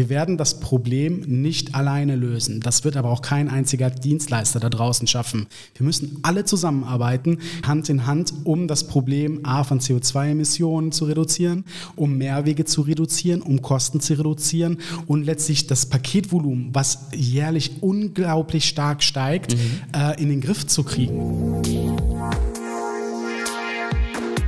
Wir 0.00 0.08
werden 0.08 0.38
das 0.38 0.60
Problem 0.60 1.20
nicht 1.26 1.74
alleine 1.74 2.16
lösen. 2.16 2.60
Das 2.60 2.84
wird 2.84 2.96
aber 2.96 3.10
auch 3.10 3.20
kein 3.20 3.50
einziger 3.50 3.90
Dienstleister 3.90 4.58
da 4.58 4.70
draußen 4.70 5.06
schaffen. 5.06 5.46
Wir 5.74 5.84
müssen 5.84 6.20
alle 6.22 6.46
zusammenarbeiten, 6.46 7.36
Hand 7.66 7.90
in 7.90 8.06
Hand, 8.06 8.32
um 8.44 8.66
das 8.66 8.86
Problem 8.86 9.40
A 9.44 9.62
von 9.62 9.78
CO2-Emissionen 9.78 10.90
zu 10.90 11.04
reduzieren, 11.04 11.66
um 11.96 12.16
Mehrwege 12.16 12.64
zu 12.64 12.80
reduzieren, 12.80 13.42
um 13.42 13.60
Kosten 13.60 14.00
zu 14.00 14.14
reduzieren 14.14 14.78
und 15.06 15.24
letztlich 15.24 15.66
das 15.66 15.84
Paketvolumen, 15.84 16.70
was 16.72 17.08
jährlich 17.14 17.82
unglaublich 17.82 18.64
stark 18.70 19.02
steigt, 19.02 19.54
mhm. 19.54 20.00
äh, 20.00 20.18
in 20.18 20.30
den 20.30 20.40
Griff 20.40 20.66
zu 20.66 20.82
kriegen. 20.82 21.60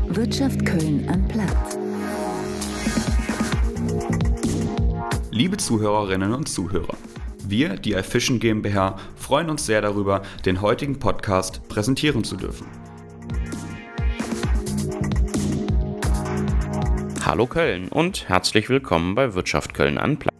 Wirtschaft 0.09 0.65
Köln 0.65 1.07
am 1.11 1.29
Platz. 1.29 1.82
Liebe 5.35 5.57
Zuhörerinnen 5.57 6.35
und 6.35 6.47
Zuhörer, 6.47 6.95
wir, 7.49 7.77
die 7.77 7.95
iFishing 7.95 8.39
GmbH, 8.39 8.99
freuen 9.17 9.49
uns 9.49 9.65
sehr 9.65 9.81
darüber, 9.81 10.21
den 10.45 10.61
heutigen 10.61 10.99
Podcast 10.99 11.67
präsentieren 11.71 12.23
zu 12.23 12.37
dürfen. 12.37 12.67
Hallo 17.25 17.47
Köln 17.47 17.89
und 17.89 18.29
herzlich 18.29 18.69
willkommen 18.69 19.15
bei 19.15 19.33
Wirtschaft 19.33 19.73
Köln 19.73 19.97
Unplugged. 19.97 20.39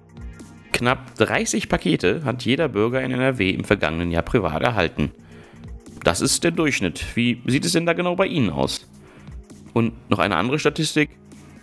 Knapp 0.73 1.15
30 1.15 1.71
Pakete 1.71 2.23
hat 2.27 2.45
jeder 2.45 2.69
Bürger 2.69 3.01
in 3.01 3.13
NRW 3.13 3.49
im 3.49 3.65
vergangenen 3.65 4.11
Jahr 4.11 4.25
privat 4.25 4.61
erhalten. 4.61 5.11
Das 6.05 6.21
ist 6.21 6.45
der 6.45 6.51
Durchschnitt. 6.51 7.17
Wie 7.17 7.41
sieht 7.47 7.65
es 7.65 7.73
denn 7.73 7.87
da 7.87 7.95
genau 7.95 8.15
bei 8.15 8.27
Ihnen 8.27 8.51
aus? 8.51 8.87
Und 9.73 9.95
noch 10.11 10.19
eine 10.19 10.37
andere 10.37 10.59
Statistik. 10.59 11.09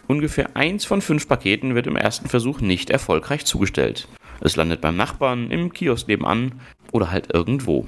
Ungefähr 0.09 0.55
eins 0.55 0.85
von 0.85 1.03
fünf 1.03 1.27
Paketen 1.27 1.75
wird 1.75 1.85
im 1.85 1.95
ersten 1.95 2.29
Versuch 2.29 2.61
nicht 2.61 2.89
erfolgreich 2.89 3.45
zugestellt. 3.45 4.07
Es 4.41 4.55
landet 4.55 4.81
beim 4.81 4.95
Nachbarn, 4.95 5.51
im 5.51 5.71
Kiosk 5.71 6.07
nebenan 6.07 6.59
oder 6.91 7.11
halt 7.11 7.31
irgendwo. 7.31 7.87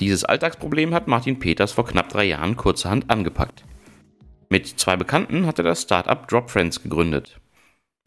Dieses 0.00 0.24
Alltagsproblem 0.24 0.92
hat 0.92 1.06
Martin 1.06 1.38
Peters 1.38 1.70
vor 1.70 1.86
knapp 1.86 2.08
drei 2.08 2.24
Jahren 2.24 2.56
kurzerhand 2.56 3.08
angepackt. 3.08 3.62
Mit 4.48 4.66
zwei 4.66 4.96
Bekannten 4.96 5.46
hat 5.46 5.58
er 5.58 5.64
das 5.64 5.82
Startup 5.82 6.26
DropFriends 6.26 6.82
gegründet. 6.82 7.38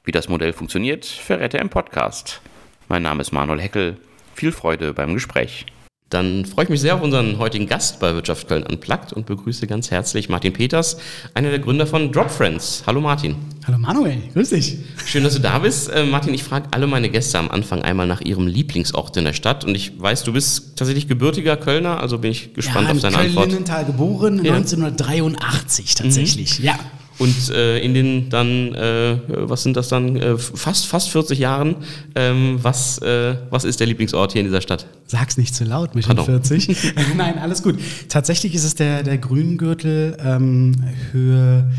Wie 0.03 0.11
das 0.11 0.27
Modell 0.27 0.51
funktioniert, 0.51 1.05
verrät 1.05 1.53
er 1.53 1.61
im 1.61 1.69
Podcast. 1.69 2.41
Mein 2.89 3.03
Name 3.03 3.21
ist 3.21 3.31
Manuel 3.31 3.61
Heckel. 3.61 3.95
Viel 4.35 4.51
Freude 4.51 4.93
beim 4.93 5.13
Gespräch. 5.13 5.65
Dann 6.09 6.45
freue 6.45 6.63
ich 6.63 6.69
mich 6.69 6.79
sehr 6.79 6.95
auf 6.95 7.01
unseren 7.01 7.37
heutigen 7.37 7.67
Gast 7.67 7.99
bei 7.99 8.13
Wirtschaft 8.13 8.47
Köln 8.47 8.63
Unplugged 8.63 9.11
und 9.11 9.25
begrüße 9.25 9.67
ganz 9.67 9.91
herzlich 9.91 10.29
Martin 10.29 10.53
Peters, 10.53 10.97
einer 11.33 11.49
der 11.49 11.59
Gründer 11.59 11.85
von 11.85 12.13
Drop 12.13 12.31
Friends. 12.31 12.83
Hallo 12.87 13.01
Martin. 13.01 13.35
Hallo 13.65 13.77
Manuel, 13.77 14.21
grüß 14.33 14.51
dich. 14.51 14.77
Schön, 15.05 15.25
dass 15.25 15.33
du 15.33 15.41
da 15.41 15.59
bist. 15.59 15.89
Äh, 15.89 16.05
Martin, 16.05 16.33
ich 16.33 16.43
frage 16.43 16.69
alle 16.71 16.87
meine 16.87 17.09
Gäste 17.09 17.37
am 17.37 17.51
Anfang 17.51 17.81
einmal 17.81 18.07
nach 18.07 18.21
ihrem 18.21 18.47
Lieblingsort 18.47 19.17
in 19.17 19.25
der 19.25 19.33
Stadt 19.33 19.65
und 19.65 19.75
ich 19.75 19.99
weiß, 19.99 20.23
du 20.23 20.31
bist 20.31 20.77
tatsächlich 20.77 21.09
gebürtiger 21.09 21.57
Kölner, 21.57 21.99
also 21.99 22.19
bin 22.19 22.31
ich 22.31 22.53
gespannt 22.53 22.87
ja, 22.87 22.93
auf 22.93 23.01
deine 23.01 23.17
Köln 23.17 23.27
Antwort. 23.27 23.47
Lindenthal 23.47 23.83
geboren, 23.83 24.45
ja. 24.45 24.53
1983 24.53 25.95
tatsächlich, 25.95 26.59
mhm. 26.59 26.65
ja. 26.65 26.79
Und 27.19 27.49
äh, 27.49 27.79
in 27.79 27.93
den 27.93 28.29
dann, 28.29 28.75
äh, 28.75 29.17
was 29.27 29.63
sind 29.63 29.75
das 29.75 29.87
dann, 29.87 30.15
äh, 30.17 30.37
fast, 30.37 30.85
fast 30.85 31.09
40 31.09 31.39
Jahren, 31.39 31.77
ähm, 32.15 32.59
was, 32.61 32.99
äh, 32.99 33.35
was 33.49 33.63
ist 33.63 33.79
der 33.79 33.87
Lieblingsort 33.87 34.33
hier 34.33 34.41
in 34.41 34.47
dieser 34.47 34.61
Stadt? 34.61 34.85
Sag's 35.07 35.37
nicht 35.37 35.55
zu 35.55 35.63
laut 35.63 35.95
mit 35.95 36.07
den 36.07 36.17
40. 36.17 36.93
Nein, 37.17 37.39
alles 37.39 37.63
gut. 37.63 37.79
Tatsächlich 38.09 38.53
ist 38.53 38.63
es 38.63 38.75
der, 38.75 39.03
der 39.03 39.17
Grüngürtel 39.17 40.17
ähm, 40.23 40.75
Höhe 41.11 41.71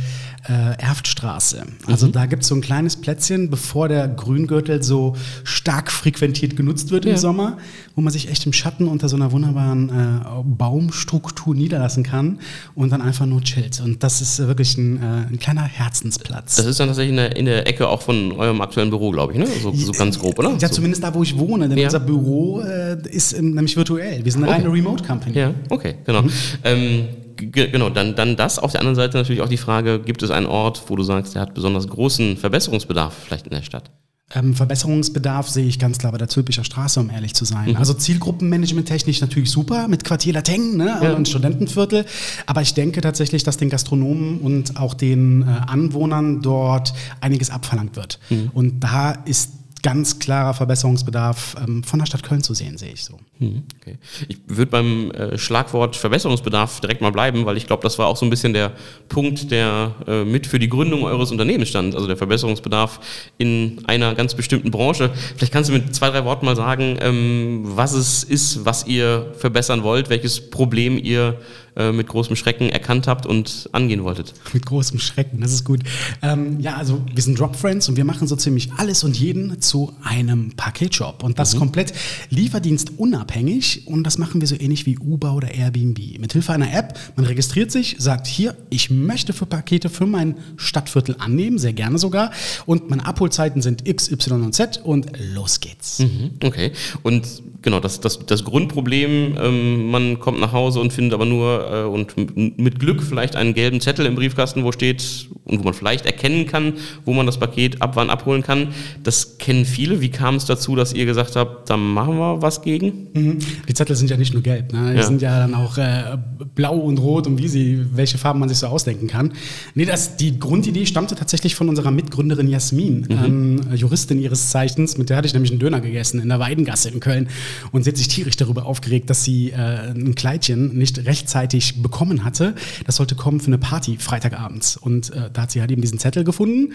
äh, 0.48 0.78
Erftstraße. 0.78 1.64
Also 1.86 2.06
mhm. 2.06 2.12
da 2.12 2.26
gibt 2.26 2.42
es 2.42 2.48
so 2.48 2.54
ein 2.54 2.60
kleines 2.60 2.96
Plätzchen, 2.96 3.50
bevor 3.50 3.88
der 3.88 4.08
Grüngürtel 4.08 4.82
so 4.82 5.14
stark 5.44 5.90
frequentiert 5.90 6.56
genutzt 6.56 6.90
wird 6.90 7.04
ja. 7.04 7.12
im 7.12 7.16
Sommer, 7.16 7.58
wo 7.96 8.02
man 8.02 8.12
sich 8.12 8.30
echt 8.30 8.46
im 8.46 8.52
Schatten 8.52 8.88
unter 8.88 9.08
so 9.08 9.16
einer 9.16 9.32
wunderbaren 9.32 9.88
äh, 9.88 10.42
Baumstruktur 10.44 11.54
niederlassen 11.54 12.02
kann 12.02 12.38
und 12.74 12.90
dann 12.90 13.02
einfach 13.02 13.26
nur 13.26 13.42
chillt. 13.42 13.80
Und 13.80 14.02
das 14.02 14.20
ist 14.20 14.38
wirklich 14.38 14.76
ein, 14.78 14.96
äh, 14.98 15.32
ein 15.32 15.38
kleiner 15.38 15.64
Herzensplatz. 15.64 16.56
Das 16.56 16.66
ist 16.66 16.80
dann 16.80 16.88
tatsächlich 16.88 17.10
in 17.10 17.16
der, 17.16 17.36
in 17.36 17.44
der, 17.44 17.58
Ecke 17.68 17.88
auch 17.88 18.00
von 18.00 18.32
eurem 18.32 18.60
aktuellen 18.60 18.88
Büro, 18.88 19.10
glaube 19.10 19.32
ich, 19.32 19.38
ne? 19.38 19.46
So, 19.62 19.72
so, 19.74 19.92
ganz 19.92 20.18
grob, 20.18 20.38
oder? 20.38 20.56
Ja, 20.58 20.68
so. 20.68 20.74
zumindest 20.74 21.02
da, 21.02 21.12
wo 21.12 21.22
ich 21.22 21.36
wohne, 21.36 21.68
denn 21.68 21.76
ja. 21.76 21.86
unser 21.86 22.00
Büro 22.00 22.60
äh, 22.60 22.96
ist 23.10 23.38
nämlich 23.38 23.76
virtuell. 23.76 24.24
Wir 24.24 24.32
sind 24.32 24.44
eine 24.44 24.52
okay. 24.52 24.62
reine 24.62 24.72
Remote-Company. 24.72 25.36
Ja, 25.36 25.50
okay, 25.68 25.96
genau. 26.06 26.22
Mhm. 26.22 26.30
Ähm, 26.64 27.08
genau, 27.38 27.90
dann, 27.90 28.14
dann 28.14 28.36
das. 28.36 28.58
Auf 28.58 28.72
der 28.72 28.80
anderen 28.80 28.96
Seite 28.96 29.16
natürlich 29.16 29.42
auch 29.42 29.48
die 29.48 29.56
Frage, 29.56 30.00
gibt 30.00 30.22
es 30.22 30.30
einen 30.30 30.46
Ort, 30.46 30.82
wo 30.88 30.96
du 30.96 31.02
sagst, 31.02 31.34
der 31.34 31.42
hat 31.42 31.54
besonders 31.54 31.88
großen 31.88 32.36
Verbesserungsbedarf 32.36 33.14
vielleicht 33.26 33.46
in 33.46 33.54
der 33.54 33.62
Stadt? 33.62 33.90
Ähm, 34.34 34.54
Verbesserungsbedarf 34.54 35.48
sehe 35.48 35.66
ich 35.66 35.78
ganz 35.78 35.96
klar 35.96 36.12
bei 36.12 36.18
der 36.18 36.28
Zülpicher 36.28 36.62
Straße, 36.62 37.00
um 37.00 37.08
ehrlich 37.08 37.34
zu 37.34 37.46
sein. 37.46 37.70
Mhm. 37.70 37.76
Also 37.76 37.94
Zielgruppenmanagement 37.94 38.86
technisch 38.86 39.22
natürlich 39.22 39.50
super 39.50 39.88
mit 39.88 40.04
Quartier 40.04 40.34
Lateng 40.34 40.76
ne, 40.76 40.98
ja. 41.02 41.14
und 41.14 41.28
Studentenviertel. 41.28 42.04
Aber 42.44 42.60
ich 42.60 42.74
denke 42.74 43.00
tatsächlich, 43.00 43.42
dass 43.42 43.56
den 43.56 43.70
Gastronomen 43.70 44.40
und 44.40 44.76
auch 44.76 44.92
den 44.92 45.42
äh, 45.42 45.46
Anwohnern 45.46 46.42
dort 46.42 46.92
einiges 47.22 47.48
abverlangt 47.48 47.96
wird. 47.96 48.18
Mhm. 48.28 48.50
Und 48.52 48.80
da 48.80 49.12
ist 49.12 49.52
ganz 49.88 50.18
klarer 50.18 50.52
Verbesserungsbedarf 50.52 51.56
ähm, 51.66 51.82
von 51.82 51.98
der 51.98 52.04
Stadt 52.04 52.22
Köln 52.22 52.42
zu 52.42 52.52
sehen, 52.52 52.76
sehe 52.76 52.92
ich 52.92 53.04
so. 53.04 53.18
Hm, 53.38 53.62
okay. 53.80 53.96
Ich 54.28 54.36
würde 54.46 54.70
beim 54.70 55.10
äh, 55.12 55.38
Schlagwort 55.38 55.96
Verbesserungsbedarf 55.96 56.80
direkt 56.80 57.00
mal 57.00 57.10
bleiben, 57.10 57.46
weil 57.46 57.56
ich 57.56 57.66
glaube, 57.66 57.82
das 57.84 57.98
war 57.98 58.06
auch 58.06 58.16
so 58.18 58.26
ein 58.26 58.28
bisschen 58.28 58.52
der 58.52 58.72
Punkt, 59.08 59.50
der 59.50 59.94
äh, 60.06 60.24
mit 60.24 60.46
für 60.46 60.58
die 60.58 60.68
Gründung 60.68 61.04
eures 61.04 61.30
Unternehmens 61.30 61.70
stand, 61.70 61.94
also 61.94 62.06
der 62.06 62.18
Verbesserungsbedarf 62.18 63.00
in 63.38 63.80
einer 63.86 64.14
ganz 64.14 64.34
bestimmten 64.34 64.70
Branche. 64.70 65.10
Vielleicht 65.36 65.54
kannst 65.54 65.70
du 65.70 65.72
mit 65.72 65.94
zwei, 65.94 66.10
drei 66.10 66.22
Worten 66.26 66.44
mal 66.44 66.56
sagen, 66.56 66.98
ähm, 67.00 67.62
was 67.64 67.94
es 67.94 68.24
ist, 68.24 68.66
was 68.66 68.86
ihr 68.86 69.32
verbessern 69.38 69.84
wollt, 69.84 70.10
welches 70.10 70.50
Problem 70.50 70.98
ihr 71.02 71.38
äh, 71.78 71.92
mit 71.92 72.08
großem 72.08 72.34
Schrecken 72.34 72.70
erkannt 72.70 73.06
habt 73.06 73.24
und 73.24 73.68
angehen 73.70 74.02
wolltet. 74.02 74.34
Mit 74.52 74.66
großem 74.66 74.98
Schrecken, 74.98 75.40
das 75.40 75.52
ist 75.52 75.64
gut. 75.64 75.78
Ähm, 76.22 76.58
ja, 76.58 76.74
also 76.74 77.00
wir 77.14 77.22
sind 77.22 77.38
Drop 77.38 77.54
Friends 77.54 77.88
und 77.88 77.96
wir 77.96 78.04
machen 78.04 78.26
so 78.26 78.34
ziemlich 78.34 78.72
alles 78.78 79.04
und 79.04 79.16
jeden 79.16 79.60
zu 79.60 79.77
einem 80.02 80.52
Paketshop 80.56 81.22
und 81.22 81.38
das 81.38 81.54
mhm. 81.54 81.58
komplett 81.60 81.92
lieferdienstunabhängig 82.30 83.86
und 83.86 84.04
das 84.04 84.18
machen 84.18 84.40
wir 84.40 84.48
so 84.48 84.56
ähnlich 84.58 84.86
wie 84.86 84.98
Uber 84.98 85.34
oder 85.34 85.52
Airbnb. 85.52 85.98
Mit 86.18 86.32
Hilfe 86.32 86.52
einer 86.52 86.72
App, 86.72 86.98
man 87.16 87.26
registriert 87.26 87.70
sich, 87.70 87.96
sagt 87.98 88.26
hier, 88.26 88.56
ich 88.70 88.90
möchte 88.90 89.32
für 89.32 89.46
Pakete 89.46 89.88
für 89.88 90.06
mein 90.06 90.36
Stadtviertel 90.56 91.16
annehmen, 91.18 91.58
sehr 91.58 91.72
gerne 91.72 91.98
sogar 91.98 92.30
und 92.66 92.90
meine 92.90 93.06
Abholzeiten 93.06 93.62
sind 93.62 93.86
X, 93.88 94.10
Y 94.10 94.42
und 94.42 94.54
Z 94.54 94.80
und 94.84 95.06
los 95.34 95.60
geht's. 95.60 96.00
Mhm, 96.00 96.32
okay, 96.42 96.72
und 97.02 97.26
genau, 97.62 97.80
das, 97.80 98.00
das, 98.00 98.18
das 98.26 98.44
Grundproblem, 98.44 99.36
ähm, 99.40 99.90
man 99.90 100.18
kommt 100.18 100.40
nach 100.40 100.52
Hause 100.52 100.80
und 100.80 100.92
findet 100.92 101.14
aber 101.14 101.26
nur 101.26 101.70
äh, 101.70 101.84
und 101.84 102.16
mit 102.58 102.78
Glück 102.80 103.02
vielleicht 103.02 103.36
einen 103.36 103.54
gelben 103.54 103.80
Zettel 103.80 104.06
im 104.06 104.14
Briefkasten, 104.14 104.64
wo 104.64 104.72
steht 104.72 105.28
und 105.44 105.58
wo 105.58 105.64
man 105.64 105.74
vielleicht 105.74 106.06
erkennen 106.06 106.46
kann, 106.46 106.74
wo 107.04 107.12
man 107.12 107.26
das 107.26 107.38
Paket 107.38 107.82
ab 107.82 107.92
wann 107.94 108.10
abholen 108.10 108.42
kann. 108.42 108.68
Das 109.02 109.38
kennen 109.38 109.57
viele. 109.64 110.00
Wie 110.00 110.10
kam 110.10 110.36
es 110.36 110.44
dazu, 110.44 110.76
dass 110.76 110.92
ihr 110.92 111.06
gesagt 111.06 111.36
habt, 111.36 111.68
da 111.70 111.76
machen 111.76 112.16
wir 112.16 112.42
was 112.42 112.62
gegen? 112.62 113.08
Mhm. 113.12 113.38
Die 113.68 113.74
Zettel 113.74 113.96
sind 113.96 114.10
ja 114.10 114.16
nicht 114.16 114.32
nur 114.32 114.42
gelb, 114.42 114.72
ne? 114.72 114.92
die 114.92 114.98
ja. 114.98 115.02
sind 115.06 115.22
ja 115.22 115.38
dann 115.38 115.54
auch 115.54 115.78
äh, 115.78 116.16
blau 116.54 116.76
und 116.76 116.98
rot 116.98 117.26
und 117.26 117.38
wie 117.38 117.48
sie, 117.48 117.84
welche 117.92 118.18
Farben 118.18 118.40
man 118.40 118.48
sich 118.48 118.58
so 118.58 118.66
ausdenken 118.66 119.06
kann. 119.06 119.32
Nee, 119.74 119.84
das, 119.84 120.16
die 120.16 120.38
Grundidee 120.38 120.86
stammte 120.86 121.14
tatsächlich 121.14 121.54
von 121.54 121.68
unserer 121.68 121.90
Mitgründerin 121.90 122.48
Jasmin, 122.48 123.06
mhm. 123.08 123.24
ähm, 123.24 123.60
Juristin 123.74 124.20
ihres 124.20 124.50
Zeichens, 124.50 124.98
mit 124.98 125.10
der 125.10 125.16
hatte 125.16 125.26
ich 125.26 125.34
nämlich 125.34 125.50
einen 125.50 125.60
Döner 125.60 125.80
gegessen 125.80 126.20
in 126.20 126.28
der 126.28 126.40
Weidengasse 126.40 126.88
in 126.88 127.00
Köln 127.00 127.28
und 127.72 127.84
sie 127.84 127.90
hat 127.90 127.96
sich 127.96 128.08
tierisch 128.08 128.36
darüber 128.36 128.66
aufgeregt, 128.66 129.10
dass 129.10 129.24
sie 129.24 129.50
äh, 129.50 129.90
ein 129.90 130.14
Kleidchen 130.14 130.76
nicht 130.76 131.04
rechtzeitig 131.04 131.82
bekommen 131.82 132.24
hatte. 132.24 132.54
Das 132.86 132.96
sollte 132.96 133.14
kommen 133.14 133.40
für 133.40 133.48
eine 133.48 133.58
Party 133.58 133.96
Freitagabends. 133.98 134.76
Und 134.76 135.10
äh, 135.10 135.30
da 135.32 135.42
hat 135.42 135.50
sie 135.50 135.60
halt 135.60 135.70
eben 135.70 135.82
diesen 135.82 135.98
Zettel 135.98 136.24
gefunden. 136.24 136.72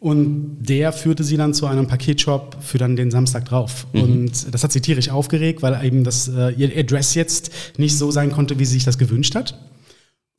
Und 0.00 0.56
der 0.60 0.92
führte 0.92 1.22
sie 1.24 1.36
dann 1.36 1.52
zu 1.52 1.66
einem 1.66 1.86
Paketshop 1.86 2.56
für 2.60 2.78
dann 2.78 2.96
den 2.96 3.10
Samstag 3.10 3.44
drauf. 3.44 3.86
Mhm. 3.92 4.02
Und 4.02 4.54
das 4.54 4.64
hat 4.64 4.72
sie 4.72 4.80
tierisch 4.80 5.10
aufgeregt, 5.10 5.60
weil 5.60 5.84
eben 5.84 6.04
das, 6.04 6.26
äh, 6.26 6.52
ihr 6.52 6.74
Address 6.74 7.14
jetzt 7.14 7.52
nicht 7.76 7.96
so 7.96 8.10
sein 8.10 8.32
konnte, 8.32 8.58
wie 8.58 8.64
sie 8.64 8.74
sich 8.74 8.84
das 8.84 8.96
gewünscht 8.96 9.34
hat. 9.34 9.58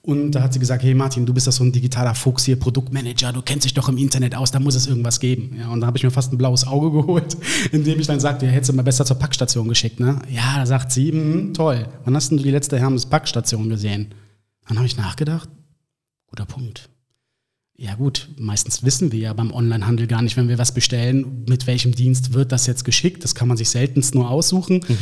Und 0.01 0.31
da 0.31 0.41
hat 0.41 0.53
sie 0.53 0.57
gesagt, 0.57 0.81
hey 0.81 0.95
Martin, 0.95 1.27
du 1.27 1.33
bist 1.33 1.45
doch 1.45 1.51
so 1.51 1.63
ein 1.63 1.71
digitaler 1.71 2.15
Fuchs 2.15 2.45
hier, 2.45 2.55
Produktmanager, 2.55 3.33
du 3.33 3.43
kennst 3.43 3.65
dich 3.65 3.75
doch 3.75 3.87
im 3.87 3.97
Internet 3.97 4.33
aus, 4.33 4.49
da 4.49 4.59
muss 4.59 4.73
es 4.73 4.87
irgendwas 4.87 5.19
geben. 5.19 5.55
Ja, 5.59 5.69
und 5.69 5.81
da 5.81 5.85
habe 5.87 5.95
ich 5.95 6.03
mir 6.03 6.09
fast 6.09 6.33
ein 6.33 6.39
blaues 6.39 6.65
Auge 6.65 6.89
geholt, 7.01 7.37
indem 7.71 7.99
ich 7.99 8.07
dann 8.07 8.19
sagte, 8.19 8.47
ja, 8.47 8.51
hättest 8.51 8.71
du 8.71 8.75
mal 8.75 8.81
besser 8.81 9.05
zur 9.05 9.19
Packstation 9.19 9.69
geschickt. 9.69 9.99
Ne? 9.99 10.17
Ja, 10.27 10.57
da 10.57 10.65
sagt 10.65 10.91
sie, 10.91 11.11
mh, 11.11 11.53
toll, 11.53 11.85
wann 12.03 12.15
hast 12.15 12.31
denn 12.31 12.37
du 12.39 12.43
die 12.43 12.49
letzte 12.49 12.79
Hermes 12.79 13.05
Packstation 13.05 13.69
gesehen? 13.69 14.07
Dann 14.67 14.77
habe 14.77 14.87
ich 14.87 14.97
nachgedacht, 14.97 15.49
guter 16.25 16.45
Punkt 16.45 16.90
Ja 17.81 17.95
gut, 17.95 18.29
meistens 18.37 18.83
wissen 18.83 19.11
wir 19.11 19.17
ja 19.17 19.33
beim 19.33 19.51
Onlinehandel 19.51 20.05
gar 20.05 20.21
nicht, 20.21 20.37
wenn 20.37 20.47
wir 20.47 20.59
was 20.59 20.71
bestellen, 20.71 21.43
mit 21.49 21.65
welchem 21.65 21.95
Dienst 21.95 22.31
wird 22.31 22.51
das 22.51 22.67
jetzt 22.67 22.85
geschickt. 22.85 23.23
Das 23.23 23.33
kann 23.33 23.47
man 23.47 23.57
sich 23.57 23.69
seltenst 23.69 24.13
nur 24.13 24.29
aussuchen. 24.29 24.81
Mhm. 24.87 24.97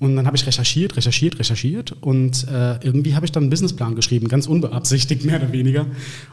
Und 0.00 0.16
dann 0.16 0.26
habe 0.26 0.36
ich 0.36 0.44
recherchiert, 0.44 0.96
recherchiert, 0.96 1.38
recherchiert 1.38 1.92
und 2.00 2.48
äh, 2.48 2.84
irgendwie 2.84 3.14
habe 3.14 3.24
ich 3.24 3.30
dann 3.30 3.44
einen 3.44 3.50
Businessplan 3.50 3.94
geschrieben, 3.94 4.26
ganz 4.26 4.48
unbeabsichtigt 4.48 5.24
mehr 5.24 5.36
oder 5.36 5.52
weniger. 5.52 5.86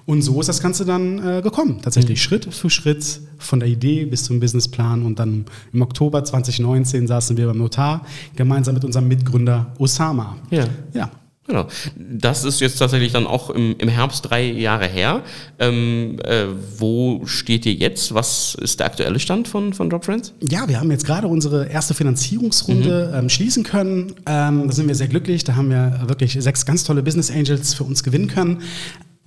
Und 0.07 0.24
so 0.24 0.39
ist 0.39 0.48
das 0.48 0.59
Ganze 0.59 0.86
dann 0.86 1.19
äh, 1.19 1.44
gekommen, 1.44 1.81
tatsächlich 1.83 2.18
mhm. 2.18 2.24
Schritt 2.24 2.51
für 2.51 2.71
Schritt 2.71 3.19
von 3.38 3.59
der 3.59 3.69
Idee 3.69 4.06
bis 4.06 4.24
zum 4.24 4.39
Businessplan. 4.39 5.03
Und 5.03 5.19
dann 5.19 5.45
im 5.71 5.83
Oktober 5.83 6.24
2019 6.24 7.06
saßen 7.06 7.38
wir 7.38 7.45
beim 7.45 7.59
Notar 7.59 8.07
gemeinsam 8.36 8.74
mit 8.74 8.83
unserem 8.83 9.07
Mitgründer 9.07 9.71
Osama. 9.77 10.36
Ja. 10.50 10.65
ja. 10.95 11.12
Genau. 11.47 11.67
Das 11.97 12.43
ist 12.43 12.61
jetzt 12.61 12.77
tatsächlich 12.77 13.13
dann 13.13 13.25
auch 13.25 13.49
im, 13.49 13.75
im 13.79 13.89
Herbst 13.89 14.29
drei 14.29 14.43
Jahre 14.43 14.88
her. 14.88 15.23
Ähm, 15.57 16.17
äh, 16.23 16.45
wo 16.77 17.25
steht 17.25 17.65
ihr 17.65 17.73
jetzt? 17.73 18.13
Was 18.13 18.55
ist 18.55 18.79
der 18.79 18.85
aktuelle 18.85 19.19
Stand 19.19 19.47
von, 19.47 19.73
von 19.73 19.89
Drop 19.89 20.05
Friends? 20.05 20.33
Ja, 20.39 20.69
wir 20.69 20.79
haben 20.79 20.91
jetzt 20.91 21.05
gerade 21.05 21.27
unsere 21.27 21.67
erste 21.67 21.95
Finanzierungsrunde 21.95 23.09
mhm. 23.11 23.19
ähm, 23.19 23.29
schließen 23.29 23.63
können. 23.63 24.13
Ähm, 24.27 24.67
da 24.67 24.71
sind 24.71 24.88
wir 24.88 24.95
sehr 24.95 25.07
glücklich. 25.07 25.43
Da 25.43 25.55
haben 25.55 25.71
wir 25.71 26.03
wirklich 26.05 26.38
sechs 26.39 26.65
ganz 26.65 26.83
tolle 26.83 27.01
Business 27.01 27.31
Angels 27.31 27.73
für 27.73 27.85
uns 27.85 28.03
gewinnen 28.03 28.27
können. 28.27 28.61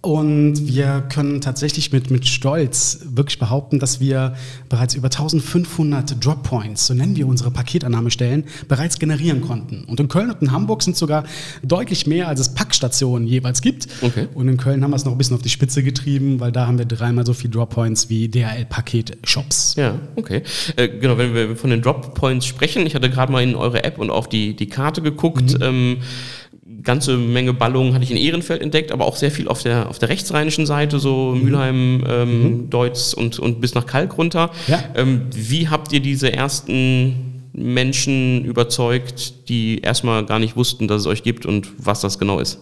Und 0.05 0.69
wir 0.69 1.03
können 1.09 1.41
tatsächlich 1.41 1.91
mit, 1.91 2.11
mit 2.11 2.29
Stolz 2.29 3.01
wirklich 3.05 3.39
behaupten, 3.39 3.79
dass 3.79 4.01
wir 4.01 4.35
bereits 4.69 4.95
über 4.95 5.07
1500 5.07 6.23
Drop 6.23 6.43
Points, 6.43 6.89
so 6.89 6.93
nennen 6.93 7.17
wir 7.17 7.27
unsere 7.27 7.51
Paketannahmestellen, 7.51 8.45
bereits 8.69 8.99
generieren 8.99 9.41
konnten. 9.41 9.85
Und 9.85 10.01
in 10.01 10.09
Köln 10.09 10.31
und 10.31 10.43
in 10.43 10.53
Hamburg 10.53 10.83
sind 10.83 10.95
sogar 10.95 11.25
deutlich 11.63 12.07
mehr, 12.07 12.29
als 12.29 12.41
es 12.41 12.53
Packstationen 12.53 13.27
jeweils 13.27 13.63
gibt. 13.63 13.89
Okay. 14.03 14.29
Und 14.35 14.47
in 14.49 14.59
Köln 14.59 14.85
haben 14.85 14.91
wir 14.91 14.97
es 14.97 15.07
noch 15.07 15.13
ein 15.13 15.17
bisschen 15.17 15.37
auf 15.37 15.43
die 15.43 15.49
Spitze 15.49 15.83
getrieben, 15.83 16.39
weil 16.39 16.53
da 16.53 16.67
haben 16.67 16.77
wir 16.77 16.85
dreimal 16.85 17.25
so 17.25 17.33
viele 17.33 17.53
Drop 17.53 17.71
Points 17.71 18.11
wie 18.11 18.29
DHL-Paket-Shops. 18.29 19.77
Ja, 19.77 19.99
okay. 20.17 20.43
Äh, 20.77 20.89
genau, 20.89 21.17
wenn 21.17 21.35
wir 21.35 21.57
von 21.57 21.71
den 21.71 21.81
Drop 21.81 22.15
Points 22.15 22.45
sprechen, 22.45 22.85
ich 22.85 22.95
hatte 22.95 23.09
gerade 23.09 23.33
mal 23.33 23.43
in 23.43 23.55
eure 23.55 23.85
App 23.85 23.99
und 23.99 24.11
auf 24.11 24.29
die, 24.29 24.55
die 24.55 24.67
Karte 24.67 25.01
geguckt. 25.01 25.59
Mhm. 25.59 25.63
Ähm, 25.63 25.97
ganze 26.83 27.17
Menge 27.17 27.53
Ballungen 27.53 27.95
hatte 27.95 28.05
ich 28.05 28.11
in 28.11 28.17
Ehrenfeld 28.17 28.63
entdeckt, 28.63 28.93
aber 28.93 29.07
auch 29.07 29.17
sehr 29.17 29.31
viel 29.31 29.49
auf 29.49 29.63
der, 29.63 29.89
auf 29.89 29.99
der 29.99 30.09
rechtsrheinischen 30.09 30.67
Seite, 30.67 30.99
so 30.99 31.35
mhm. 31.35 31.43
Mülheim, 31.45 32.05
ähm, 32.09 32.43
mhm. 32.43 32.71
Deutz 32.71 33.13
und, 33.13 33.39
und 33.39 33.61
bis 33.61 33.75
nach 33.75 33.87
Kalk 33.87 34.19
runter. 34.19 34.51
Ja. 34.67 34.83
Ähm, 34.95 35.23
wie 35.35 35.69
habt 35.69 35.93
ihr 35.93 36.01
diese 36.01 36.33
ersten 36.33 37.51
Menschen 37.53 38.45
überzeugt, 38.45 39.49
die 39.49 39.81
erstmal 39.81 40.27
gar 40.27 40.39
nicht 40.39 40.57
wussten, 40.57 40.89
dass 40.89 41.03
es 41.03 41.07
euch 41.07 41.23
gibt 41.23 41.47
und 41.47 41.69
was 41.79 42.01
das 42.01 42.19
genau 42.19 42.41
ist? 42.41 42.59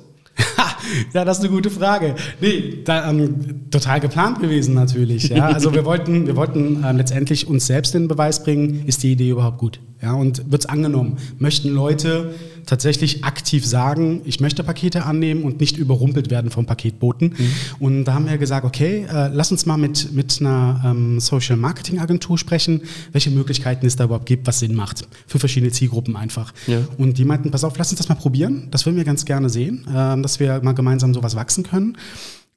ja, 1.15 1.25
das 1.25 1.39
ist 1.39 1.45
eine 1.45 1.53
gute 1.53 1.71
Frage. 1.71 2.15
Nee, 2.41 2.83
da, 2.85 3.11
ähm, 3.11 3.71
total 3.71 4.01
geplant 4.01 4.41
gewesen 4.41 4.75
natürlich. 4.75 5.29
Ja? 5.29 5.47
Also 5.47 5.75
wir 5.75 5.85
wollten, 5.85 6.27
wir 6.27 6.37
wollten 6.37 6.83
äh, 6.85 6.93
letztendlich 6.93 7.47
uns 7.47 7.67
selbst 7.67 7.95
in 7.95 8.03
den 8.03 8.09
Beweis 8.09 8.43
bringen, 8.43 8.85
ist 8.87 9.03
die 9.03 9.13
Idee 9.13 9.31
überhaupt 9.31 9.59
gut? 9.59 9.81
Ja, 10.03 10.15
und 10.15 10.51
wird 10.51 10.63
es 10.63 10.69
angenommen? 10.69 11.19
Möchten 11.39 11.69
Leute 11.69 12.35
tatsächlich 12.73 13.23
aktiv 13.23 13.67
sagen, 13.67 14.23
ich 14.25 14.41
möchte 14.41 14.65
Pakete 14.65 15.05
annehmen 15.05 15.43
und 15.43 15.61
nicht 15.61 15.77
überrumpelt 15.77 16.31
werden 16.31 16.51
vom 16.51 16.65
Paketboten? 16.65 17.35
Mhm. 17.37 17.53
Und 17.79 18.05
da 18.07 18.15
haben 18.15 18.27
wir 18.27 18.39
gesagt, 18.39 18.65
okay, 18.65 19.05
äh, 19.13 19.29
lass 19.29 19.53
uns 19.53 19.67
mal 19.67 19.77
mit, 19.77 20.11
mit 20.15 20.39
einer 20.41 20.81
ähm, 20.83 21.21
Social 21.21 21.59
Marketing 21.59 21.99
Agentur 21.99 22.39
sprechen, 22.39 22.81
welche 23.13 23.31
Möglichkeiten 23.31 23.85
es 23.85 23.97
da 23.97 24.05
überhaupt 24.05 24.25
gibt, 24.25 24.47
was 24.47 24.61
Sinn 24.61 24.75
macht. 24.75 25.07
Für 25.27 25.39
verschiedene 25.39 25.71
Zielgruppen 25.71 26.17
einfach. 26.17 26.55
Ja. 26.67 26.79
Und 26.97 27.19
die 27.19 27.27
meinten, 27.27 27.51
pass 27.51 27.63
auf, 27.63 27.77
lass 27.77 27.91
uns 27.91 27.99
das 27.99 28.09
mal 28.09 28.15
probieren. 28.15 28.69
Das 28.71 28.87
würden 28.87 28.97
wir 28.97 29.05
ganz 29.05 29.27
gerne 29.27 29.51
sehen, 29.51 29.87
äh, 29.87 30.23
dass 30.23 30.41
wir 30.41 30.63
mal 30.63 30.73
gemeinsam 30.73 31.13
sowas 31.13 31.37
wachsen 31.37 31.65
können. 31.65 31.99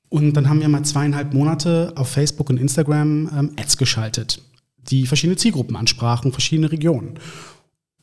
Und 0.08 0.38
dann 0.38 0.48
haben 0.48 0.62
wir 0.62 0.70
mal 0.70 0.84
zweieinhalb 0.84 1.34
Monate 1.34 1.92
auf 1.98 2.08
Facebook 2.08 2.50
und 2.50 2.58
Instagram 2.58 3.30
ähm, 3.38 3.52
Ads 3.58 3.76
geschaltet 3.76 4.42
die 4.88 5.08
verschiedene 5.08 5.36
Zielgruppen 5.36 5.76
ansprachen, 5.76 6.32
verschiedene 6.32 6.72
Regionen. 6.72 7.20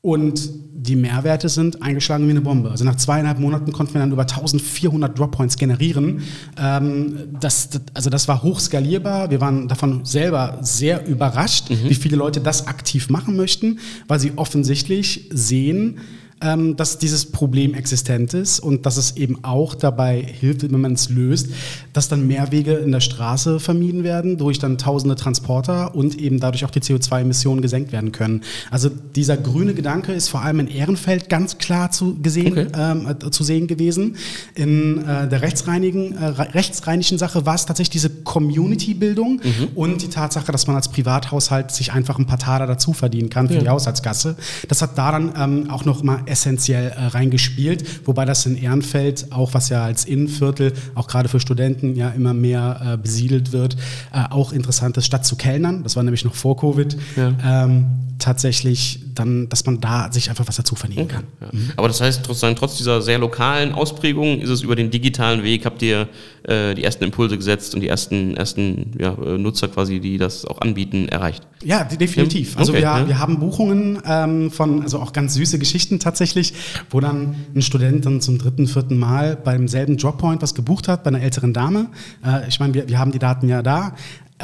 Und 0.03 0.51
die 0.75 0.97
Mehrwerte 0.97 1.49
sind 1.49 1.81
eingeschlagen 1.81 2.27
wie 2.27 2.33
eine 2.33 2.41
Bombe. 2.41 2.73
Also 2.73 2.85
nach 2.85 2.97
zweieinhalb 2.97 3.39
Monaten 3.39 3.71
konnten 3.71 3.95
wir 3.95 4.01
dann 4.01 4.11
über 4.11 4.23
1400 4.23 5.17
Droppoints 5.17 5.57
generieren. 5.57 6.23
Ähm, 6.61 7.29
das, 7.41 7.69
also 7.95 8.11
das 8.11 8.27
war 8.27 8.43
hochskalierbar. 8.43 9.31
Wir 9.31 9.41
waren 9.41 9.69
davon 9.69 10.05
selber 10.05 10.59
sehr 10.61 11.07
überrascht, 11.07 11.71
mhm. 11.71 11.89
wie 11.89 11.95
viele 11.95 12.17
Leute 12.17 12.41
das 12.41 12.67
aktiv 12.67 13.11
machen 13.11 13.37
möchten, 13.37 13.79
weil 14.09 14.19
sie 14.19 14.33
offensichtlich 14.35 15.31
sehen, 15.33 16.01
ähm, 16.43 16.77
dass 16.77 16.99
dieses 16.99 17.27
Problem 17.27 17.75
existent 17.75 18.35
ist 18.35 18.61
und 18.61 18.87
dass 18.87 18.97
es 18.97 19.17
eben 19.17 19.44
auch 19.44 19.75
dabei 19.75 20.23
hilft, 20.23 20.62
wenn 20.62 20.81
man 20.81 20.93
es 20.93 21.09
löst, 21.11 21.49
dass 21.93 22.09
dann 22.09 22.27
Mehrwege 22.27 22.75
in 22.75 22.93
der 22.93 23.00
Straße 23.00 23.61
vermieden 23.61 24.05
werden 24.05 24.39
durch 24.39 24.59
dann 24.59 24.79
tausende 24.79 25.17
Transporter 25.17 25.94
und 25.94 26.19
eben 26.19 26.41
dadurch 26.41 26.65
auch 26.65 26.71
die 26.71 26.81
CO2-Emissionen 26.81 27.62
gesenkt 27.62 27.93
werden 27.93 28.12
können. 28.12 28.43
Also 28.71 28.91
dieser 29.15 29.37
grüne 29.37 29.75
Gedanke 29.75 30.12
ist 30.12 30.29
vor 30.29 30.43
allem 30.43 30.61
in 30.61 30.69
Ehrenfeld 30.69 31.29
ganz 31.29 31.59
klar 31.59 31.91
zu, 31.91 32.17
gesehen, 32.21 32.53
okay. 32.53 32.67
ähm, 32.77 33.09
äh, 33.09 33.31
zu 33.31 33.44
sehen 33.44 33.67
gewesen. 33.67 34.17
In 34.55 35.05
äh, 35.06 35.29
der 35.29 35.43
rechtsreinigen, 35.43 36.17
äh, 36.17 36.25
rechtsreinischen 36.27 37.19
Sache 37.19 37.47
war 37.47 37.55
es 37.55 37.67
tatsächlich 37.67 37.91
diese 37.91 38.11
Community-Bildung 38.11 39.41
mhm. 39.43 39.69
und 39.75 40.03
die 40.03 40.09
Tatsache, 40.09 40.50
dass 40.53 40.67
man 40.67 40.77
als 40.77 40.89
Privathaushalt 40.89 41.71
sich 41.71 41.93
einfach 41.93 42.19
ein 42.19 42.27
paar 42.27 42.39
Taler 42.39 42.67
dazu 42.67 42.93
verdienen 42.93 43.31
kann 43.31 43.49
für 43.49 43.55
ja. 43.55 43.61
die 43.61 43.69
Haushaltskasse. 43.69 44.37
Das 44.69 44.83
hat 44.83 44.99
da 44.99 45.12
dann 45.12 45.33
ähm, 45.37 45.71
auch 45.71 45.85
noch 45.85 46.03
mal 46.03 46.23
essentiell 46.32 46.88
äh, 46.88 47.06
reingespielt, 47.06 47.84
wobei 48.06 48.25
das 48.25 48.44
in 48.46 48.56
Ehrenfeld, 48.56 49.31
auch 49.31 49.55
was 49.55 49.69
ja 49.69 49.84
als 49.84 50.05
Innenviertel, 50.05 50.73
auch 50.94 51.06
gerade 51.06 51.29
für 51.29 51.38
Studenten 51.38 51.94
ja 51.94 52.08
immer 52.08 52.34
mehr 52.34 52.94
äh, 52.94 52.96
besiedelt 52.96 53.52
wird, 53.52 53.76
äh, 54.12 54.25
auch 54.31 54.52
interessant 54.52 54.96
ist, 54.96 55.06
statt 55.06 55.25
zu 55.25 55.37
Kellnern, 55.37 55.82
das 55.84 55.94
war 55.94 56.02
nämlich 56.02 56.25
noch 56.25 56.34
vor 56.34 56.56
Covid, 56.56 56.96
ja. 57.17 57.32
ähm, 57.44 57.87
tatsächlich 58.19 59.00
dann, 59.14 59.49
dass 59.49 59.67
man 59.67 59.81
da 59.81 60.11
sich 60.11 60.31
einfach 60.31 60.46
was 60.49 60.56
dazu 60.56 60.75
verdienen 60.75 61.05
okay. 61.05 61.17
kann. 61.17 61.25
Ja. 61.40 61.49
Mhm. 61.52 61.70
Aber 61.76 61.88
das 61.88 62.00
heißt, 62.00 62.23
trotz, 62.25 62.40
trotz 62.40 62.79
dieser 62.79 63.02
sehr 63.02 63.19
lokalen 63.19 63.73
Ausprägung 63.73 64.40
ist 64.40 64.49
es 64.49 64.62
über 64.62 64.76
den 64.76 64.90
digitalen 64.90 65.43
Weg, 65.43 65.64
habt 65.64 65.82
ihr 65.82 66.08
äh, 66.44 66.75
die 66.75 66.84
ersten 66.84 67.05
Impulse 67.05 67.37
gesetzt 67.37 67.75
und 67.75 67.81
die 67.81 67.88
ersten, 67.88 68.37
ersten 68.37 68.93
ja, 68.99 69.14
äh, 69.14 69.38
Nutzer 69.38 69.69
quasi, 69.69 70.00
die 70.00 70.19
das 70.19 70.44
auch 70.44 70.61
anbieten, 70.61 71.08
erreicht? 71.08 71.46
Ja, 71.62 71.84
definitiv. 71.84 72.56
Also 72.56 72.73
okay, 72.73 72.82
wir, 72.82 73.08
wir 73.08 73.19
haben 73.19 73.38
Buchungen 73.38 74.00
ähm, 74.06 74.50
von, 74.50 74.82
also 74.82 74.99
auch 74.99 75.12
ganz 75.12 75.34
süße 75.34 75.58
Geschichten 75.58 75.99
tatsächlich, 75.99 76.22
wo 76.91 77.01
dann 77.01 77.35
ein 77.55 77.63
Student 77.63 78.07
dann 78.07 78.21
zum 78.21 78.39
dritten, 78.39 78.67
vierten 78.67 78.99
Mal 78.99 79.37
beim 79.37 79.69
selben 79.69 79.97
Droppoint 79.97 80.43
was 80.43 80.55
gebucht 80.55 80.89
hat, 80.89 81.05
bei 81.05 81.09
einer 81.09 81.23
älteren 81.23 81.53
Dame. 81.53 81.89
Äh, 82.25 82.49
ich 82.49 82.61
meine, 82.61 82.75
wir, 82.75 82.89
wir 82.89 82.99
haben 82.99 83.13
die 83.13 83.19
Daten 83.19 83.49
ja 83.49 83.63
da. 83.63 83.95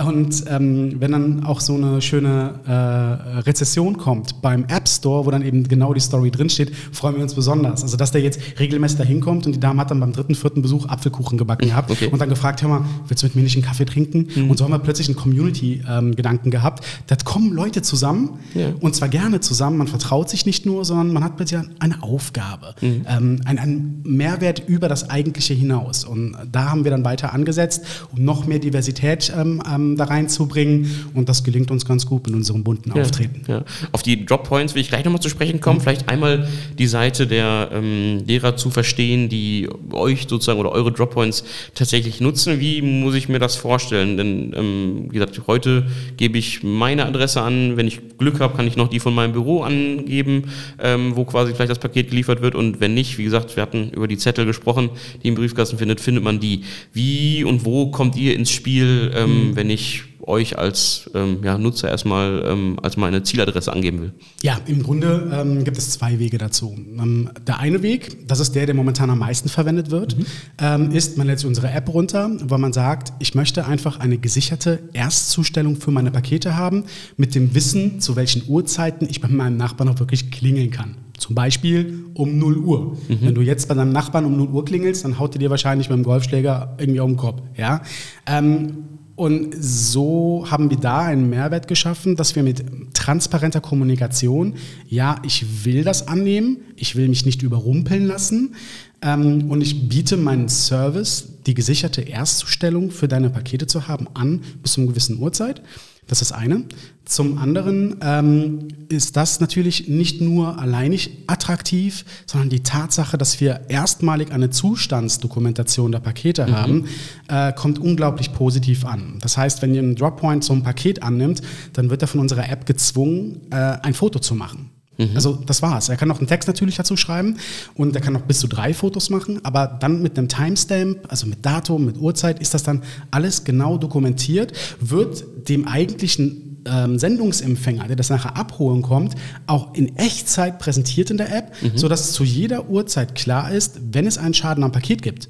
Und 0.05 0.45
ähm, 0.49 0.97
wenn 1.01 1.13
dann 1.13 1.45
auch 1.45 1.61
so 1.61 1.75
eine 1.75 2.01
schöne 2.01 2.55
äh, 2.67 3.41
Rezession 3.41 3.97
kommt 3.97 4.41
beim 4.43 4.65
App 4.69 4.89
Store, 4.89 5.27
wo 5.27 5.31
dann 5.31 5.43
eben 5.43 5.67
genau 5.67 5.93
die 5.93 6.01
Story 6.01 6.31
drinsteht, 6.31 6.73
freuen 6.93 7.17
wir 7.17 7.23
uns 7.23 7.35
besonders. 7.35 7.83
Also, 7.83 7.97
dass 7.97 8.13
der 8.13 8.21
jetzt 8.21 8.41
regelmäßig 8.59 8.99
da 8.99 9.05
hinkommt 9.05 9.47
und 9.47 9.55
die 9.55 9.61
Dame 9.61 9.81
hat 9.81 9.91
dann 9.91 10.01
beim 10.01 10.13
dritten, 10.13 10.35
vierten 10.35 10.63
Besuch 10.63 10.87
Apfelkuchen 10.87 11.37
gebacken 11.37 11.67
gehabt 11.67 11.91
okay. 11.91 12.09
und 12.09 12.21
dann 12.21 12.29
gefragt, 12.29 12.63
hör 12.63 12.69
mal, 12.69 12.85
willst 13.09 13.23
du 13.23 13.27
mit 13.27 13.37
mir 13.37 13.43
nicht 13.43 13.57
einen 13.57 13.65
Kaffee 13.65 13.85
trinken? 13.85 14.29
Mhm. 14.35 14.51
Und 14.51 14.59
so 14.59 14.65
haben 14.65 14.73
wir 14.73 14.79
plötzlich 14.79 15.09
einen 15.09 15.17
Community-Gedanken 15.17 16.47
ähm, 16.47 16.51
gehabt. 16.51 16.85
Da 17.07 17.17
kommen 17.17 17.53
Leute 17.53 17.83
zusammen 17.83 18.39
ja. 18.55 18.69
und 18.81 18.95
zwar 18.95 19.09
gerne 19.09 19.41
zusammen. 19.41 19.79
Man 19.79 19.89
vertraut 19.89 20.29
sich 20.31 20.47
nicht 20.47 20.65
nur, 20.65 20.85
sondern 20.85 21.13
man 21.13 21.25
hat 21.25 21.37
plötzlich 21.37 21.61
eine 21.81 22.03
Aufgabe, 22.03 22.75
mhm. 22.81 23.05
ähm, 23.09 23.41
einen 23.45 24.03
Mehrwert 24.05 24.63
über 24.69 24.89
das 24.89 25.11
Eigentliche 25.11 25.55
hinaus. 25.55 26.05
Und 26.05 26.37
da 26.51 26.71
haben 26.71 26.85
wir 26.85 26.91
dann 26.91 27.05
weiter 27.05 27.33
angesetzt, 27.33 27.85
um 28.13 28.25
noch 28.25 28.47
mehr 28.47 28.61
Diversität 28.61 29.33
ähm, 29.37 29.63
ähm 29.89 29.97
da 29.97 30.05
reinzubringen. 30.05 30.91
Und 31.15 31.29
das 31.29 31.45
gelingt 31.45 31.71
uns 31.71 31.85
ganz 31.85 32.07
gut 32.07 32.27
mit 32.27 32.35
unserem 32.35 32.65
bunten 32.65 32.93
ja, 32.95 33.03
Auftreten. 33.03 33.43
Ja. 33.47 33.65
Auf 33.93 34.03
die 34.03 34.25
Drop 34.25 34.45
Points 34.45 34.75
will 34.75 34.83
ich 34.83 34.89
gleich 34.89 35.05
nochmal 35.05 35.21
zu 35.21 35.29
sprechen 35.29 35.61
kommen. 35.61 35.79
Mhm. 35.79 35.83
Vielleicht 35.83 36.09
einmal 36.09 36.49
die 36.79 36.87
Seite 36.87 37.27
der 37.27 37.71
ähm, 37.73 38.23
Lehrer 38.27 38.57
zu 38.57 38.71
verstehen, 38.71 39.29
die 39.29 39.69
euch 39.93 40.27
sozusagen 40.29 40.61
oder 40.61 40.73
eure 40.73 40.93
Drop 40.93 41.11
Points 41.11 41.45
tatsächlich 41.75 42.21
nutzen. 42.21 42.61
Wie 42.61 42.83
muss 42.83 43.15
ich 43.15 43.29
mir 43.29 43.39
das 43.39 43.57
vorstellen? 43.57 44.17
Denn, 44.17 44.53
ähm, 44.57 45.05
wie 45.11 45.15
gesagt, 45.15 45.41
heute 45.47 45.87
gebe 46.17 46.39
ich 46.39 46.63
meine 46.63 47.07
Adresse 47.07 47.43
an. 47.43 47.77
Wenn 47.77 47.87
ich 47.87 48.01
Glück 48.19 48.41
habe, 48.41 48.57
kann 48.57 48.67
ich 48.67 48.77
noch 48.77 48.89
die 48.89 49.01
von 49.01 49.15
meinem 49.15 49.33
Büro 49.33 49.63
angeben, 49.63 50.45
ähm, 50.79 51.17
wo 51.17 51.25
quasi 51.25 51.55
vielleicht 51.55 51.71
das 51.71 51.79
Paket 51.79 52.11
geliefert 52.11 52.43
wird. 52.43 52.55
Und 52.55 52.81
wenn 52.81 52.95
nicht, 52.95 53.19
wie 53.19 53.25
gesagt, 53.25 53.57
wir 53.57 53.63
hatten 53.63 53.91
über 53.91 54.09
die 54.09 54.19
Zettel 54.19 54.47
gesprochen, 54.47 54.91
die 55.23 55.29
im 55.29 55.35
Briefkasten 55.35 55.79
findet, 55.79 56.01
findet 56.01 56.25
man 56.25 56.41
die. 56.41 56.63
Wie 56.93 57.45
und 57.45 57.65
wo 57.65 57.91
kommt 57.91 58.17
ihr 58.17 58.35
ins 58.35 58.51
Spiel, 58.51 59.13
ähm, 59.15 59.51
mhm. 59.51 59.57
wenn 59.57 59.68
ich 59.71 59.79
ich 59.79 60.05
euch 60.21 60.59
als 60.59 61.11
ähm, 61.15 61.39
ja, 61.43 61.57
Nutzer 61.57 61.89
erstmal 61.89 62.45
ähm, 62.47 62.79
als 62.83 62.97
meine 62.97 63.23
Zieladresse 63.23 63.73
angeben 63.73 64.01
will? 64.01 64.13
Ja, 64.43 64.59
im 64.67 64.83
Grunde 64.83 65.31
ähm, 65.33 65.65
gibt 65.65 65.79
es 65.79 65.91
zwei 65.91 66.19
Wege 66.19 66.37
dazu. 66.37 66.77
Ähm, 66.77 67.31
der 67.47 67.61
eine 67.61 67.83
Weg, 67.83 68.29
das 68.29 68.41
ist 68.41 68.55
der, 68.55 68.67
der 68.67 68.75
momentan 68.75 69.09
am 69.09 69.21
meisten 69.21 69.49
verwendet 69.49 69.91
wird, 69.91 70.19
mhm. 70.19 70.27
Ähm, 70.61 70.91
ist, 70.91 71.17
man 71.17 71.27
lädt 71.27 71.45
unsere 71.45 71.71
App 71.71 71.89
runter, 71.93 72.31
wo 72.43 72.59
man 72.59 72.73
sagt, 72.73 73.13
ich 73.21 73.35
möchte 73.35 73.67
einfach 73.67 74.01
eine 74.01 74.19
gesicherte 74.19 74.81
Erstzustellung 74.93 75.77
für 75.77 75.93
meine 75.93 76.11
Pakete 76.11 76.57
haben, 76.57 76.85
mit 77.17 77.35
dem 77.35 77.55
Wissen, 77.55 78.01
zu 78.01 78.17
welchen 78.17 78.43
Uhrzeiten 78.49 79.09
ich 79.09 79.21
bei 79.21 79.29
meinem 79.29 79.57
Nachbarn 79.57 79.89
auch 79.89 79.99
wirklich 80.01 80.31
klingeln 80.31 80.71
kann. 80.71 80.97
Zum 81.17 81.35
Beispiel 81.35 82.05
um 82.15 82.39
0 82.39 82.59
Uhr. 82.59 82.97
Mhm. 83.09 83.19
Wenn 83.21 83.35
du 83.35 83.41
jetzt 83.41 83.69
bei 83.69 83.75
deinem 83.75 83.93
Nachbarn 83.93 84.25
um 84.25 84.37
0 84.37 84.49
Uhr 84.49 84.65
klingelst, 84.65 85.05
dann 85.05 85.19
haut 85.19 85.35
er 85.35 85.39
dir 85.39 85.51
wahrscheinlich 85.51 85.89
mit 85.89 85.97
dem 85.97 86.05
Golfschläger 86.05 86.77
irgendwie 86.79 87.01
auf 87.01 87.09
den 87.09 87.17
Kopf. 87.17 87.43
Ja? 87.57 87.83
Ähm, 88.27 88.98
und 89.19 89.53
so 89.59 90.47
haben 90.49 90.71
wir 90.71 90.77
da 90.77 91.01
einen 91.01 91.29
Mehrwert 91.29 91.67
geschaffen, 91.67 92.15
dass 92.15 92.37
wir 92.37 92.45
mit 92.45 92.65
transparenter 92.95 93.61
Kommunikation, 93.61 94.55
ja, 94.89 95.21
ich 95.25 95.65
will 95.65 95.83
das 95.83 96.07
annehmen, 96.07 96.59
ich 96.77 96.95
will 96.95 97.09
mich 97.09 97.27
nicht 97.27 97.43
überrumpeln 97.43 98.07
lassen 98.07 98.55
ähm, 99.03 99.51
und 99.51 99.61
ich 99.61 99.89
biete 99.89 100.17
meinen 100.17 100.49
Service, 100.49 101.31
die 101.47 101.55
gesicherte 101.55 102.03
Erstzustellung 102.03 102.93
für 102.93 103.09
deine 103.09 103.29
Pakete 103.29 103.67
zu 103.67 103.89
haben, 103.89 104.07
an 104.15 104.45
bis 104.63 104.75
zu 104.75 104.83
einer 104.83 104.91
gewissen 104.91 105.19
Uhrzeit. 105.19 105.63
Das 106.07 106.23
ist 106.23 106.31
das 106.31 106.39
eine. 106.39 106.63
Zum 107.09 107.39
anderen 107.39 107.97
ähm, 108.03 108.69
ist 108.91 109.17
das 109.17 109.41
natürlich 109.41 109.89
nicht 109.89 110.21
nur 110.21 110.59
alleinig 110.59 111.25
attraktiv, 111.27 112.05
sondern 112.27 112.51
die 112.51 112.63
Tatsache, 112.63 113.17
dass 113.17 113.41
wir 113.41 113.63
erstmalig 113.69 114.31
eine 114.31 114.51
Zustandsdokumentation 114.51 115.91
der 115.91 116.01
Pakete 116.01 116.47
mhm. 116.47 116.53
haben, 116.53 116.85
äh, 117.29 117.55
kommt 117.55 117.79
unglaublich 117.79 118.35
positiv 118.35 118.85
an. 118.85 119.15
Das 119.23 119.39
heißt, 119.39 119.63
wenn 119.63 119.75
ihr 119.75 119.81
einen 119.81 119.97
Droppoint 119.97 120.45
so 120.45 120.53
ein 120.53 120.63
Paket 120.63 121.03
annimmt, 121.03 121.41
dann 121.73 121.89
wird 121.89 122.03
er 122.03 122.09
von 122.09 122.21
unserer 122.21 122.47
App 122.51 122.67
gezwungen, 122.67 123.41
äh, 123.51 123.55
ein 123.55 123.95
Foto 123.95 124.19
zu 124.19 124.35
machen. 124.35 124.71
Mhm. 124.99 125.13
Also 125.15 125.39
das 125.47 125.63
war's. 125.63 125.89
Er 125.89 125.97
kann 125.97 126.09
noch 126.09 126.19
einen 126.19 126.27
Text 126.27 126.47
natürlich 126.47 126.77
dazu 126.77 126.97
schreiben 126.99 127.39
und 127.75 127.95
er 127.95 128.03
kann 128.03 128.13
noch 128.13 128.23
bis 128.23 128.41
zu 128.41 128.49
drei 128.49 128.75
Fotos 128.75 129.09
machen, 129.09 129.41
aber 129.45 129.67
dann 129.67 130.03
mit 130.03 130.19
einem 130.19 130.29
Timestamp, 130.29 130.99
also 131.09 131.27
mit 131.27 131.47
Datum, 131.47 131.87
mit 131.87 131.97
Uhrzeit, 131.97 132.39
ist 132.41 132.53
das 132.53 132.65
dann 132.65 132.83
alles 133.11 133.45
genau 133.45 133.79
dokumentiert, 133.79 134.53
wird 134.81 135.25
dem 135.49 135.67
eigentlichen 135.67 136.48
ähm, 136.71 136.99
Sendungsempfänger, 136.99 137.87
der 137.87 137.97
das 137.97 138.11
nachher 138.11 138.37
abholen 138.37 138.83
kommt, 138.83 139.15
auch 139.47 139.75
in 139.75 139.97
Echtzeit 139.97 140.59
präsentiert 140.59 141.11
in 141.11 141.17
der 141.17 141.35
App, 141.35 141.53
mhm. 141.63 141.77
sodass 141.77 142.13
zu 142.13 142.25
jeder 142.25 142.69
Uhrzeit 142.69 143.15
klar 143.15 143.51
ist, 143.51 143.81
wenn 143.93 144.07
es 144.07 144.19
einen 144.19 144.35
Schaden 144.35 144.65
am 144.65 144.73
Paket 144.73 145.03
gibt, 145.03 145.29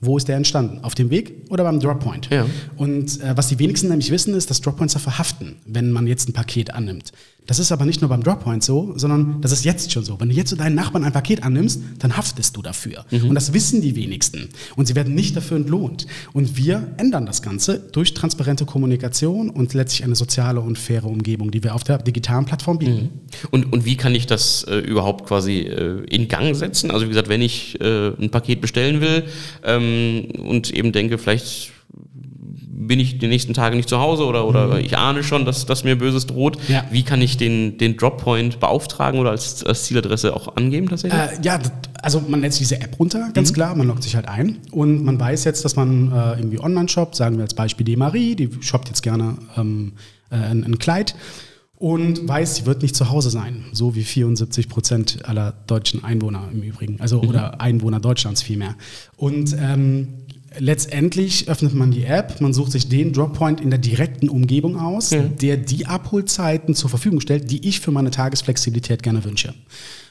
wo 0.00 0.16
ist 0.16 0.28
der 0.28 0.36
entstanden? 0.36 0.84
Auf 0.84 0.94
dem 0.94 1.10
Weg 1.10 1.46
oder 1.50 1.64
beim 1.64 1.80
Droppoint? 1.80 2.28
Ja. 2.30 2.46
Und 2.76 3.20
äh, 3.20 3.36
was 3.36 3.48
die 3.48 3.58
wenigsten 3.58 3.88
nämlich 3.88 4.10
wissen, 4.10 4.34
ist, 4.34 4.50
dass 4.50 4.60
Droppoints 4.60 4.94
verhaften, 4.98 5.56
wenn 5.66 5.90
man 5.90 6.06
jetzt 6.06 6.28
ein 6.28 6.32
Paket 6.32 6.74
annimmt. 6.74 7.12
Das 7.48 7.58
ist 7.58 7.72
aber 7.72 7.86
nicht 7.86 8.02
nur 8.02 8.10
beim 8.10 8.22
Droppoint 8.22 8.62
so, 8.62 8.92
sondern 8.96 9.40
das 9.40 9.52
ist 9.52 9.64
jetzt 9.64 9.90
schon 9.90 10.04
so. 10.04 10.20
Wenn 10.20 10.28
du 10.28 10.34
jetzt 10.34 10.50
zu 10.50 10.56
deinen 10.56 10.74
Nachbarn 10.74 11.02
ein 11.02 11.14
Paket 11.14 11.42
annimmst, 11.42 11.80
dann 11.98 12.14
haftest 12.14 12.54
du 12.54 12.60
dafür. 12.60 13.06
Mhm. 13.10 13.30
Und 13.30 13.34
das 13.34 13.54
wissen 13.54 13.80
die 13.80 13.96
wenigsten. 13.96 14.50
Und 14.76 14.86
sie 14.86 14.94
werden 14.94 15.14
nicht 15.14 15.34
dafür 15.34 15.56
entlohnt. 15.56 16.06
Und 16.34 16.58
wir 16.58 16.88
ändern 16.98 17.24
das 17.24 17.40
Ganze 17.40 17.78
durch 17.78 18.12
transparente 18.12 18.66
Kommunikation 18.66 19.48
und 19.48 19.72
letztlich 19.72 20.04
eine 20.04 20.14
soziale 20.14 20.60
und 20.60 20.76
faire 20.76 21.06
Umgebung, 21.06 21.50
die 21.50 21.64
wir 21.64 21.74
auf 21.74 21.84
der 21.84 21.96
digitalen 21.96 22.44
Plattform 22.44 22.80
bieten. 22.80 22.92
Mhm. 22.92 23.48
Und, 23.50 23.72
und 23.72 23.86
wie 23.86 23.96
kann 23.96 24.14
ich 24.14 24.26
das 24.26 24.64
äh, 24.64 24.76
überhaupt 24.80 25.26
quasi 25.26 25.60
äh, 25.60 26.04
in 26.04 26.28
Gang 26.28 26.54
setzen? 26.54 26.90
Also 26.90 27.06
wie 27.06 27.08
gesagt, 27.08 27.30
wenn 27.30 27.40
ich 27.40 27.80
äh, 27.80 28.08
ein 28.08 28.28
Paket 28.28 28.60
bestellen 28.60 29.00
will 29.00 29.24
ähm, 29.64 29.87
und 30.38 30.70
eben 30.70 30.92
denke, 30.92 31.18
vielleicht 31.18 31.72
bin 32.88 33.00
ich 33.00 33.18
die 33.18 33.26
nächsten 33.26 33.54
Tage 33.54 33.76
nicht 33.76 33.88
zu 33.88 33.98
Hause 33.98 34.24
oder, 34.24 34.46
oder 34.46 34.66
mhm. 34.66 34.78
ich 34.78 34.96
ahne 34.96 35.22
schon, 35.22 35.44
dass, 35.44 35.66
dass 35.66 35.84
mir 35.84 35.98
Böses 35.98 36.26
droht. 36.26 36.58
Ja. 36.68 36.84
Wie 36.90 37.02
kann 37.02 37.20
ich 37.20 37.36
den, 37.36 37.76
den 37.76 37.96
Droppoint 37.96 38.60
beauftragen 38.60 39.20
oder 39.20 39.30
als, 39.30 39.64
als 39.64 39.84
Zieladresse 39.84 40.34
auch 40.34 40.56
angeben 40.56 40.88
tatsächlich? 40.88 41.20
Äh, 41.20 41.38
ja, 41.42 41.58
also 42.00 42.22
man 42.26 42.40
lädt 42.40 42.52
sich 42.52 42.60
diese 42.60 42.80
App 42.80 42.98
runter, 42.98 43.30
ganz 43.34 43.50
mhm. 43.50 43.54
klar, 43.54 43.74
man 43.74 43.86
loggt 43.86 44.02
sich 44.02 44.16
halt 44.16 44.28
ein 44.28 44.58
und 44.70 45.04
man 45.04 45.20
weiß 45.20 45.44
jetzt, 45.44 45.64
dass 45.64 45.76
man 45.76 46.12
äh, 46.12 46.38
irgendwie 46.38 46.60
online 46.60 46.88
shoppt, 46.88 47.16
sagen 47.16 47.36
wir 47.36 47.42
als 47.42 47.54
Beispiel 47.54 47.84
die 47.84 47.96
Marie, 47.96 48.36
die 48.36 48.48
shoppt 48.60 48.88
jetzt 48.88 49.02
gerne 49.02 49.36
ähm, 49.56 49.92
äh, 50.30 50.36
ein, 50.36 50.64
ein 50.64 50.78
Kleid 50.78 51.14
und 51.78 52.26
weiß, 52.26 52.56
sie 52.56 52.66
wird 52.66 52.82
nicht 52.82 52.96
zu 52.96 53.08
Hause 53.08 53.30
sein, 53.30 53.64
so 53.72 53.94
wie 53.94 54.02
74 54.02 54.68
Prozent 54.68 55.28
aller 55.28 55.54
deutschen 55.68 56.02
Einwohner 56.02 56.48
im 56.52 56.62
Übrigen, 56.62 57.00
also 57.00 57.22
mhm. 57.22 57.28
oder 57.28 57.60
Einwohner 57.60 58.00
Deutschlands 58.00 58.42
vielmehr. 58.42 58.74
Und 59.16 59.56
ähm, 59.58 60.08
letztendlich 60.58 61.48
öffnet 61.48 61.74
man 61.74 61.92
die 61.92 62.04
App, 62.04 62.40
man 62.40 62.52
sucht 62.52 62.72
sich 62.72 62.88
den 62.88 63.12
Droppoint 63.12 63.60
in 63.60 63.70
der 63.70 63.78
direkten 63.78 64.28
Umgebung 64.28 64.76
aus, 64.76 65.10
ja. 65.10 65.22
der 65.22 65.56
die 65.56 65.86
Abholzeiten 65.86 66.74
zur 66.74 66.90
Verfügung 66.90 67.20
stellt, 67.20 67.48
die 67.48 67.68
ich 67.68 67.78
für 67.78 67.92
meine 67.92 68.10
Tagesflexibilität 68.10 69.04
gerne 69.04 69.22
wünsche. 69.24 69.54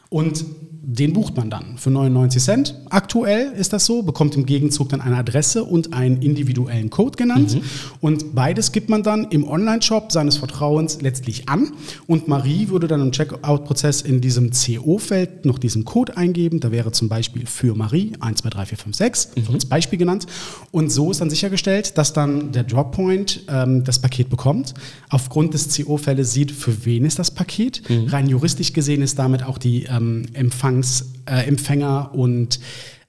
Und 0.09 0.45
den 0.89 1.11
bucht 1.11 1.35
man 1.35 1.49
dann 1.49 1.77
für 1.77 1.91
99 1.91 2.41
Cent. 2.41 2.75
Aktuell 2.89 3.51
ist 3.51 3.73
das 3.73 3.85
so, 3.85 4.03
bekommt 4.03 4.37
im 4.37 4.45
Gegenzug 4.45 4.87
dann 4.87 5.01
eine 5.01 5.17
Adresse 5.17 5.65
und 5.65 5.93
einen 5.93 6.21
individuellen 6.21 6.89
Code 6.89 7.17
genannt. 7.17 7.55
Mhm. 7.55 7.61
Und 7.99 8.33
beides 8.35 8.71
gibt 8.71 8.87
man 8.87 9.03
dann 9.03 9.25
im 9.25 9.45
Online-Shop 9.45 10.13
seines 10.13 10.37
Vertrauens 10.37 11.01
letztlich 11.01 11.49
an. 11.49 11.73
Und 12.07 12.29
Marie 12.29 12.69
würde 12.69 12.87
dann 12.87 13.01
im 13.01 13.11
Checkout-Prozess 13.11 14.01
in 14.01 14.21
diesem 14.21 14.51
CO-Feld 14.51 15.45
noch 15.45 15.59
diesen 15.59 15.83
Code 15.83 16.15
eingeben. 16.15 16.61
Da 16.61 16.71
wäre 16.71 16.93
zum 16.93 17.09
Beispiel 17.09 17.45
für 17.47 17.75
Marie 17.75 18.13
123456 18.21 19.43
mhm. 19.49 19.53
als 19.55 19.65
Beispiel 19.65 19.99
genannt. 19.99 20.25
Und 20.71 20.89
so 20.89 21.11
ist 21.11 21.19
dann 21.19 21.29
sichergestellt, 21.29 21.97
dass 21.97 22.13
dann 22.13 22.53
der 22.53 22.63
Droppoint 22.63 23.43
ähm, 23.49 23.83
das 23.83 23.99
Paket 23.99 24.29
bekommt. 24.29 24.73
Aufgrund 25.09 25.53
des 25.53 25.75
CO-Feldes 25.75 26.31
sieht, 26.31 26.53
für 26.53 26.85
wen 26.85 27.03
ist 27.03 27.19
das 27.19 27.29
Paket. 27.29 27.81
Mhm. 27.89 28.07
Rein 28.07 28.29
juristisch 28.29 28.71
gesehen 28.71 29.01
ist 29.01 29.19
damit 29.19 29.43
auch 29.43 29.57
die 29.57 29.85
ähm, 29.97 30.25
Empfangs, 30.33 31.13
äh, 31.25 31.47
Empfänger 31.47 32.11
und 32.13 32.59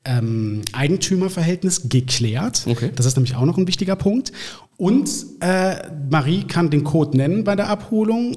ähm, 0.04 0.62
Eigentümerverhältnis 0.72 1.88
geklärt. 1.88 2.64
Okay. 2.66 2.90
Das 2.94 3.06
ist 3.06 3.16
nämlich 3.16 3.36
auch 3.36 3.44
noch 3.44 3.58
ein 3.58 3.66
wichtiger 3.66 3.96
Punkt. 3.96 4.32
Und 4.76 5.10
äh, 5.40 5.76
Marie 6.10 6.44
kann 6.44 6.70
den 6.70 6.84
Code 6.84 7.16
nennen 7.16 7.44
bei 7.44 7.56
der 7.56 7.68
Abholung 7.68 8.36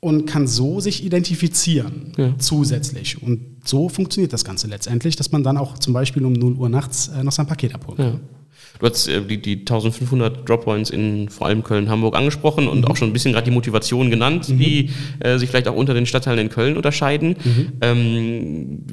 und 0.00 0.26
kann 0.26 0.46
so 0.46 0.80
sich 0.80 1.04
identifizieren 1.04 2.12
ja. 2.16 2.34
zusätzlich. 2.38 3.22
Und 3.22 3.58
so 3.64 3.88
funktioniert 3.88 4.32
das 4.32 4.44
Ganze 4.44 4.66
letztendlich, 4.66 5.16
dass 5.16 5.32
man 5.32 5.42
dann 5.42 5.56
auch 5.56 5.78
zum 5.78 5.92
Beispiel 5.92 6.24
um 6.24 6.32
0 6.32 6.54
Uhr 6.54 6.68
nachts 6.68 7.08
äh, 7.08 7.22
noch 7.22 7.32
sein 7.32 7.46
Paket 7.46 7.74
abholen 7.74 7.96
kann. 7.96 8.12
Ja. 8.14 8.20
Du 8.78 8.86
hast 8.86 9.08
äh, 9.08 9.22
die, 9.22 9.40
die 9.40 9.58
1500 9.58 10.48
Droppoints 10.48 10.90
in 10.90 11.28
vor 11.28 11.46
allem 11.46 11.62
Köln, 11.62 11.88
Hamburg 11.88 12.16
angesprochen 12.16 12.68
und 12.68 12.80
mhm. 12.80 12.84
auch 12.86 12.96
schon 12.96 13.10
ein 13.10 13.12
bisschen 13.12 13.32
gerade 13.32 13.44
die 13.44 13.50
Motivation 13.50 14.10
genannt, 14.10 14.48
mhm. 14.48 14.58
die 14.58 14.90
äh, 15.20 15.38
sich 15.38 15.50
vielleicht 15.50 15.68
auch 15.68 15.76
unter 15.76 15.94
den 15.94 16.06
Stadtteilen 16.06 16.38
in 16.38 16.48
Köln 16.48 16.76
unterscheiden. 16.76 17.36
Mhm. 17.44 17.72
Ähm, 17.80 18.84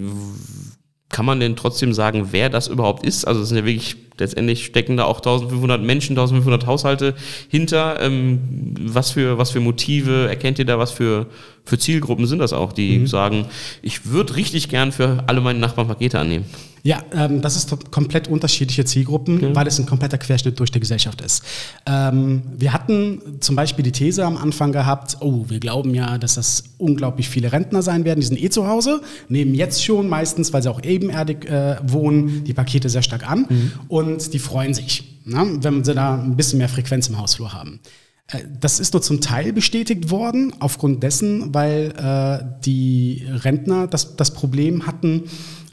kann 1.10 1.26
man 1.26 1.40
denn 1.40 1.56
trotzdem 1.56 1.94
sagen, 1.94 2.30
wer 2.32 2.50
das 2.50 2.68
überhaupt 2.68 3.06
ist? 3.06 3.26
Also 3.26 3.42
es 3.42 3.50
sind 3.50 3.58
ja 3.58 3.66
wirklich, 3.66 3.96
letztendlich 4.18 4.66
stecken 4.66 4.98
da 4.98 5.06
auch 5.06 5.18
1500 5.18 5.82
Menschen, 5.82 6.14
1500 6.14 6.66
Haushalte 6.66 7.16
hinter. 7.50 8.00
Ähm, 8.02 8.40
was, 8.80 9.12
für, 9.12 9.38
was 9.38 9.52
für 9.52 9.60
Motive 9.60 10.28
erkennt 10.28 10.60
ihr 10.60 10.66
da? 10.66 10.80
Was 10.80 10.92
für, 10.92 11.28
für 11.64 11.78
Zielgruppen 11.78 12.28
sind 12.28 12.40
das 12.40 12.54
auch, 12.54 12.74
die 12.74 13.00
mhm. 13.00 13.08
sagen, 13.08 13.46
ich 13.82 14.06
würde 14.06 14.36
richtig 14.36 14.70
gern 14.70 14.92
für 14.92 15.24
alle 15.28 15.42
meine 15.42 15.60
Nachbarn 15.60 15.88
Pakete 15.88 16.20
annehmen? 16.20 16.46
Ja, 16.86 17.04
ähm, 17.14 17.42
das 17.42 17.56
ist 17.56 17.76
komplett 17.90 18.28
unterschiedliche 18.28 18.86
Zielgruppen, 18.86 19.38
okay. 19.38 19.56
weil 19.56 19.66
es 19.66 19.80
ein 19.80 19.88
kompletter 19.88 20.20
Querschnitt 20.20 20.60
durch 20.60 20.70
die 20.70 20.80
Gesellschaft 20.80 21.20
ist. 21.20 21.44
Ähm, 21.88 22.44
wir 22.56 22.74
hatten 22.74 23.40
zum 23.40 23.56
Beispiel 23.56 23.82
die 23.82 23.92
These 23.92 24.24
am 24.24 24.38
Anfang 24.38 24.72
gehabt, 24.72 25.18
oh, 25.20 25.46
wir 25.48 25.60
glauben 25.60 25.96
ja, 25.96 26.20
dass 26.20 26.36
das 26.36 26.64
unglaublich 26.78 27.28
viele 27.28 27.52
Rentner 27.52 27.82
sein 27.82 28.06
werden, 28.06 28.20
die 28.20 28.28
sind 28.28 28.40
eh 28.40 28.52
zu 28.52 28.68
Hause, 28.68 29.02
nehmen 29.30 29.56
jetzt 29.56 29.84
schon 29.84 30.08
meistens, 30.08 30.54
weil 30.54 30.62
sie 30.62 30.70
auch 30.70 30.84
ebenerdig 30.84 31.50
äh, 31.50 31.78
wohnen, 31.88 32.44
die 32.44 32.54
Pakete 32.54 32.88
sehr 32.88 33.02
stark 33.02 33.28
an 33.28 33.48
mhm. 33.50 33.72
und 33.88 34.05
die 34.06 34.40
freuen 34.40 34.74
sich, 34.74 35.22
ne, 35.26 35.58
wenn 35.62 35.84
sie 35.84 35.94
da 35.94 36.16
ein 36.16 36.36
bisschen 36.36 36.60
mehr 36.60 36.70
Frequenz 36.70 37.08
im 37.08 37.18
Hausflur 37.18 37.54
haben. 37.54 37.80
Äh, 38.28 38.40
das 38.60 38.80
ist 38.80 38.94
nur 38.94 39.02
zum 39.02 39.22
Teil 39.22 39.54
bestätigt 39.54 40.10
worden, 40.10 40.54
aufgrund 40.60 41.04
dessen, 41.04 41.54
weil 41.54 41.94
äh, 41.98 42.46
die 42.64 43.26
Rentner 43.30 43.88
das, 43.88 44.16
das 44.16 44.34
Problem 44.34 44.88
hatten, 44.88 45.24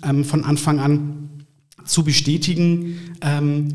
ähm, 0.05 0.25
von 0.25 0.45
Anfang 0.45 0.81
an 0.81 1.31
zu 1.85 2.05
bestätigen, 2.05 2.97
ähm, 3.21 3.69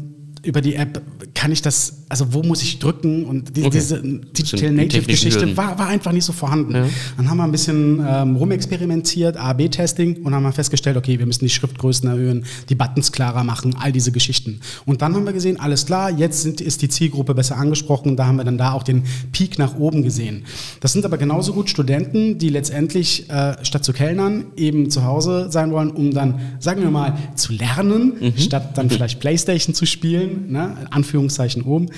über 0.44 0.62
die 0.62 0.76
App 0.76 1.02
kann 1.34 1.52
ich 1.52 1.62
das, 1.62 2.06
also 2.10 2.34
wo 2.34 2.42
muss 2.42 2.64
ich 2.64 2.80
drücken 2.80 3.26
und 3.26 3.56
die, 3.56 3.62
okay. 3.62 3.72
diese 3.72 4.02
Digital 4.02 4.72
Native 4.72 5.06
Geschichte 5.06 5.58
war, 5.58 5.78
war 5.78 5.88
einfach 5.88 6.12
nicht 6.14 6.24
so 6.24 6.32
vorhanden. 6.32 6.74
Ja. 6.74 6.86
Dann 7.18 7.30
haben 7.30 7.38
wir 7.38 7.44
ein 7.44 7.52
bisschen 7.52 8.04
ähm, 8.08 8.36
rumexperimentiert, 8.38 9.36
A-B-Testing 9.36 10.24
und 10.24 10.34
haben 10.34 10.44
wir 10.44 10.54
festgestellt, 10.54 10.96
okay, 10.96 11.20
wir 11.20 11.26
müssen 11.26 11.44
die 11.44 11.50
Schriftgrößen 11.50 12.08
erhöhen, 12.08 12.46
die 12.70 12.76
Buttons 12.76 13.12
klarer 13.12 13.44
machen, 13.44 13.76
all 13.78 13.92
diese 13.92 14.12
Geschichten. 14.12 14.62
Und 14.86 15.02
dann 15.02 15.16
haben 15.16 15.26
wir 15.26 15.34
gesehen, 15.34 15.60
alles 15.60 15.86
klar, 15.86 16.10
jetzt 16.10 16.44
sind, 16.44 16.62
ist 16.62 16.82
die 16.82 16.90
Zielgruppe 16.90 17.36
besser 17.36 17.58
angesprochen 17.58 18.12
und 18.12 18.18
da 18.18 18.28
haben 18.28 18.38
wir 18.38 18.46
dann 18.46 18.58
da 18.58 18.72
auch 18.72 18.84
den 18.84 19.04
Peak 19.34 19.60
nach 19.60 19.76
oben 19.78 20.04
gesehen. 20.04 20.46
Das 20.80 20.94
sind 20.94 21.04
aber 21.04 21.18
genauso 21.18 21.54
gut 21.54 21.70
Studenten, 21.70 22.38
die 22.38 22.50
letztendlich 22.50 23.30
äh, 23.30 23.56
statt 23.64 23.84
zu 23.84 23.92
kellnern 23.92 24.46
eben 24.56 24.90
zu 24.90 25.04
Hause 25.04 25.48
sein 25.52 25.72
wollen, 25.72 25.92
um 25.92 26.14
dann, 26.14 26.40
sagen 26.60 26.82
wir 26.82 26.92
mal, 26.92 27.18
zu 27.36 27.52
lernen, 27.52 28.14
mhm. 28.20 28.38
statt 28.38 28.78
dann 28.78 28.90
vielleicht 28.90 29.20
Playstation 29.20 29.76
zu 29.76 29.86
spielen 29.86 30.52
ne? 30.52 30.88
Anführungszeichen 30.90 31.64
oben. 31.64 31.90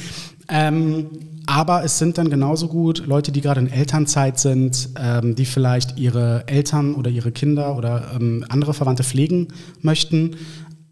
Ähm, 0.48 1.08
aber 1.46 1.84
es 1.84 1.98
sind 1.98 2.18
dann 2.18 2.30
genauso 2.30 2.68
gut 2.68 3.06
Leute, 3.08 3.32
die 3.32 3.42
gerade 3.42 3.60
in 3.60 3.72
Elternzeit 3.72 4.40
sind, 4.40 4.90
ähm, 5.00 5.36
die 5.36 5.46
vielleicht 5.46 5.98
ihre 5.98 6.44
Eltern 6.48 6.94
oder 6.94 7.10
ihre 7.10 7.32
Kinder 7.32 7.76
oder 7.76 8.12
ähm, 8.16 8.46
andere 8.50 8.74
Verwandte 8.74 9.04
pflegen 9.04 9.48
möchten 9.82 10.36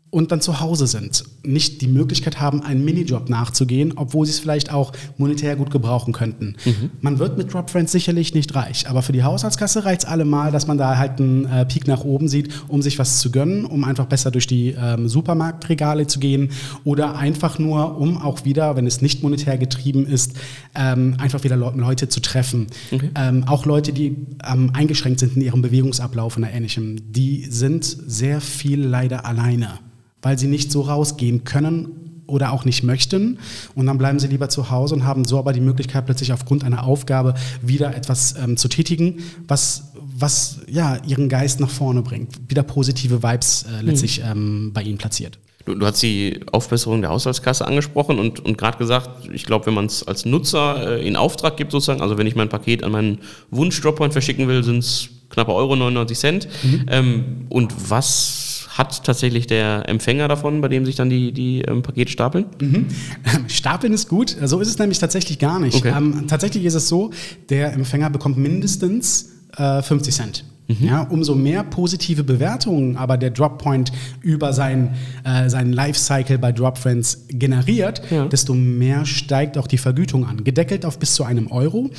und 0.09 0.31
dann 0.31 0.39
zu 0.39 0.61
Hause 0.61 0.87
sind, 0.87 1.25
nicht 1.43 1.81
die 1.81 1.87
Möglichkeit 1.87 2.39
haben, 2.39 2.61
einen 2.61 2.85
Minijob 2.85 3.29
nachzugehen, 3.29 3.93
obwohl 3.97 4.25
sie 4.25 4.31
es 4.31 4.39
vielleicht 4.39 4.71
auch 4.71 4.93
monetär 5.17 5.55
gut 5.57 5.69
gebrauchen 5.69 6.13
könnten. 6.13 6.55
Mhm. 6.63 6.91
Man 7.01 7.19
wird 7.19 7.37
mit 7.37 7.53
Dropfriends 7.53 7.91
sicherlich 7.91 8.33
nicht 8.33 8.55
reich, 8.55 8.89
aber 8.89 9.01
für 9.01 9.11
die 9.11 9.23
Haushaltskasse 9.23 9.83
reicht 9.83 10.03
es 10.03 10.07
allemal, 10.07 10.51
dass 10.51 10.65
man 10.65 10.77
da 10.77 10.97
halt 10.97 11.19
einen 11.19 11.45
äh, 11.45 11.65
Peak 11.65 11.87
nach 11.87 12.05
oben 12.05 12.29
sieht, 12.29 12.49
um 12.69 12.81
sich 12.81 12.97
was 12.99 13.19
zu 13.19 13.31
gönnen, 13.31 13.65
um 13.65 13.83
einfach 13.83 14.05
besser 14.05 14.31
durch 14.31 14.47
die 14.47 14.75
ähm, 14.79 15.09
Supermarktregale 15.09 16.07
zu 16.07 16.19
gehen 16.19 16.51
oder 16.85 17.17
einfach 17.17 17.59
nur, 17.59 17.97
um 17.97 18.17
auch 18.17 18.45
wieder, 18.45 18.77
wenn 18.77 18.87
es 18.87 19.01
nicht 19.01 19.23
monetär 19.23 19.57
getrieben 19.57 20.05
ist, 20.07 20.33
ähm, 20.73 21.15
einfach 21.19 21.43
wieder 21.43 21.57
Le 21.57 21.73
Leute 21.75 22.07
zu 22.07 22.21
treffen. 22.21 22.67
Okay. 22.91 23.09
Ähm, 23.15 23.43
auch 23.43 23.65
Leute, 23.65 23.91
die 23.91 24.15
ähm, 24.49 24.71
eingeschränkt 24.73 25.19
sind 25.19 25.35
in 25.35 25.41
ihrem 25.41 25.61
Bewegungsablauf 25.61 26.37
und 26.37 26.43
ähnlichem, 26.43 27.11
die 27.11 27.45
sind 27.49 27.83
sehr 27.83 28.39
viel 28.39 28.81
leider 28.81 29.25
alleine 29.25 29.79
weil 30.21 30.37
sie 30.37 30.47
nicht 30.47 30.71
so 30.71 30.81
rausgehen 30.81 31.43
können 31.43 32.07
oder 32.27 32.51
auch 32.51 32.65
nicht 32.65 32.83
möchten. 32.83 33.39
Und 33.73 33.87
dann 33.87 33.97
bleiben 33.97 34.19
sie 34.19 34.27
lieber 34.27 34.49
zu 34.49 34.69
Hause 34.69 34.95
und 34.95 35.05
haben 35.05 35.25
so 35.25 35.39
aber 35.39 35.53
die 35.53 35.61
Möglichkeit, 35.61 36.05
plötzlich 36.05 36.33
aufgrund 36.33 36.63
einer 36.63 36.83
Aufgabe 36.83 37.33
wieder 37.61 37.95
etwas 37.95 38.35
ähm, 38.37 38.57
zu 38.57 38.67
tätigen, 38.67 39.23
was, 39.47 39.93
was 39.95 40.59
ja, 40.69 40.97
ihren 41.07 41.29
Geist 41.29 41.59
nach 41.59 41.69
vorne 41.69 42.01
bringt, 42.01 42.37
wieder 42.49 42.63
positive 42.63 43.23
Vibes 43.23 43.63
äh, 43.63 43.81
letztlich 43.81 44.19
mhm. 44.19 44.31
ähm, 44.31 44.71
bei 44.73 44.83
ihnen 44.83 44.97
platziert. 44.97 45.39
Du, 45.65 45.75
du, 45.75 45.85
hast 45.85 46.01
die 46.01 46.39
Aufbesserung 46.51 47.01
der 47.01 47.09
Haushaltskasse 47.09 47.67
angesprochen 47.67 48.19
und, 48.19 48.39
und 48.39 48.57
gerade 48.57 48.77
gesagt, 48.77 49.27
ich 49.33 49.45
glaube, 49.45 49.65
wenn 49.65 49.73
man 49.73 49.87
es 49.87 50.07
als 50.07 50.25
Nutzer 50.25 50.97
äh, 50.97 51.05
in 51.05 51.17
Auftrag 51.17 51.57
gibt, 51.57 51.73
sozusagen, 51.73 52.01
also 52.01 52.17
wenn 52.17 52.27
ich 52.27 52.35
mein 52.35 52.47
Paket 52.47 52.83
an 52.83 52.93
meinen 52.93 53.19
Wunsch-Droppoint 53.51 54.13
verschicken 54.13 54.47
will, 54.47 54.63
sind 54.63 54.79
es 54.79 55.09
knappe 55.29 55.53
Euro 55.53 55.75
99 55.75 56.17
Cent. 56.17 56.47
Mhm. 56.63 56.85
Ähm, 56.87 57.45
und 57.49 57.73
was 57.89 58.46
hat 58.77 59.03
tatsächlich 59.03 59.47
der 59.47 59.87
Empfänger 59.87 60.27
davon, 60.27 60.61
bei 60.61 60.67
dem 60.67 60.85
sich 60.85 60.95
dann 60.95 61.09
die, 61.09 61.31
die 61.31 61.61
ähm, 61.61 61.81
Pakete 61.81 62.11
stapeln? 62.11 62.45
Mhm. 62.61 62.87
Stapeln 63.47 63.93
ist 63.93 64.07
gut, 64.07 64.35
so 64.43 64.59
ist 64.59 64.67
es 64.67 64.77
nämlich 64.77 64.99
tatsächlich 64.99 65.39
gar 65.39 65.59
nicht. 65.59 65.77
Okay. 65.77 65.93
Ähm, 65.95 66.25
tatsächlich 66.27 66.65
ist 66.65 66.75
es 66.75 66.87
so, 66.87 67.11
der 67.49 67.73
Empfänger 67.73 68.09
bekommt 68.09 68.37
mindestens 68.37 69.31
äh, 69.57 69.81
50 69.81 70.13
Cent. 70.13 70.43
Mhm. 70.67 70.85
Ja, 70.85 71.01
umso 71.03 71.33
mehr 71.33 71.63
positive 71.63 72.23
Bewertungen 72.23 72.97
aber 72.97 73.17
der 73.17 73.29
Droppoint 73.29 73.91
über 74.21 74.53
sein, 74.53 74.95
äh, 75.23 75.49
seinen 75.49 75.71
Lifecycle 75.71 76.37
bei 76.37 76.51
Dropfriends 76.51 77.25
generiert, 77.29 78.01
ja. 78.09 78.25
desto 78.25 78.53
mehr 78.53 79.05
steigt 79.05 79.57
auch 79.57 79.67
die 79.67 79.77
Vergütung 79.77 80.25
an. 80.25 80.43
Gedeckelt 80.43 80.85
auf 80.85 80.99
bis 80.99 81.15
zu 81.15 81.23
einem 81.23 81.47
Euro. 81.51 81.89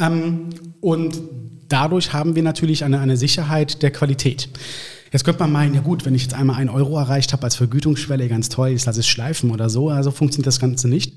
Ähm, 0.00 0.50
und 0.80 1.20
dadurch 1.68 2.12
haben 2.12 2.34
wir 2.34 2.42
natürlich 2.42 2.84
eine, 2.84 3.00
eine 3.00 3.16
Sicherheit 3.16 3.82
der 3.82 3.92
Qualität. 3.92 4.48
Jetzt 5.12 5.24
könnte 5.24 5.40
man 5.40 5.52
meinen, 5.52 5.74
ja 5.74 5.80
gut, 5.80 6.04
wenn 6.04 6.14
ich 6.14 6.22
jetzt 6.22 6.34
einmal 6.34 6.56
einen 6.56 6.70
Euro 6.70 6.98
erreicht 6.98 7.32
habe 7.32 7.44
als 7.44 7.56
Vergütungsschwelle, 7.56 8.28
ganz 8.28 8.48
toll, 8.48 8.70
ich 8.70 8.84
lasse 8.84 9.00
es 9.00 9.06
schleifen 9.06 9.50
oder 9.50 9.70
so. 9.70 9.88
Also 9.90 10.10
funktioniert 10.10 10.46
das 10.46 10.60
Ganze 10.60 10.88
nicht. 10.88 11.14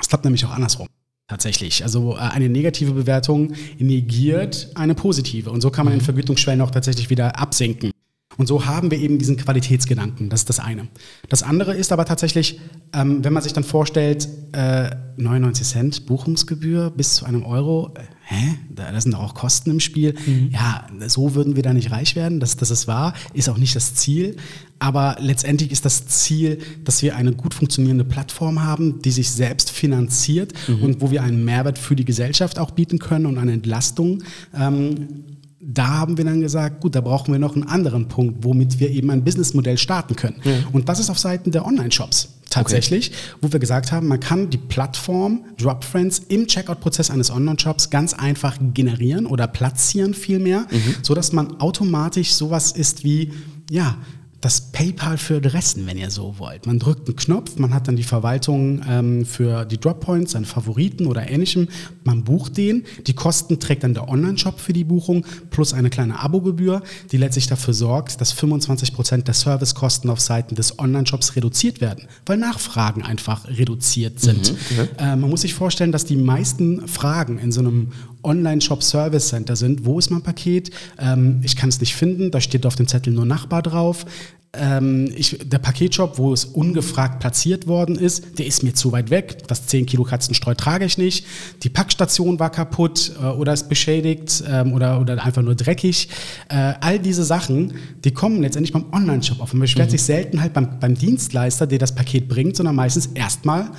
Es 0.00 0.08
klappt 0.08 0.24
nämlich 0.24 0.44
auch 0.44 0.50
andersrum. 0.50 0.88
Tatsächlich. 1.28 1.84
Also 1.84 2.16
äh, 2.16 2.20
eine 2.20 2.48
negative 2.48 2.92
Bewertung 2.92 3.52
negiert 3.78 4.70
eine 4.74 4.94
positive. 4.94 5.50
Und 5.50 5.60
so 5.60 5.70
kann 5.70 5.84
man 5.84 5.94
den 5.94 6.00
mhm. 6.00 6.04
Vergütungsschwellen 6.04 6.60
auch 6.60 6.72
tatsächlich 6.72 7.08
wieder 7.08 7.38
absenken. 7.38 7.92
Und 8.36 8.46
so 8.46 8.66
haben 8.66 8.90
wir 8.90 8.98
eben 8.98 9.18
diesen 9.18 9.36
Qualitätsgedanken. 9.36 10.28
Das 10.30 10.40
ist 10.40 10.48
das 10.48 10.60
eine. 10.60 10.88
Das 11.28 11.42
andere 11.42 11.76
ist 11.76 11.92
aber 11.92 12.04
tatsächlich, 12.04 12.58
ähm, 12.92 13.22
wenn 13.22 13.32
man 13.32 13.42
sich 13.42 13.52
dann 13.52 13.64
vorstellt, 13.64 14.28
äh, 14.52 14.90
99 15.18 15.66
Cent 15.66 16.06
Buchungsgebühr 16.06 16.90
bis 16.90 17.16
zu 17.16 17.26
einem 17.26 17.44
Euro, 17.44 17.92
äh, 17.94 18.00
hä? 18.30 18.54
Da, 18.74 18.90
da 18.90 19.00
sind 19.00 19.14
auch 19.14 19.34
Kosten 19.34 19.70
im 19.70 19.80
Spiel. 19.80 20.14
Mhm. 20.26 20.50
Ja, 20.52 20.86
so 21.08 21.34
würden 21.34 21.56
wir 21.56 21.62
da 21.62 21.72
nicht 21.74 21.90
reich 21.90 22.16
werden. 22.16 22.40
Das, 22.40 22.56
das 22.56 22.70
ist 22.70 22.86
wahr, 22.86 23.14
ist 23.34 23.48
auch 23.48 23.58
nicht 23.58 23.74
das 23.76 23.94
Ziel. 23.94 24.36
Aber 24.78 25.16
letztendlich 25.20 25.72
ist 25.72 25.84
das 25.84 26.06
Ziel, 26.06 26.58
dass 26.84 27.02
wir 27.02 27.16
eine 27.16 27.32
gut 27.32 27.52
funktionierende 27.52 28.04
Plattform 28.04 28.62
haben, 28.62 29.02
die 29.02 29.10
sich 29.10 29.30
selbst 29.30 29.70
finanziert 29.70 30.52
mhm. 30.68 30.82
und 30.82 31.00
wo 31.00 31.10
wir 31.10 31.22
einen 31.22 31.44
Mehrwert 31.44 31.78
für 31.78 31.96
die 31.96 32.04
Gesellschaft 32.04 32.58
auch 32.58 32.70
bieten 32.70 32.98
können 32.98 33.26
und 33.26 33.36
eine 33.36 33.52
Entlastung. 33.52 34.22
Ähm, 34.54 35.24
da 35.60 35.88
haben 35.88 36.16
wir 36.16 36.24
dann 36.24 36.40
gesagt, 36.40 36.80
gut, 36.80 36.94
da 36.94 37.02
brauchen 37.02 37.32
wir 37.32 37.38
noch 37.38 37.54
einen 37.54 37.64
anderen 37.64 38.08
Punkt, 38.08 38.42
womit 38.44 38.80
wir 38.80 38.90
eben 38.90 39.10
ein 39.10 39.22
Businessmodell 39.22 39.76
starten 39.76 40.16
können. 40.16 40.40
Ja. 40.42 40.52
Und 40.72 40.88
das 40.88 40.98
ist 40.98 41.10
auf 41.10 41.18
Seiten 41.18 41.50
der 41.50 41.66
Online-Shops 41.66 42.39
tatsächlich, 42.50 43.10
okay. 43.10 43.38
wo 43.40 43.52
wir 43.52 43.60
gesagt 43.60 43.92
haben, 43.92 44.08
man 44.08 44.20
kann 44.20 44.50
die 44.50 44.58
Plattform 44.58 45.44
DropFriends 45.58 46.18
im 46.28 46.46
Checkout-Prozess 46.46 47.10
eines 47.10 47.30
Online-Shops 47.30 47.90
ganz 47.90 48.12
einfach 48.12 48.58
generieren 48.74 49.26
oder 49.26 49.46
platzieren 49.46 50.12
vielmehr, 50.14 50.66
mhm. 50.70 50.96
sodass 51.02 51.32
man 51.32 51.60
automatisch 51.60 52.34
sowas 52.34 52.72
ist 52.72 53.04
wie, 53.04 53.32
ja, 53.70 53.96
das 54.40 54.72
PayPal 54.72 55.18
für 55.18 55.36
Adressen, 55.36 55.86
wenn 55.86 55.98
ihr 55.98 56.10
so 56.10 56.36
wollt. 56.38 56.66
Man 56.66 56.78
drückt 56.78 57.08
einen 57.08 57.16
Knopf, 57.16 57.58
man 57.58 57.74
hat 57.74 57.88
dann 57.88 57.96
die 57.96 58.04
Verwaltung 58.04 58.82
ähm, 58.88 59.26
für 59.26 59.66
die 59.66 59.78
Droppoints, 59.78 60.32
seinen 60.32 60.46
Favoriten 60.46 61.06
oder 61.06 61.28
ähnlichem. 61.28 61.68
Man 62.04 62.24
bucht 62.24 62.56
den. 62.56 62.84
Die 63.06 63.12
Kosten 63.12 63.60
trägt 63.60 63.84
dann 63.84 63.92
der 63.92 64.08
Online-Shop 64.08 64.58
für 64.58 64.72
die 64.72 64.84
Buchung 64.84 65.26
plus 65.50 65.74
eine 65.74 65.90
kleine 65.90 66.18
Abogebühr, 66.18 66.82
die 67.12 67.18
letztlich 67.18 67.48
dafür 67.48 67.74
sorgt, 67.74 68.20
dass 68.20 68.32
25 68.32 68.94
Prozent 68.94 69.26
der 69.26 69.34
Servicekosten 69.34 70.08
auf 70.08 70.20
Seiten 70.20 70.54
des 70.54 70.78
Online-Shops 70.78 71.36
reduziert 71.36 71.82
werden, 71.82 72.08
weil 72.24 72.38
Nachfragen 72.38 73.02
einfach 73.02 73.46
reduziert 73.46 74.20
sind. 74.20 74.52
Mhm, 74.52 74.58
okay. 74.70 74.88
äh, 74.98 75.16
man 75.16 75.28
muss 75.28 75.42
sich 75.42 75.52
vorstellen, 75.52 75.92
dass 75.92 76.06
die 76.06 76.16
meisten 76.16 76.88
Fragen 76.88 77.38
in 77.38 77.52
so 77.52 77.60
einem 77.60 77.92
Online-Shop 78.22 78.82
Service 78.82 79.28
Center 79.28 79.56
sind. 79.56 79.84
Wo 79.84 79.98
ist 79.98 80.10
mein 80.10 80.22
Paket? 80.22 80.70
Ähm, 80.98 81.40
ich 81.42 81.56
kann 81.56 81.68
es 81.68 81.80
nicht 81.80 81.94
finden. 81.94 82.30
Da 82.30 82.40
steht 82.40 82.66
auf 82.66 82.76
dem 82.76 82.86
Zettel 82.86 83.12
nur 83.12 83.26
Nachbar 83.26 83.62
drauf. 83.62 84.06
Ähm, 84.52 85.12
ich, 85.14 85.38
der 85.44 85.58
Paketshop, 85.58 86.18
wo 86.18 86.32
es 86.32 86.44
ungefragt 86.44 87.20
platziert 87.20 87.68
worden 87.68 87.96
ist, 87.96 88.36
der 88.40 88.46
ist 88.46 88.64
mir 88.64 88.74
zu 88.74 88.90
weit 88.90 89.10
weg. 89.10 89.46
Das 89.46 89.66
10 89.66 89.86
Kilo 89.86 90.02
Katzenstreu 90.02 90.54
trage 90.54 90.84
ich 90.84 90.98
nicht. 90.98 91.24
Die 91.62 91.68
Packstation 91.68 92.40
war 92.40 92.50
kaputt 92.50 93.12
äh, 93.22 93.26
oder 93.26 93.52
ist 93.52 93.68
beschädigt 93.68 94.42
ähm, 94.48 94.72
oder, 94.72 95.00
oder 95.00 95.24
einfach 95.24 95.42
nur 95.42 95.54
dreckig. 95.54 96.08
Äh, 96.48 96.74
all 96.80 96.98
diese 96.98 97.22
Sachen, 97.22 97.74
die 98.02 98.10
kommen 98.10 98.42
letztendlich 98.42 98.72
beim 98.72 98.92
Online-Shop 98.92 99.40
auf. 99.40 99.52
Und 99.52 99.60
man 99.60 99.66
beschwert 99.66 99.88
mhm. 99.88 99.92
sich 99.92 100.02
selten 100.02 100.40
halt 100.40 100.52
beim, 100.52 100.80
beim 100.80 100.96
Dienstleister, 100.96 101.68
der 101.68 101.78
das 101.78 101.94
Paket 101.94 102.28
bringt, 102.28 102.56
sondern 102.56 102.74
meistens 102.74 103.06
erstmal 103.06 103.70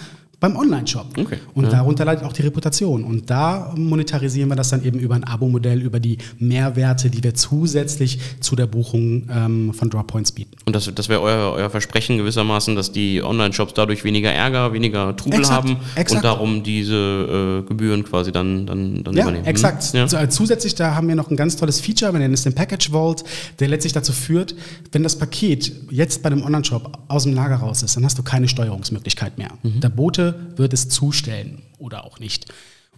beim 0.41 0.55
Online-Shop. 0.55 1.05
Okay. 1.17 1.37
Und 1.53 1.65
ja. 1.65 1.69
darunter 1.69 2.03
leidet 2.03 2.25
auch 2.25 2.33
die 2.33 2.41
Reputation. 2.41 3.03
Und 3.03 3.29
da 3.29 3.71
monetarisieren 3.77 4.49
wir 4.49 4.55
das 4.55 4.69
dann 4.69 4.83
eben 4.83 4.99
über 4.99 5.13
ein 5.13 5.23
Abo-Modell, 5.23 5.79
über 5.83 5.99
die 5.99 6.17
Mehrwerte, 6.39 7.11
die 7.11 7.23
wir 7.23 7.35
zusätzlich 7.35 8.19
zu 8.39 8.55
der 8.55 8.65
Buchung 8.65 9.29
ähm, 9.31 9.71
von 9.71 9.91
Droppoints 9.91 10.31
bieten. 10.31 10.57
Und 10.65 10.75
das, 10.75 10.91
das 10.95 11.09
wäre 11.09 11.21
euer, 11.21 11.53
euer 11.53 11.69
Versprechen 11.69 12.17
gewissermaßen, 12.17 12.75
dass 12.75 12.91
die 12.91 13.21
Online-Shops 13.21 13.75
dadurch 13.75 14.03
weniger 14.03 14.31
Ärger, 14.31 14.73
weniger 14.73 15.15
Trubel 15.15 15.41
exakt, 15.41 15.55
haben 15.55 15.77
exakt. 15.93 16.11
und 16.11 16.23
darum 16.25 16.63
diese 16.63 17.61
äh, 17.63 17.67
Gebühren 17.67 18.03
quasi 18.03 18.31
dann, 18.31 18.65
dann, 18.65 19.03
dann 19.03 19.15
ja, 19.15 19.21
übernehmen. 19.21 19.45
Exakt. 19.45 19.93
Ja. 19.93 20.05
Äh, 20.05 20.29
zusätzlich, 20.29 20.73
da 20.73 20.95
haben 20.95 21.07
wir 21.07 21.15
noch 21.15 21.29
ein 21.29 21.37
ganz 21.37 21.55
tolles 21.55 21.79
Feature, 21.79 22.13
wir 22.13 22.19
nennen 22.19 22.33
es 22.33 22.41
den 22.41 22.55
Package 22.55 22.89
Vault, 22.89 23.23
der 23.59 23.67
letztlich 23.67 23.93
dazu 23.93 24.11
führt, 24.11 24.55
wenn 24.91 25.03
das 25.03 25.15
Paket 25.15 25.71
jetzt 25.91 26.23
bei 26.23 26.31
dem 26.31 26.43
Online-Shop 26.43 26.97
aus 27.09 27.25
dem 27.25 27.35
Lager 27.35 27.57
raus 27.57 27.83
ist, 27.83 27.95
dann 27.95 28.05
hast 28.05 28.17
du 28.17 28.23
keine 28.23 28.47
Steuerungsmöglichkeit 28.47 29.37
mehr. 29.37 29.51
Mhm. 29.61 29.81
Der 29.81 29.89
Bote 29.89 30.30
wird 30.55 30.73
es 30.73 30.89
zustellen 30.89 31.63
oder 31.77 32.05
auch 32.05 32.19
nicht. 32.19 32.45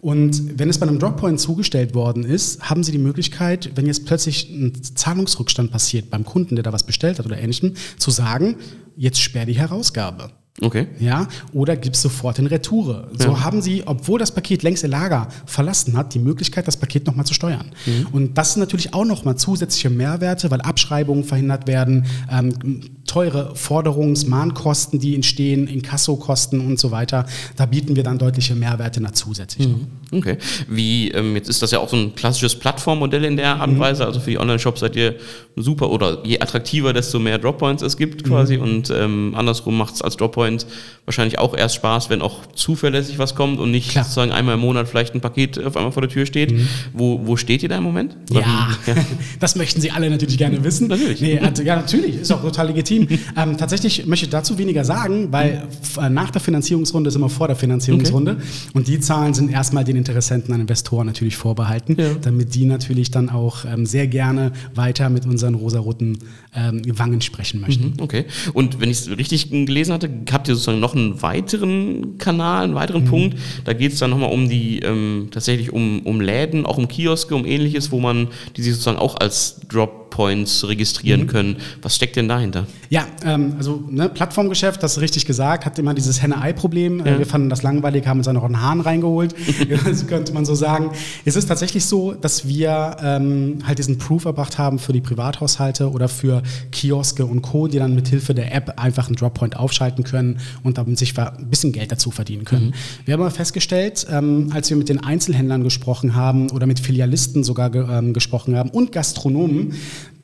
Und 0.00 0.58
wenn 0.58 0.68
es 0.68 0.78
bei 0.78 0.86
einem 0.86 0.98
Droppoint 0.98 1.40
zugestellt 1.40 1.94
worden 1.94 2.24
ist, 2.24 2.68
haben 2.68 2.84
Sie 2.84 2.92
die 2.92 2.98
Möglichkeit, 2.98 3.70
wenn 3.74 3.86
jetzt 3.86 4.04
plötzlich 4.04 4.50
ein 4.50 4.74
Zahlungsrückstand 4.82 5.70
passiert 5.70 6.10
beim 6.10 6.24
Kunden, 6.24 6.56
der 6.56 6.62
da 6.62 6.72
was 6.72 6.82
bestellt 6.82 7.18
hat 7.18 7.24
oder 7.24 7.38
ähnlichem, 7.38 7.72
zu 7.98 8.10
sagen, 8.10 8.56
jetzt 8.96 9.20
sperr 9.20 9.46
die 9.46 9.56
Herausgabe. 9.56 10.30
Okay. 10.60 10.86
Ja, 11.00 11.26
oder 11.52 11.76
gibt 11.76 11.96
es 11.96 12.02
sofort 12.02 12.38
in 12.38 12.46
Retoure. 12.46 13.08
So 13.18 13.30
ja. 13.30 13.40
haben 13.42 13.60
Sie, 13.60 13.82
obwohl 13.86 14.20
das 14.20 14.30
Paket 14.30 14.62
längst 14.62 14.84
Ihr 14.84 14.88
Lager 14.88 15.26
verlassen 15.46 15.96
hat, 15.96 16.14
die 16.14 16.20
Möglichkeit, 16.20 16.68
das 16.68 16.76
Paket 16.76 17.06
nochmal 17.06 17.26
zu 17.26 17.34
steuern. 17.34 17.72
Mhm. 17.86 18.06
Und 18.12 18.38
das 18.38 18.52
sind 18.52 18.60
natürlich 18.60 18.94
auch 18.94 19.04
nochmal 19.04 19.36
zusätzliche 19.36 19.90
Mehrwerte, 19.90 20.52
weil 20.52 20.60
Abschreibungen 20.60 21.24
verhindert 21.24 21.66
werden, 21.66 22.06
ähm, 22.30 22.82
teure 23.04 23.56
Forderungsmahnkosten, 23.56 25.00
die 25.00 25.16
entstehen, 25.16 25.66
Inkassokosten 25.66 26.60
und 26.60 26.78
so 26.78 26.92
weiter. 26.92 27.26
Da 27.56 27.66
bieten 27.66 27.96
wir 27.96 28.04
dann 28.04 28.18
deutliche 28.18 28.54
Mehrwerte 28.54 29.00
nach 29.00 29.10
zusätzlich. 29.10 29.66
Mhm. 29.66 29.88
Okay. 30.12 30.38
Wie, 30.68 31.10
ähm, 31.10 31.34
jetzt 31.34 31.48
ist 31.48 31.62
das 31.62 31.72
ja 31.72 31.80
auch 31.80 31.88
so 31.88 31.96
ein 31.96 32.14
klassisches 32.14 32.56
Plattformmodell 32.56 33.24
in 33.24 33.36
der 33.36 33.56
Art 33.56 33.68
und 33.68 33.74
mhm. 33.74 33.80
Weise. 33.80 34.06
Also 34.06 34.20
für 34.20 34.30
die 34.30 34.38
Online-Shops 34.38 34.80
seid 34.80 34.94
ihr 34.94 35.16
super 35.56 35.90
oder 35.90 36.18
je 36.24 36.40
attraktiver, 36.40 36.92
desto 36.92 37.18
mehr 37.18 37.38
Droppoints 37.38 37.82
es 37.82 37.96
gibt 37.96 38.24
quasi. 38.24 38.56
Mhm. 38.56 38.62
Und 38.62 38.90
ähm, 38.90 39.34
andersrum 39.36 39.78
macht 39.78 39.94
es 39.94 40.02
als 40.02 40.16
Droppoint 40.16 40.66
wahrscheinlich 41.04 41.38
auch 41.38 41.56
erst 41.56 41.76
Spaß, 41.76 42.10
wenn 42.10 42.22
auch 42.22 42.46
zuverlässig 42.54 43.18
was 43.18 43.34
kommt 43.34 43.60
und 43.60 43.70
nicht 43.70 43.90
Klar. 43.90 44.04
sozusagen 44.04 44.32
einmal 44.32 44.54
im 44.54 44.60
Monat 44.60 44.88
vielleicht 44.88 45.14
ein 45.14 45.20
Paket 45.20 45.62
auf 45.62 45.76
einmal 45.76 45.92
vor 45.92 46.02
der 46.02 46.10
Tür 46.10 46.26
steht. 46.26 46.52
Mhm. 46.52 46.68
Wo, 46.92 47.20
wo 47.24 47.36
steht 47.36 47.62
ihr 47.62 47.68
da 47.68 47.78
im 47.78 47.84
Moment? 47.84 48.16
Ja, 48.30 48.40
ja, 48.86 48.94
das 49.38 49.54
möchten 49.54 49.80
Sie 49.80 49.90
alle 49.90 50.10
natürlich 50.10 50.38
gerne 50.38 50.64
wissen. 50.64 50.88
Natürlich. 50.88 51.20
Nee, 51.20 51.38
also, 51.38 51.62
ja, 51.62 51.76
natürlich, 51.76 52.16
ist 52.16 52.32
auch 52.32 52.42
total 52.42 52.68
legitim. 52.68 53.06
ähm, 53.36 53.56
tatsächlich 53.56 54.06
möchte 54.06 54.26
ich 54.26 54.30
dazu 54.30 54.58
weniger 54.58 54.84
sagen, 54.84 55.30
weil 55.30 55.68
mhm. 56.00 56.14
nach 56.14 56.30
der 56.30 56.40
Finanzierungsrunde 56.40 57.08
ist 57.08 57.16
immer 57.16 57.28
vor 57.28 57.46
der 57.46 57.56
Finanzierungsrunde 57.56 58.32
okay. 58.32 58.42
und 58.72 58.88
die 58.88 58.98
Zahlen 58.98 59.34
sind 59.34 59.50
erstmal 59.50 59.84
den 59.84 59.96
Interessenten 59.96 60.54
an 60.54 60.60
Investoren 60.60 61.06
natürlich 61.06 61.36
vorbehalten, 61.36 61.96
ja. 61.98 62.14
damit 62.20 62.54
die 62.54 62.64
natürlich 62.64 63.10
dann 63.10 63.28
auch 63.28 63.64
ähm, 63.64 63.86
sehr 63.86 64.06
gerne 64.06 64.52
weiter 64.74 65.10
mit 65.10 65.26
unseren 65.26 65.43
rosaroten 65.52 66.18
ähm, 66.54 66.80
Wangen 66.98 67.20
sprechen 67.20 67.60
möchten. 67.60 67.94
Mhm, 67.96 68.00
okay. 68.00 68.24
Und 68.54 68.80
wenn 68.80 68.90
ich 68.90 69.00
es 69.00 69.10
richtig 69.10 69.50
gelesen 69.50 69.92
hatte, 69.92 70.08
habt 70.32 70.48
ihr 70.48 70.54
sozusagen 70.54 70.80
noch 70.80 70.94
einen 70.94 71.20
weiteren 71.20 72.16
Kanal, 72.16 72.64
einen 72.64 72.74
weiteren 72.74 73.04
mhm. 73.04 73.08
Punkt. 73.08 73.38
Da 73.64 73.74
geht 73.74 73.92
es 73.92 73.98
dann 73.98 74.08
nochmal 74.10 74.32
um 74.32 74.48
die, 74.48 74.78
ähm, 74.78 75.28
tatsächlich 75.30 75.72
um, 75.72 76.00
um 76.00 76.20
Läden, 76.20 76.64
auch 76.64 76.78
um 76.78 76.88
Kioske, 76.88 77.34
um 77.34 77.44
ähnliches, 77.44 77.92
wo 77.92 78.00
man 78.00 78.28
die 78.56 78.62
sich 78.62 78.72
sozusagen 78.72 78.98
auch 78.98 79.16
als 79.16 79.60
Drop 79.68 80.03
Points 80.14 80.62
registrieren 80.68 81.22
mhm. 81.22 81.26
können. 81.26 81.56
Was 81.82 81.96
steckt 81.96 82.14
denn 82.14 82.28
dahinter? 82.28 82.68
Ja, 82.88 83.04
ähm, 83.24 83.54
also 83.58 83.82
ne, 83.90 84.08
Plattformgeschäft, 84.08 84.80
das 84.80 84.92
ist 84.92 85.00
richtig 85.00 85.26
gesagt, 85.26 85.66
hat 85.66 85.76
immer 85.80 85.92
dieses 85.92 86.22
Henne-Ei-Problem. 86.22 87.04
Ja. 87.04 87.18
Wir 87.18 87.26
fanden 87.26 87.50
das 87.50 87.64
langweilig, 87.64 88.06
haben 88.06 88.18
uns 88.18 88.26
dann 88.26 88.36
noch 88.36 88.44
einen 88.44 88.60
Hahn 88.60 88.80
reingeholt, 88.80 89.34
das 89.84 90.06
könnte 90.06 90.32
man 90.32 90.44
so 90.44 90.54
sagen. 90.54 90.92
Es 91.24 91.34
ist 91.34 91.46
tatsächlich 91.46 91.84
so, 91.84 92.12
dass 92.12 92.46
wir 92.46 92.96
ähm, 93.02 93.58
halt 93.66 93.78
diesen 93.80 93.98
Proof 93.98 94.24
erbracht 94.24 94.56
haben 94.56 94.78
für 94.78 94.92
die 94.92 95.00
Privathaushalte 95.00 95.90
oder 95.90 96.08
für 96.08 96.44
Kioske 96.70 97.26
und 97.26 97.42
Co., 97.42 97.66
die 97.66 97.78
dann 97.78 97.96
mit 97.96 98.06
Hilfe 98.06 98.34
der 98.34 98.54
App 98.54 98.78
einfach 98.78 99.08
einen 99.08 99.16
Droppoint 99.16 99.56
aufschalten 99.56 100.04
können 100.04 100.38
und 100.62 100.78
damit 100.78 100.96
sich 100.96 101.18
ein 101.18 101.50
bisschen 101.50 101.72
Geld 101.72 101.90
dazu 101.90 102.12
verdienen 102.12 102.44
können. 102.44 102.66
Mhm. 102.66 102.74
Wir 103.04 103.14
haben 103.14 103.20
aber 103.20 103.32
festgestellt, 103.32 104.06
ähm, 104.12 104.50
als 104.54 104.70
wir 104.70 104.76
mit 104.76 104.88
den 104.88 105.02
Einzelhändlern 105.02 105.64
gesprochen 105.64 106.14
haben 106.14 106.52
oder 106.52 106.68
mit 106.68 106.78
Filialisten 106.78 107.42
sogar 107.42 107.70
ge 107.70 107.84
ähm, 107.90 108.12
gesprochen 108.12 108.56
haben 108.56 108.70
und 108.70 108.92
Gastronomen, 108.92 109.74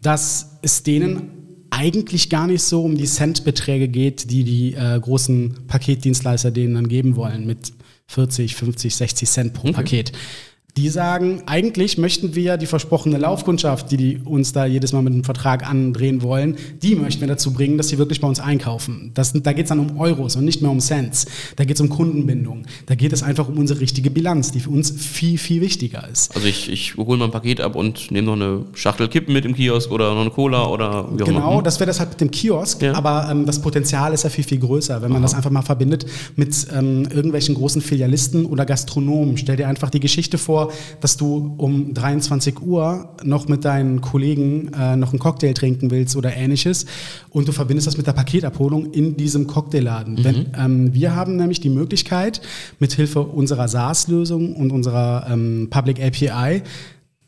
dass 0.03 0.59
es 0.63 0.83
denen 0.83 1.67
eigentlich 1.71 2.31
gar 2.31 2.47
nicht 2.47 2.63
so 2.63 2.83
um 2.83 2.97
die 2.97 3.07
Centbeträge 3.07 3.89
geht, 3.89 4.31
die 4.31 4.45
die 4.45 4.75
äh, 4.75 4.99
großen 4.99 5.67
Paketdienstleister 5.69 6.51
denen 6.51 6.75
dann 6.75 6.89
geben 6.89 7.17
wollen 7.17 7.47
mit 7.47 7.73
40, 8.09 8.57
50, 8.57 8.95
60 8.95 9.29
Cent 9.29 9.55
pro 9.55 9.69
okay. 9.69 9.73
Paket. 9.73 10.13
Die 10.77 10.89
sagen, 10.89 11.43
eigentlich 11.47 11.99
möchten 11.99 12.35
wir 12.35 12.57
die 12.57 12.67
versprochene 12.67 13.19
Laufkundschaft, 13.19 13.91
die, 13.91 13.97
die 13.97 14.19
uns 14.25 14.53
da 14.53 14.67
jedes 14.67 14.93
Mal 14.93 15.03
mit 15.03 15.13
einem 15.13 15.25
Vertrag 15.25 15.69
andrehen 15.69 16.23
wollen, 16.23 16.57
die 16.83 16.95
möchten 16.95 17.21
wir 17.21 17.29
dazu 17.29 17.53
bringen, 17.53 17.77
dass 17.77 17.89
sie 17.89 17.99
wirklich 17.99 18.21
bei 18.21 18.29
uns 18.29 18.41
einkaufen. 18.41 19.11
Das, 19.15 19.33
da 19.33 19.53
geht 19.53 19.65
es 19.65 19.69
dann 19.69 19.81
um 19.81 19.99
Euros 19.99 20.37
und 20.37 20.45
nicht 20.45 20.63
mehr 20.63 20.71
um 20.71 20.81
Cents. 20.81 21.27
Da 21.57 21.65
geht 21.65 21.77
es 21.77 21.81
um 21.81 21.89
Kundenbindung. 21.89 22.65
Da 22.87 22.95
geht 22.95 23.13
es 23.13 23.23
einfach 23.23 23.49
um 23.49 23.59
unsere 23.59 23.81
richtige 23.81 24.11
Bilanz, 24.11 24.53
die 24.53 24.61
für 24.61 24.71
uns 24.71 24.91
viel, 24.91 25.39
viel 25.39 25.61
wichtiger 25.61 26.09
ist. 26.09 26.35
Also 26.35 26.47
ich, 26.47 26.71
ich 26.71 26.97
hole 26.97 27.19
mal 27.19 27.27
ein 27.27 27.31
Paket 27.31 27.61
ab 27.61 27.77
und 27.77 28.11
nehme 28.11 28.27
noch 28.27 28.35
eine 28.35 28.65
Schachtel 28.75 29.09
Kippen 29.09 29.33
mit 29.33 29.45
im 29.45 29.55
Kiosk 29.55 29.91
oder 29.91 30.15
noch 30.15 30.21
eine 30.21 30.31
Cola 30.31 30.67
oder 30.67 31.09
wie 31.17 31.23
auch 31.23 31.27
Genau, 31.27 31.61
das 31.63 31.81
wäre 31.81 31.87
das 31.87 32.01
halt 32.01 32.11
mit 32.11 32.21
dem 32.21 32.31
Kiosk, 32.31 32.83
ja. 32.83 32.95
aber 32.95 33.29
ähm, 33.31 33.47
das 33.47 33.61
Potenzial 33.61 34.13
ist 34.13 34.25
ja 34.25 34.31
viel, 34.31 34.45
viel 34.45 34.59
größer, 34.59 35.03
wenn 35.03 35.11
man 35.11 35.19
Aha. 35.19 35.23
das 35.23 35.35
einfach 35.35 35.51
mal 35.51 35.63
verbindet 35.63 36.07
mit 36.37 36.67
ähm, 36.77 37.07
irgendwelchen 37.11 37.55
großen 37.55 37.83
Filialisten 37.83 38.47
oder 38.47 38.65
Gastronomen. 38.65 39.37
Stell 39.37 39.57
dir 39.57 39.69
einfach 39.69 39.91
die 39.91 40.01
Geschichte 40.01 40.39
vor, 40.39 40.60
vor, 40.61 40.73
dass 41.01 41.17
du 41.17 41.55
um 41.57 41.95
23 41.95 42.61
Uhr 42.63 43.09
noch 43.23 43.49
mit 43.49 43.65
deinen 43.65 44.01
Kollegen 44.01 44.73
äh, 44.73 44.97
noch 44.97 45.11
einen 45.11 45.19
Cocktail 45.19 45.53
trinken 45.53 45.91
willst 45.91 46.17
oder 46.17 46.35
ähnliches 46.37 46.87
und 47.31 47.49
du 47.49 47.53
verbindest 47.53 47.87
das 47.87 47.97
mit 47.97 48.07
der 48.07 48.13
Paketabholung 48.13 48.93
in 48.93 49.17
diesem 49.17 49.47
Cocktailladen. 49.47 50.15
Mhm. 50.15 50.25
Wenn, 50.25 50.47
ähm, 50.59 50.95
wir 50.95 51.15
haben 51.15 51.37
nämlich 51.37 51.61
die 51.61 51.71
Möglichkeit, 51.71 52.41
mit 52.79 52.93
Hilfe 52.93 53.21
unserer 53.21 53.69
SaaS-Lösung 53.69 54.55
und 54.57 54.71
unserer 54.71 55.27
ähm, 55.31 55.69
Public 55.71 56.01
API 56.03 56.63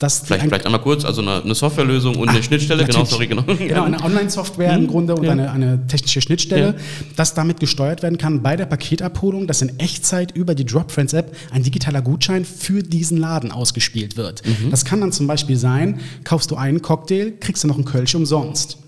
vielleicht, 0.03 0.45
vielleicht 0.45 0.67
einmal 0.67 0.81
kurz, 0.81 1.05
also 1.05 1.23
eine, 1.23 1.43
eine 1.43 1.55
Softwarelösung 1.55 2.17
und 2.17 2.29
Ach, 2.29 2.35
eine 2.35 2.43
Schnittstelle, 2.43 2.85
genau, 2.85 3.05
sorry, 3.05 3.27
genau. 3.27 3.43
Genau, 3.43 3.85
eine 3.85 4.03
Online-Software 4.03 4.75
hm, 4.75 4.83
im 4.83 4.87
Grunde 4.89 5.15
und 5.15 5.25
ja. 5.25 5.33
eine, 5.33 5.51
eine 5.51 5.87
technische 5.87 6.21
Schnittstelle, 6.21 6.67
ja. 6.67 6.75
dass 7.17 7.35
damit 7.35 7.61
gesteuert 7.61 8.03
werden 8.03 8.19
kann 8.19 8.43
bei 8.43 8.57
der 8.57 8.67
Paketabholung, 8.67 9.47
dass 9.47 9.63
in 9.63 9.79
Echtzeit 9.79 10.33
über 10.33 10.55
die 10.55 10.65
DropFriends-App 10.65 11.35
ein 11.51 11.63
digitaler 11.63 12.03
Gutschein 12.03 12.45
für 12.45 12.83
diesen 12.83 13.19
Laden 13.19 13.53
ausgespielt 13.53 14.17
wird. 14.17 14.43
Mhm. 14.47 14.71
Das 14.71 14.85
kann 14.85 15.01
dann 15.01 15.13
zum 15.13 15.27
Beispiel 15.27 15.57
sein, 15.57 16.01
kaufst 16.25 16.51
du 16.51 16.57
einen 16.57 16.83
Cocktail, 16.83 17.33
kriegst 17.39 17.65
du 17.65 17.69
noch 17.69 17.77
einen 17.77 17.85
Kölsch 17.85 18.15
umsonst. 18.15 18.79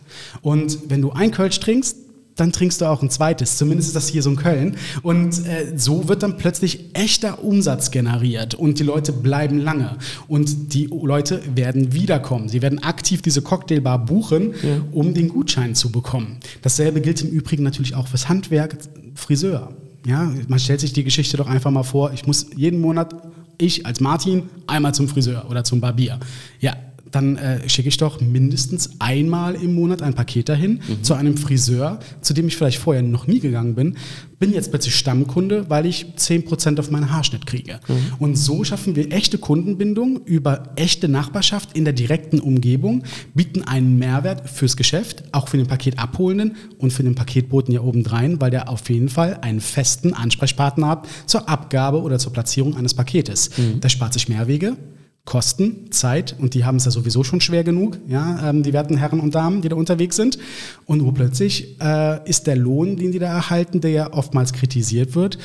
Und 0.42 0.78
wenn 0.88 1.00
du 1.00 1.12
einen 1.12 1.30
Kölsch 1.32 1.60
trinkst, 1.60 1.96
dann 2.36 2.52
trinkst 2.52 2.80
du 2.80 2.86
auch 2.86 3.02
ein 3.02 3.10
zweites. 3.10 3.56
Zumindest 3.56 3.88
ist 3.88 3.96
das 3.96 4.08
hier 4.08 4.22
so 4.22 4.30
in 4.30 4.36
Köln. 4.36 4.76
Und 5.02 5.46
äh, 5.46 5.72
so 5.76 6.08
wird 6.08 6.22
dann 6.22 6.36
plötzlich 6.36 6.90
echter 6.94 7.44
Umsatz 7.44 7.90
generiert 7.90 8.54
und 8.54 8.78
die 8.78 8.82
Leute 8.82 9.12
bleiben 9.12 9.58
lange. 9.58 9.96
Und 10.28 10.74
die 10.74 10.86
Leute 10.86 11.40
werden 11.54 11.92
wiederkommen. 11.92 12.48
Sie 12.48 12.62
werden 12.62 12.82
aktiv 12.82 13.22
diese 13.22 13.42
Cocktailbar 13.42 14.04
buchen, 14.04 14.54
ja. 14.62 14.80
um 14.92 15.14
den 15.14 15.28
Gutschein 15.28 15.74
zu 15.74 15.90
bekommen. 15.90 16.38
Dasselbe 16.62 17.00
gilt 17.00 17.22
im 17.22 17.30
Übrigen 17.30 17.62
natürlich 17.62 17.94
auch 17.94 18.08
fürs 18.08 18.28
Handwerk, 18.28 18.76
Friseur. 19.14 19.72
Ja, 20.06 20.30
man 20.48 20.58
stellt 20.58 20.80
sich 20.80 20.92
die 20.92 21.04
Geschichte 21.04 21.36
doch 21.36 21.46
einfach 21.46 21.70
mal 21.70 21.82
vor, 21.82 22.12
ich 22.12 22.26
muss 22.26 22.48
jeden 22.54 22.80
Monat, 22.80 23.14
ich 23.56 23.86
als 23.86 24.00
Martin, 24.00 24.50
einmal 24.66 24.94
zum 24.94 25.08
Friseur 25.08 25.46
oder 25.48 25.64
zum 25.64 25.80
Barbier. 25.80 26.18
Ja, 26.60 26.74
dann 27.14 27.36
äh, 27.36 27.68
schicke 27.68 27.88
ich 27.88 27.96
doch 27.96 28.20
mindestens 28.20 28.90
einmal 28.98 29.54
im 29.54 29.74
Monat 29.74 30.02
ein 30.02 30.14
Paket 30.14 30.48
dahin 30.48 30.80
mhm. 30.86 31.02
zu 31.02 31.14
einem 31.14 31.36
Friseur, 31.36 32.00
zu 32.20 32.34
dem 32.34 32.48
ich 32.48 32.56
vielleicht 32.56 32.78
vorher 32.78 33.02
noch 33.02 33.26
nie 33.26 33.40
gegangen 33.40 33.74
bin, 33.74 33.96
bin 34.38 34.52
jetzt 34.52 34.70
plötzlich 34.70 34.96
Stammkunde, 34.96 35.70
weil 35.70 35.86
ich 35.86 36.06
10% 36.18 36.78
auf 36.78 36.90
meinen 36.90 37.10
Haarschnitt 37.10 37.46
kriege. 37.46 37.80
Mhm. 37.88 37.94
Und 38.18 38.36
so 38.36 38.64
schaffen 38.64 38.96
wir 38.96 39.12
echte 39.12 39.38
Kundenbindung 39.38 40.24
über 40.24 40.74
echte 40.76 41.08
Nachbarschaft 41.08 41.76
in 41.76 41.84
der 41.84 41.94
direkten 41.94 42.40
Umgebung, 42.40 43.04
bieten 43.34 43.62
einen 43.62 43.98
Mehrwert 43.98 44.50
fürs 44.50 44.76
Geschäft, 44.76 45.24
auch 45.32 45.48
für 45.48 45.56
den 45.56 45.66
Paketabholenden 45.66 46.56
und 46.78 46.92
für 46.92 47.04
den 47.04 47.14
Paketboten 47.14 47.72
ja 47.72 47.80
obendrein, 47.80 48.40
weil 48.40 48.50
der 48.50 48.68
auf 48.68 48.88
jeden 48.90 49.08
Fall 49.08 49.38
einen 49.40 49.60
festen 49.60 50.12
Ansprechpartner 50.12 50.88
hat 50.88 51.08
zur 51.26 51.48
Abgabe 51.48 52.02
oder 52.02 52.18
zur 52.18 52.32
Platzierung 52.32 52.76
eines 52.76 52.94
Paketes. 52.94 53.50
Mhm. 53.56 53.80
Der 53.80 53.88
spart 53.88 54.12
sich 54.12 54.28
Mehrwege, 54.28 54.76
Kosten, 55.24 55.90
Zeit 55.90 56.36
und 56.38 56.52
die 56.52 56.66
haben 56.66 56.76
es 56.76 56.84
ja 56.84 56.90
sowieso 56.90 57.24
schon 57.24 57.40
schwer 57.40 57.64
genug, 57.64 57.98
ja, 58.06 58.50
ähm, 58.50 58.62
die 58.62 58.74
werten 58.74 58.98
Herren 58.98 59.20
und 59.20 59.34
Damen, 59.34 59.62
die 59.62 59.70
da 59.70 59.76
unterwegs 59.76 60.16
sind. 60.16 60.38
Und 60.84 61.00
urplötzlich 61.00 61.80
äh, 61.80 62.28
ist 62.28 62.46
der 62.46 62.56
Lohn, 62.56 62.96
den 62.96 63.10
die 63.10 63.18
da 63.18 63.28
erhalten, 63.28 63.80
der 63.80 63.90
ja 63.90 64.12
oftmals 64.12 64.52
kritisiert 64.52 65.14
wird, 65.14 65.38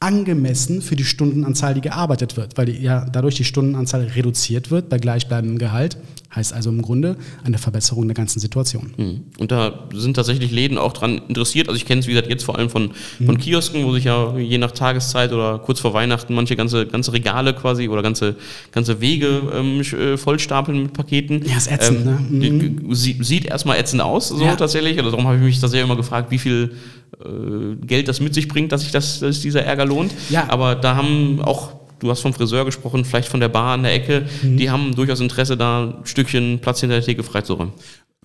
angemessen 0.00 0.82
für 0.82 0.96
die 0.96 1.04
Stundenanzahl, 1.04 1.74
die 1.74 1.80
gearbeitet 1.80 2.36
wird, 2.36 2.58
weil 2.58 2.66
die, 2.66 2.82
ja 2.82 3.06
dadurch 3.06 3.36
die 3.36 3.44
Stundenanzahl 3.44 4.02
reduziert 4.02 4.70
wird 4.70 4.90
bei 4.90 4.98
gleichbleibendem 4.98 5.58
Gehalt. 5.58 5.96
Heißt 6.32 6.52
also 6.52 6.70
im 6.70 6.80
Grunde 6.80 7.16
eine 7.42 7.58
Verbesserung 7.58 8.06
der 8.06 8.14
ganzen 8.14 8.38
Situation. 8.38 8.92
Mhm. 8.96 9.20
Und 9.40 9.50
da 9.50 9.88
sind 9.92 10.14
tatsächlich 10.14 10.52
Läden 10.52 10.78
auch 10.78 10.92
dran 10.92 11.20
interessiert. 11.26 11.68
Also 11.68 11.76
ich 11.76 11.86
kenne 11.86 12.00
es, 12.00 12.06
wie 12.06 12.12
gesagt, 12.12 12.30
jetzt 12.30 12.44
vor 12.44 12.56
allem 12.56 12.70
von, 12.70 12.92
von 13.16 13.34
mhm. 13.34 13.38
Kiosken, 13.38 13.84
wo 13.84 13.92
sich 13.92 14.04
ja 14.04 14.38
je 14.38 14.58
nach 14.58 14.70
Tageszeit 14.70 15.32
oder 15.32 15.58
kurz 15.58 15.80
vor 15.80 15.92
Weihnachten 15.92 16.32
manche 16.34 16.54
ganze, 16.54 16.86
ganze 16.86 17.12
Regale 17.12 17.52
quasi 17.52 17.88
oder 17.88 18.02
ganze, 18.02 18.36
ganze 18.70 19.00
Wege 19.00 19.42
ähm, 19.52 19.80
äh, 19.80 20.16
vollstapeln 20.16 20.84
mit 20.84 20.92
Paketen. 20.92 21.44
Ja, 21.44 21.56
ist 21.56 21.68
ätzend, 21.68 22.06
ähm, 22.06 22.38
ne? 22.38 22.50
Mhm. 22.50 22.94
Sieht, 22.94 23.46
erstmal 23.46 23.78
ätzend 23.78 24.00
aus, 24.00 24.28
so 24.28 24.44
ja. 24.44 24.54
tatsächlich. 24.54 24.98
Also 24.98 25.10
darum 25.10 25.26
habe 25.26 25.36
ich 25.36 25.42
mich 25.42 25.58
tatsächlich 25.58 25.84
immer 25.84 25.96
gefragt, 25.96 26.30
wie 26.30 26.38
viel 26.38 26.76
äh, 27.24 27.84
Geld 27.84 28.06
das 28.06 28.20
mit 28.20 28.34
sich 28.34 28.46
bringt, 28.46 28.70
dass 28.70 28.82
sich 28.82 28.92
das, 28.92 29.18
dass 29.18 29.40
dieser 29.40 29.64
Ärger 29.64 29.84
lohnt. 29.84 30.12
Ja. 30.28 30.46
Aber 30.48 30.76
da 30.76 30.94
haben 30.94 31.40
auch 31.42 31.79
du 32.00 32.10
hast 32.10 32.20
vom 32.20 32.34
Friseur 32.34 32.64
gesprochen, 32.64 33.04
vielleicht 33.04 33.28
von 33.28 33.40
der 33.40 33.48
Bar 33.48 33.74
an 33.74 33.84
der 33.84 33.94
Ecke, 33.94 34.26
mhm. 34.42 34.56
die 34.56 34.70
haben 34.70 34.94
durchaus 34.94 35.20
Interesse, 35.20 35.56
da 35.56 35.84
ein 35.84 35.94
Stückchen 36.04 36.58
Platz 36.58 36.80
hinter 36.80 36.96
der 36.96 37.04
Theke 37.04 37.22
freizuräumen. 37.22 37.72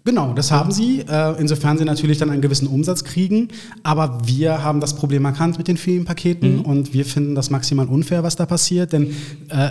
Genau, 0.05 0.33
das 0.33 0.51
haben 0.51 0.71
sie, 0.71 0.99
äh, 0.99 1.39
insofern 1.39 1.79
sie 1.79 1.83
natürlich 1.83 2.19
dann 2.19 2.29
einen 2.29 2.41
gewissen 2.41 2.67
Umsatz 2.67 3.03
kriegen. 3.03 3.47
Aber 3.81 4.19
wir 4.23 4.63
haben 4.63 4.79
das 4.79 4.95
Problem 4.95 5.25
erkannt 5.25 5.57
mit 5.57 5.67
den 5.67 5.77
vielen 5.77 6.05
Paketen 6.05 6.57
mhm. 6.57 6.61
und 6.61 6.93
wir 6.93 7.05
finden 7.05 7.33
das 7.33 7.49
maximal 7.49 7.87
unfair, 7.87 8.21
was 8.21 8.35
da 8.35 8.45
passiert, 8.45 8.93
denn 8.93 9.15
äh, 9.49 9.69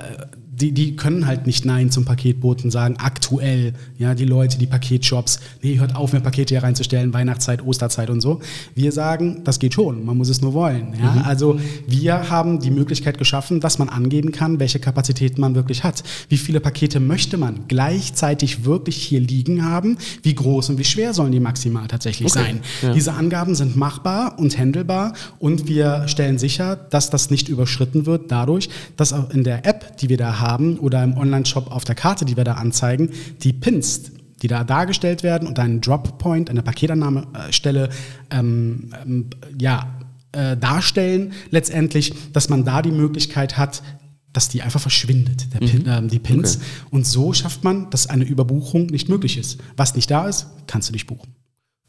die, 0.61 0.73
die 0.73 0.97
können 0.97 1.27
halt 1.27 1.47
nicht 1.47 1.65
Nein 1.65 1.91
zum 1.91 2.05
Paketboten 2.05 2.71
sagen, 2.71 2.97
aktuell, 2.99 3.75
ja, 3.99 4.15
die 4.15 4.25
Leute, 4.25 4.59
die 4.59 4.67
Paketshops, 4.67 5.41
nee, 5.63 5.79
hört 5.79 5.97
auf, 5.97 6.13
mir 6.13 6.21
Pakete 6.21 6.55
hier 6.55 6.63
reinzustellen, 6.63 7.13
Weihnachtszeit, 7.13 7.65
Osterzeit 7.65 8.11
und 8.11 8.21
so. 8.21 8.41
Wir 8.75 8.93
sagen, 8.93 9.43
das 9.45 9.59
geht 9.59 9.75
schon, 9.75 10.05
man 10.05 10.17
muss 10.17 10.29
es 10.29 10.41
nur 10.41 10.55
wollen. 10.55 10.95
Ja? 11.01 11.13
Mhm. 11.13 11.23
Also 11.25 11.59
wir 11.87 12.31
haben 12.31 12.61
die 12.61 12.71
Möglichkeit 12.71 13.19
geschaffen, 13.19 13.61
dass 13.61 13.79
man 13.79 13.89
angeben 13.89 14.33
kann, 14.33 14.61
welche 14.61 14.79
Kapazitäten 14.79 15.41
man 15.41 15.55
wirklich 15.55 15.83
hat. 15.83 16.05
Wie 16.29 16.37
viele 16.37 16.61
Pakete 16.61 17.01
möchte 17.01 17.37
man 17.37 17.67
gleichzeitig 17.69 18.65
wirklich 18.65 18.97
hier 18.97 19.21
liegen 19.21 19.65
haben? 19.65 19.99
Wie 20.23 20.35
groß 20.35 20.71
und 20.71 20.79
wie 20.79 20.85
schwer 20.85 21.15
sollen 21.15 21.33
die 21.33 21.41
maximal 21.41 21.89
tatsächlich 21.89 22.31
okay. 22.31 22.45
sein? 22.45 22.61
Ja. 22.83 22.93
Diese 22.93 23.13
Angaben 23.15 23.55
sind 23.55 23.77
machbar 23.77 24.39
und 24.39 24.57
handelbar 24.57 25.15
und 25.39 25.67
wir 25.69 26.07
stellen 26.07 26.39
sicher, 26.39 26.77
dass 26.77 27.11
das 27.11 27.31
nicht 27.31 27.49
überschritten 27.49 28.07
wird 28.07 28.31
dadurch, 28.31 28.69
dass 28.97 29.13
auch 29.13 29.31
in 29.31 29.43
der 29.43 29.67
App, 29.67 29.97
die 29.99 30.09
wir 30.09 30.17
da 30.17 30.39
haben, 30.39 30.44
haben 30.47 30.79
oder 30.79 31.03
im 31.03 31.17
Online-Shop 31.17 31.71
auf 31.71 31.85
der 31.85 31.95
Karte, 31.95 32.25
die 32.25 32.37
wir 32.37 32.45
da 32.45 32.55
anzeigen, 32.55 33.11
die 33.43 33.53
Pins 33.53 34.13
die 34.43 34.49
da 34.49 34.63
dargestellt 34.63 35.23
werden 35.23 35.49
und 35.49 35.59
einen 35.59 35.81
Drop-Point, 35.81 36.51
eine 36.51 36.63
Paketannahmestelle 36.63 37.89
ähm, 38.31 38.91
ähm, 39.03 39.31
ja, 39.59 39.87
äh, 40.33 40.57
darstellen, 40.57 41.33
letztendlich, 41.51 42.13
dass 42.35 42.51
man 42.51 42.63
da 42.63 42.83
die 42.83 42.91
Möglichkeit 42.91 43.57
hat, 43.57 43.83
dass 44.35 44.51
die 44.51 44.61
einfach 44.61 44.81
verschwindet, 44.81 45.47
Pin, 45.59 45.85
mhm. 45.85 45.89
äh, 45.89 46.07
die 46.09 46.19
Pins. 46.19 46.57
Okay. 46.57 46.65
Und 46.91 47.07
so 47.07 47.33
schafft 47.33 47.65
man, 47.65 47.89
dass 47.89 48.09
eine 48.09 48.25
Überbuchung 48.25 48.87
nicht 48.87 49.09
möglich 49.09 49.39
ist. 49.39 49.61
Was 49.79 49.95
nicht 49.95 50.11
da 50.11 50.29
ist, 50.29 50.49
kannst 50.67 50.91
du 50.91 50.93
nicht 50.93 51.07
buchen. 51.07 51.35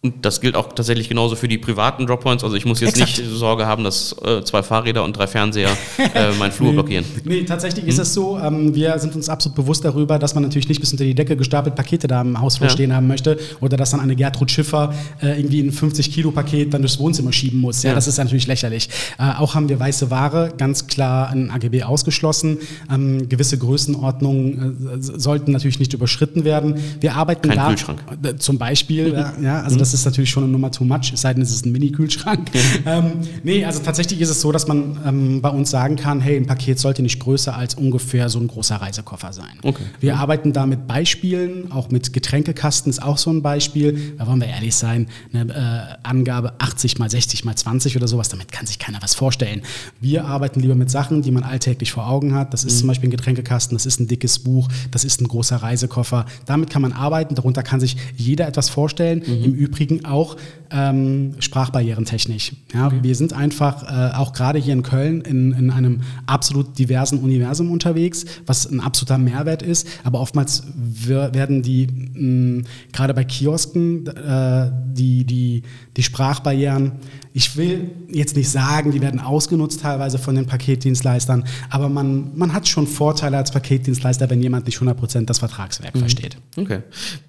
Und 0.05 0.23
das 0.23 0.39
gilt 0.39 0.55
auch 0.55 0.71
tatsächlich 0.71 1.09
genauso 1.09 1.35
für 1.35 1.47
die 1.47 1.57
privaten 1.57 2.05
Droppoints. 2.05 2.43
Also 2.43 2.55
ich 2.55 2.65
muss 2.65 2.79
jetzt 2.79 2.99
Exakt. 2.99 3.17
nicht 3.17 3.27
Sorge 3.31 3.65
haben, 3.65 3.83
dass 3.83 4.15
äh, 4.23 4.43
zwei 4.43 4.61
Fahrräder 4.61 5.03
und 5.03 5.17
drei 5.17 5.25
Fernseher 5.25 5.69
äh, 5.97 6.31
meinen 6.37 6.51
Flur 6.51 6.67
nee, 6.69 6.73
blockieren. 6.73 7.05
Nee, 7.23 7.43
tatsächlich 7.43 7.85
hm? 7.85 7.89
ist 7.89 7.97
es 7.97 8.13
so. 8.13 8.37
Ähm, 8.37 8.75
wir 8.75 8.99
sind 8.99 9.15
uns 9.15 9.29
absolut 9.29 9.55
bewusst 9.55 9.83
darüber, 9.83 10.19
dass 10.19 10.35
man 10.35 10.43
natürlich 10.43 10.69
nicht 10.69 10.79
bis 10.79 10.91
unter 10.91 11.03
die 11.03 11.15
Decke 11.15 11.35
gestapelt 11.35 11.73
Pakete 11.75 12.07
da 12.07 12.21
im 12.21 12.39
Hausflur 12.39 12.67
ja. 12.67 12.73
stehen 12.73 12.93
haben 12.93 13.07
möchte 13.07 13.39
oder 13.61 13.77
dass 13.77 13.89
dann 13.89 13.99
eine 13.99 14.15
Gertrud 14.15 14.51
Schiffer 14.51 14.93
äh, 15.23 15.39
irgendwie 15.39 15.61
ein 15.61 15.71
50-Kilo-Paket 15.71 16.71
dann 16.71 16.83
durchs 16.83 16.99
Wohnzimmer 16.99 17.33
schieben 17.33 17.59
muss. 17.59 17.81
Ja, 17.81 17.89
ja. 17.89 17.95
das 17.95 18.07
ist 18.07 18.19
natürlich 18.19 18.45
lächerlich. 18.45 18.89
Äh, 19.17 19.23
auch 19.39 19.55
haben 19.55 19.69
wir 19.69 19.79
weiße 19.79 20.11
Ware 20.11 20.53
ganz 20.55 20.85
klar 20.85 21.31
ein 21.31 21.49
AGB 21.49 21.81
ausgeschlossen. 21.81 22.59
Ähm, 22.93 23.27
gewisse 23.27 23.57
Größenordnungen 23.57 24.87
äh, 24.87 25.01
sollten 25.01 25.51
natürlich 25.51 25.79
nicht 25.79 25.93
überschritten 25.95 26.43
werden. 26.43 26.75
Wir 27.01 27.15
arbeiten 27.15 27.47
Kein 27.49 27.57
da 27.57 27.69
Kühlschrank. 27.69 28.03
Äh, 28.21 28.35
zum 28.35 28.59
Beispiel, 28.59 29.13
ja, 29.41 29.61
also 29.63 29.77
das 29.77 29.94
ist 29.99 30.05
natürlich 30.05 30.29
schon 30.29 30.43
eine 30.43 30.51
Nummer 30.51 30.71
too 30.71 30.83
much, 30.83 31.11
es 31.13 31.21
sei 31.21 31.33
denn, 31.33 31.43
es 31.43 31.51
ist 31.51 31.65
ein 31.65 31.71
Mini-Kühlschrank. 31.71 32.51
ähm, 32.85 33.13
nee, 33.43 33.65
also 33.65 33.79
tatsächlich 33.79 34.21
ist 34.21 34.29
es 34.29 34.41
so, 34.41 34.51
dass 34.51 34.67
man 34.67 34.99
ähm, 35.05 35.41
bei 35.41 35.49
uns 35.49 35.69
sagen 35.69 35.95
kann, 35.95 36.21
hey, 36.21 36.37
ein 36.37 36.45
Paket 36.45 36.79
sollte 36.79 37.01
nicht 37.01 37.19
größer 37.19 37.55
als 37.55 37.75
ungefähr 37.75 38.29
so 38.29 38.39
ein 38.39 38.47
großer 38.47 38.75
Reisekoffer 38.75 39.33
sein. 39.33 39.59
Okay. 39.63 39.83
Wir 39.99 40.17
arbeiten 40.17 40.53
da 40.53 40.65
mit 40.65 40.87
Beispielen, 40.87 41.71
auch 41.71 41.89
mit 41.89 42.13
Getränkekasten 42.13 42.89
ist 42.89 43.01
auch 43.01 43.17
so 43.17 43.29
ein 43.29 43.41
Beispiel. 43.41 44.15
Da 44.17 44.27
wollen 44.27 44.39
wir 44.39 44.47
ehrlich 44.47 44.75
sein, 44.75 45.07
eine 45.33 45.53
äh, 45.53 46.07
Angabe 46.07 46.53
80 46.59 46.97
mal 46.99 47.09
60 47.09 47.45
mal 47.45 47.55
20 47.55 47.95
oder 47.95 48.07
sowas, 48.07 48.29
damit 48.29 48.51
kann 48.51 48.65
sich 48.65 48.79
keiner 48.79 49.01
was 49.01 49.15
vorstellen. 49.15 49.61
Wir 50.01 50.25
arbeiten 50.25 50.59
lieber 50.59 50.75
mit 50.75 50.89
Sachen, 50.89 51.21
die 51.21 51.31
man 51.31 51.43
alltäglich 51.43 51.91
vor 51.91 52.07
Augen 52.07 52.33
hat. 52.33 52.53
Das 52.53 52.63
ist 52.63 52.75
mhm. 52.75 52.79
zum 52.79 52.87
Beispiel 52.87 53.09
ein 53.09 53.11
Getränkekasten, 53.11 53.75
das 53.75 53.85
ist 53.85 53.99
ein 53.99 54.07
dickes 54.07 54.39
Buch, 54.39 54.67
das 54.91 55.05
ist 55.05 55.21
ein 55.21 55.27
großer 55.27 55.57
Reisekoffer. 55.57 56.25
Damit 56.45 56.69
kann 56.69 56.81
man 56.81 56.93
arbeiten, 56.93 57.35
darunter 57.35 57.63
kann 57.63 57.79
sich 57.79 57.97
jeder 58.15 58.47
etwas 58.47 58.69
vorstellen. 58.69 59.23
Mhm. 59.25 59.43
Im 59.43 59.53
Übrigen 59.53 59.84
auch 60.05 60.15
auch 60.15 60.37
ähm, 60.71 61.35
sprachbarrierentechnisch. 61.39 62.53
Ja, 62.73 62.87
okay. 62.87 62.99
Wir 63.01 63.15
sind 63.15 63.33
einfach 63.33 63.83
äh, 63.83 64.15
auch 64.15 64.33
gerade 64.33 64.59
hier 64.59 64.73
in 64.73 64.81
Köln 64.81 65.21
in, 65.21 65.51
in 65.51 65.69
einem 65.69 66.01
absolut 66.25 66.77
diversen 66.77 67.19
Universum 67.19 67.71
unterwegs, 67.71 68.25
was 68.45 68.65
ein 68.65 68.79
absoluter 68.79 69.17
Mehrwert 69.17 69.61
ist. 69.61 69.87
Aber 70.03 70.19
oftmals 70.19 70.63
werden 70.75 71.61
die 71.61 72.63
gerade 72.91 73.13
bei 73.13 73.23
Kiosken 73.23 74.07
äh, 74.07 74.71
die, 74.93 75.25
die, 75.25 75.63
die 75.95 76.03
Sprachbarrieren 76.03 76.93
ich 77.37 77.57
will 77.57 77.91
jetzt 78.07 78.37
nicht 78.37 78.47
sagen, 78.47 78.91
die 78.91 79.01
werden 79.01 79.19
ausgenutzt 79.19 79.81
teilweise 79.81 80.17
von 80.17 80.35
den 80.35 80.45
Paketdienstleistern, 80.45 81.43
aber 81.69 81.89
man, 81.89 82.31
man 82.33 82.53
hat 82.53 82.65
schon 82.65 82.87
Vorteile 82.87 83.35
als 83.35 83.51
Paketdienstleister, 83.51 84.29
wenn 84.29 84.41
jemand 84.41 84.67
nicht 84.67 84.77
100% 84.77 85.25
das 85.25 85.39
Vertragswerk 85.39 85.95
mhm. 85.95 85.99
versteht. 85.99 86.37
Okay. 86.55 86.79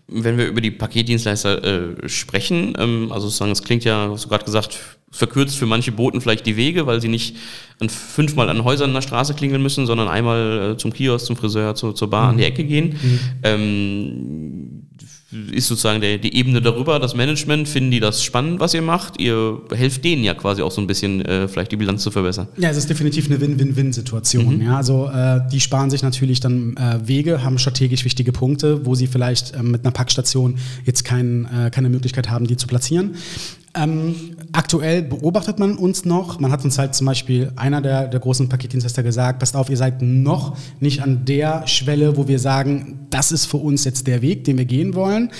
Wenn 0.06 0.38
wir 0.38 0.46
über 0.46 0.60
die 0.60 0.70
Paketdienstleister 0.70 1.64
äh, 2.04 2.08
sprechen, 2.08 2.45
ähm, 2.54 3.08
also 3.10 3.28
sozusagen, 3.28 3.52
es 3.52 3.62
klingt 3.62 3.84
ja, 3.84 4.08
hast 4.10 4.24
du 4.24 4.28
gerade 4.28 4.44
gesagt, 4.44 4.78
verkürzt 5.10 5.56
für 5.56 5.66
manche 5.66 5.92
Boten 5.92 6.20
vielleicht 6.20 6.46
die 6.46 6.56
Wege, 6.56 6.86
weil 6.86 7.00
sie 7.00 7.08
nicht 7.08 7.36
an, 7.80 7.88
fünfmal 7.88 8.48
an 8.48 8.64
Häusern 8.64 8.90
in 8.90 8.94
der 8.94 9.02
Straße 9.02 9.34
klingeln 9.34 9.62
müssen, 9.62 9.86
sondern 9.86 10.08
einmal 10.08 10.72
äh, 10.72 10.76
zum 10.76 10.92
Kiosk, 10.92 11.26
zum 11.26 11.36
Friseur, 11.36 11.74
zu, 11.74 11.92
zur 11.92 12.10
Bar 12.10 12.24
mhm. 12.24 12.30
an 12.30 12.38
die 12.38 12.44
Ecke 12.44 12.64
gehen. 12.64 12.96
Mhm. 13.00 13.20
Ähm, 13.42 14.85
ist 15.50 15.66
sozusagen 15.66 16.00
der, 16.00 16.18
die 16.18 16.36
Ebene 16.36 16.62
darüber, 16.62 17.00
das 17.00 17.16
Management, 17.16 17.68
finden 17.68 17.90
die 17.90 17.98
das 17.98 18.22
spannend, 18.22 18.60
was 18.60 18.74
ihr 18.74 18.82
macht? 18.82 19.20
Ihr 19.20 19.60
helft 19.74 20.04
denen 20.04 20.22
ja 20.22 20.34
quasi 20.34 20.62
auch 20.62 20.70
so 20.70 20.80
ein 20.80 20.86
bisschen, 20.86 21.24
äh, 21.24 21.48
vielleicht 21.48 21.72
die 21.72 21.76
Bilanz 21.76 22.02
zu 22.02 22.12
verbessern. 22.12 22.46
Ja, 22.56 22.70
es 22.70 22.76
ist 22.76 22.88
definitiv 22.88 23.26
eine 23.26 23.40
Win-Win-Win-Situation. 23.40 24.58
Mhm. 24.58 24.62
Ja, 24.62 24.76
also 24.76 25.08
äh, 25.08 25.40
die 25.50 25.58
sparen 25.58 25.90
sich 25.90 26.02
natürlich 26.02 26.38
dann 26.38 26.76
äh, 26.76 27.00
Wege, 27.08 27.42
haben 27.42 27.58
strategisch 27.58 28.04
wichtige 28.04 28.30
Punkte, 28.30 28.86
wo 28.86 28.94
sie 28.94 29.08
vielleicht 29.08 29.54
ähm, 29.56 29.72
mit 29.72 29.84
einer 29.84 29.90
Packstation 29.90 30.58
jetzt 30.84 31.04
kein, 31.04 31.46
äh, 31.46 31.70
keine 31.70 31.88
Möglichkeit 31.88 32.30
haben, 32.30 32.46
die 32.46 32.56
zu 32.56 32.68
platzieren. 32.68 33.16
Ähm, 33.76 34.36
aktuell 34.52 35.02
beobachtet 35.02 35.58
man 35.58 35.76
uns 35.76 36.04
noch. 36.04 36.40
Man 36.40 36.50
hat 36.50 36.64
uns 36.64 36.78
halt 36.78 36.94
zum 36.94 37.06
Beispiel 37.06 37.52
einer 37.56 37.82
der, 37.82 38.08
der 38.08 38.20
großen 38.20 38.48
Paketdienstleister 38.48 39.02
gesagt, 39.02 39.38
passt 39.38 39.54
auf, 39.54 39.68
ihr 39.68 39.76
seid 39.76 40.00
noch 40.00 40.56
nicht 40.80 41.02
an 41.02 41.24
der 41.24 41.66
Schwelle, 41.66 42.16
wo 42.16 42.26
wir 42.26 42.38
sagen, 42.38 43.06
das 43.10 43.32
ist 43.32 43.46
für 43.46 43.58
uns 43.58 43.84
jetzt 43.84 44.06
der 44.06 44.22
Weg, 44.22 44.44
den 44.44 44.56
wir 44.56 44.64
gehen 44.64 44.94
wollen. 44.94 45.30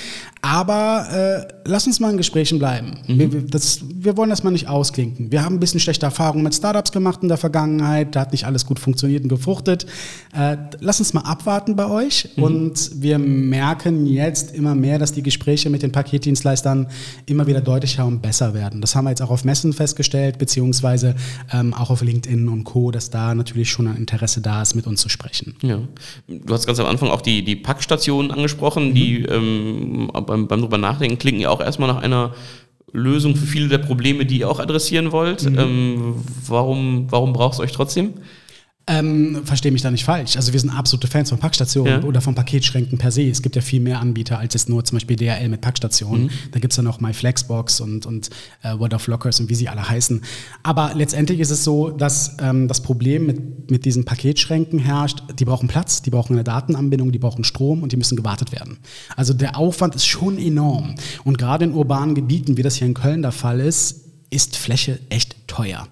Aber 0.46 1.08
äh, 1.10 1.54
lass 1.64 1.88
uns 1.88 1.98
mal 1.98 2.12
in 2.12 2.18
Gesprächen 2.18 2.60
bleiben. 2.60 2.98
Mhm. 3.08 3.18
Wir, 3.18 3.42
das, 3.42 3.80
wir, 3.82 4.16
wollen 4.16 4.30
das 4.30 4.44
mal 4.44 4.52
nicht 4.52 4.68
ausklinken. 4.68 5.32
Wir 5.32 5.44
haben 5.44 5.56
ein 5.56 5.60
bisschen 5.60 5.80
schlechte 5.80 6.06
Erfahrungen 6.06 6.44
mit 6.44 6.54
Startups 6.54 6.92
gemacht 6.92 7.18
in 7.22 7.28
der 7.28 7.36
Vergangenheit. 7.36 8.14
Da 8.14 8.20
hat 8.20 8.30
nicht 8.30 8.44
alles 8.44 8.64
gut 8.64 8.78
funktioniert 8.78 9.24
und 9.24 9.28
gefruchtet. 9.28 9.86
Äh, 10.32 10.56
lass 10.78 11.00
uns 11.00 11.14
mal 11.14 11.22
abwarten 11.22 11.74
bei 11.74 11.88
euch. 11.88 12.28
Mhm. 12.36 12.42
Und 12.44 13.02
wir 13.02 13.18
merken 13.18 14.06
jetzt 14.06 14.54
immer 14.54 14.76
mehr, 14.76 15.00
dass 15.00 15.10
die 15.10 15.24
Gespräche 15.24 15.68
mit 15.68 15.82
den 15.82 15.90
Paketdienstleistern 15.90 16.86
immer 17.26 17.48
wieder 17.48 17.60
deutlicher 17.60 18.06
und 18.06 18.22
besser 18.22 18.54
werden. 18.54 18.80
Das 18.80 18.94
haben 18.94 19.06
wir 19.06 19.10
jetzt 19.10 19.22
auch 19.22 19.30
auf 19.30 19.44
Messen 19.44 19.72
festgestellt, 19.72 20.38
beziehungsweise 20.38 21.16
ähm, 21.52 21.74
auch 21.74 21.90
auf 21.90 22.02
LinkedIn 22.02 22.48
und 22.48 22.62
Co., 22.62 22.92
dass 22.92 23.10
da 23.10 23.34
natürlich 23.34 23.68
schon 23.68 23.88
ein 23.88 23.96
Interesse 23.96 24.42
da 24.42 24.62
ist, 24.62 24.76
mit 24.76 24.86
uns 24.86 25.00
zu 25.00 25.08
sprechen. 25.08 25.56
Ja. 25.62 25.80
Du 26.28 26.54
hast 26.54 26.68
ganz 26.68 26.78
am 26.78 26.86
Anfang 26.86 27.08
auch 27.08 27.22
die, 27.22 27.44
die 27.44 27.56
Packstationen 27.56 28.30
angesprochen, 28.30 28.90
mhm. 28.90 28.94
die 28.94 29.22
ähm, 29.22 30.08
beim, 30.44 30.60
drüber 30.60 30.78
nachdenken, 30.78 31.18
klingen 31.18 31.40
ja 31.40 31.50
auch 31.50 31.60
erstmal 31.60 31.88
nach 31.88 32.02
einer 32.02 32.34
Lösung 32.92 33.36
für 33.36 33.46
viele 33.46 33.68
der 33.68 33.78
Probleme, 33.78 34.26
die 34.26 34.40
ihr 34.40 34.50
auch 34.50 34.60
adressieren 34.60 35.12
wollt. 35.12 35.48
Mhm. 35.48 35.58
Ähm, 35.58 36.14
warum, 36.46 37.06
warum 37.10 37.32
braucht 37.32 37.54
es 37.54 37.60
euch 37.60 37.72
trotzdem? 37.72 38.14
Ähm, 38.88 39.42
Verstehe 39.44 39.72
mich 39.72 39.82
da 39.82 39.90
nicht 39.90 40.04
falsch. 40.04 40.36
Also 40.36 40.52
wir 40.52 40.60
sind 40.60 40.70
absolute 40.70 41.08
Fans 41.08 41.30
von 41.30 41.38
Packstationen 41.38 42.02
ja. 42.02 42.06
oder 42.06 42.20
von 42.20 42.36
Paketschränken 42.36 42.98
per 42.98 43.10
se. 43.10 43.28
Es 43.28 43.42
gibt 43.42 43.56
ja 43.56 43.62
viel 43.62 43.80
mehr 43.80 44.00
Anbieter 44.00 44.38
als 44.38 44.54
jetzt 44.54 44.68
nur 44.68 44.84
zum 44.84 44.96
Beispiel 44.96 45.16
DHL 45.16 45.48
mit 45.48 45.60
Packstationen. 45.60 46.26
Mhm. 46.26 46.30
Da 46.52 46.60
gibt 46.60 46.72
es 46.72 46.76
ja 46.76 46.84
noch 46.84 47.00
MyFlexbox 47.00 47.80
und, 47.80 48.06
und 48.06 48.30
äh, 48.62 48.78
World 48.78 48.94
of 48.94 49.08
Lockers 49.08 49.40
und 49.40 49.48
wie 49.48 49.56
sie 49.56 49.68
alle 49.68 49.88
heißen. 49.88 50.22
Aber 50.62 50.92
letztendlich 50.94 51.40
ist 51.40 51.50
es 51.50 51.64
so, 51.64 51.90
dass 51.90 52.36
ähm, 52.40 52.68
das 52.68 52.80
Problem 52.80 53.26
mit, 53.26 53.72
mit 53.72 53.84
diesen 53.84 54.04
Paketschränken 54.04 54.78
herrscht, 54.78 55.20
die 55.36 55.44
brauchen 55.44 55.66
Platz, 55.66 56.02
die 56.02 56.10
brauchen 56.10 56.34
eine 56.34 56.44
Datenanbindung, 56.44 57.10
die 57.10 57.18
brauchen 57.18 57.42
Strom 57.42 57.82
und 57.82 57.90
die 57.90 57.96
müssen 57.96 58.14
gewartet 58.14 58.52
werden. 58.52 58.78
Also 59.16 59.34
der 59.34 59.56
Aufwand 59.56 59.96
ist 59.96 60.06
schon 60.06 60.38
enorm. 60.38 60.94
Und 61.24 61.38
gerade 61.38 61.64
in 61.64 61.74
urbanen 61.74 62.14
Gebieten, 62.14 62.56
wie 62.56 62.62
das 62.62 62.76
hier 62.76 62.86
in 62.86 62.94
Köln 62.94 63.22
der 63.22 63.32
Fall 63.32 63.58
ist, 63.58 64.04
ist 64.30 64.56
Fläche 64.56 65.00
echt 65.08 65.36
teuer. 65.48 65.88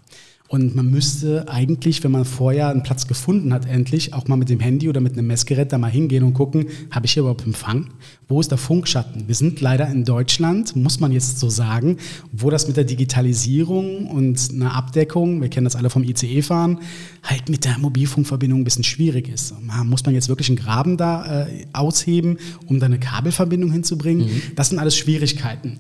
Und 0.48 0.76
man 0.76 0.90
müsste 0.90 1.48
eigentlich, 1.48 2.04
wenn 2.04 2.10
man 2.10 2.26
vorher 2.26 2.68
einen 2.68 2.82
Platz 2.82 3.06
gefunden 3.06 3.54
hat, 3.54 3.66
endlich 3.66 4.12
auch 4.12 4.28
mal 4.28 4.36
mit 4.36 4.50
dem 4.50 4.60
Handy 4.60 4.90
oder 4.90 5.00
mit 5.00 5.14
einem 5.14 5.26
Messgerät 5.26 5.72
da 5.72 5.78
mal 5.78 5.90
hingehen 5.90 6.22
und 6.22 6.34
gucken, 6.34 6.66
habe 6.90 7.06
ich 7.06 7.12
hier 7.12 7.22
überhaupt 7.22 7.46
Empfang? 7.46 7.88
Wo 8.28 8.40
ist 8.40 8.50
der 8.50 8.58
Funkschatten? 8.58 9.26
Wir 9.26 9.34
sind 9.34 9.62
leider 9.62 9.88
in 9.88 10.04
Deutschland, 10.04 10.76
muss 10.76 11.00
man 11.00 11.12
jetzt 11.12 11.40
so 11.40 11.48
sagen, 11.48 11.96
wo 12.30 12.50
das 12.50 12.68
mit 12.68 12.76
der 12.76 12.84
Digitalisierung 12.84 14.06
und 14.06 14.50
einer 14.52 14.74
Abdeckung, 14.74 15.40
wir 15.40 15.48
kennen 15.48 15.64
das 15.64 15.76
alle 15.76 15.88
vom 15.88 16.04
ICE 16.04 16.42
fahren, 16.42 16.78
halt 17.22 17.48
mit 17.48 17.64
der 17.64 17.78
Mobilfunkverbindung 17.78 18.60
ein 18.60 18.64
bisschen 18.64 18.84
schwierig 18.84 19.30
ist. 19.30 19.54
Muss 19.84 20.04
man 20.04 20.14
jetzt 20.14 20.28
wirklich 20.28 20.50
einen 20.50 20.58
Graben 20.58 20.98
da 20.98 21.46
äh, 21.46 21.64
ausheben, 21.72 22.36
um 22.66 22.80
da 22.80 22.86
eine 22.86 22.98
Kabelverbindung 22.98 23.72
hinzubringen? 23.72 24.26
Mhm. 24.26 24.42
Das 24.56 24.68
sind 24.68 24.78
alles 24.78 24.94
Schwierigkeiten. 24.94 25.78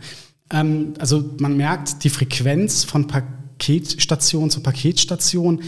Ähm, 0.50 0.94
also 0.98 1.22
man 1.38 1.54
merkt, 1.58 2.02
die 2.02 2.10
Frequenz 2.10 2.82
von 2.82 3.06
Paketen 3.06 3.43
Paketstation 3.58 4.50
zu 4.50 4.60
Paketstation 4.60 5.62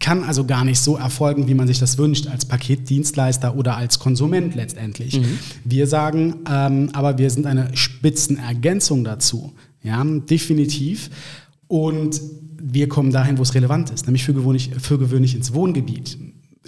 kann 0.00 0.22
also 0.22 0.44
gar 0.44 0.64
nicht 0.64 0.78
so 0.78 0.96
erfolgen, 0.96 1.48
wie 1.48 1.54
man 1.54 1.66
sich 1.66 1.78
das 1.78 1.98
wünscht, 1.98 2.28
als 2.28 2.44
Paketdienstleister 2.44 3.56
oder 3.56 3.76
als 3.76 3.98
Konsument 3.98 4.54
letztendlich. 4.54 5.20
Mhm. 5.20 5.38
Wir 5.64 5.86
sagen, 5.86 6.36
ähm, 6.48 6.90
aber 6.92 7.18
wir 7.18 7.30
sind 7.30 7.46
eine 7.46 7.76
Spitzenergänzung 7.76 9.02
dazu. 9.02 9.52
Ja, 9.82 10.04
definitiv. 10.04 11.10
Und 11.66 12.20
wir 12.60 12.88
kommen 12.88 13.10
dahin, 13.10 13.38
wo 13.38 13.42
es 13.42 13.54
relevant 13.54 13.90
ist, 13.90 14.06
nämlich 14.06 14.24
für 14.24 14.34
gewöhnlich, 14.34 14.70
für 14.78 14.98
gewöhnlich 14.98 15.34
ins 15.34 15.52
Wohngebiet. 15.52 16.18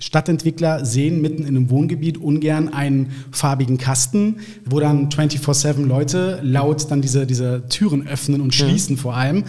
Stadtentwickler 0.01 0.85
sehen 0.87 1.21
mitten 1.21 1.43
in 1.43 1.49
einem 1.49 1.69
Wohngebiet 1.69 2.17
ungern 2.17 2.73
einen 2.73 3.11
farbigen 3.31 3.77
Kasten, 3.77 4.37
wo 4.65 4.81
dann 4.81 5.11
24-7 5.11 5.85
Leute 5.85 6.41
laut 6.43 6.91
dann 6.91 7.03
diese, 7.03 7.27
diese 7.27 7.67
Türen 7.69 8.09
öffnen 8.09 8.41
und 8.41 8.55
schließen 8.55 8.97
ja. 8.97 9.03
vor 9.03 9.15
allem. 9.15 9.45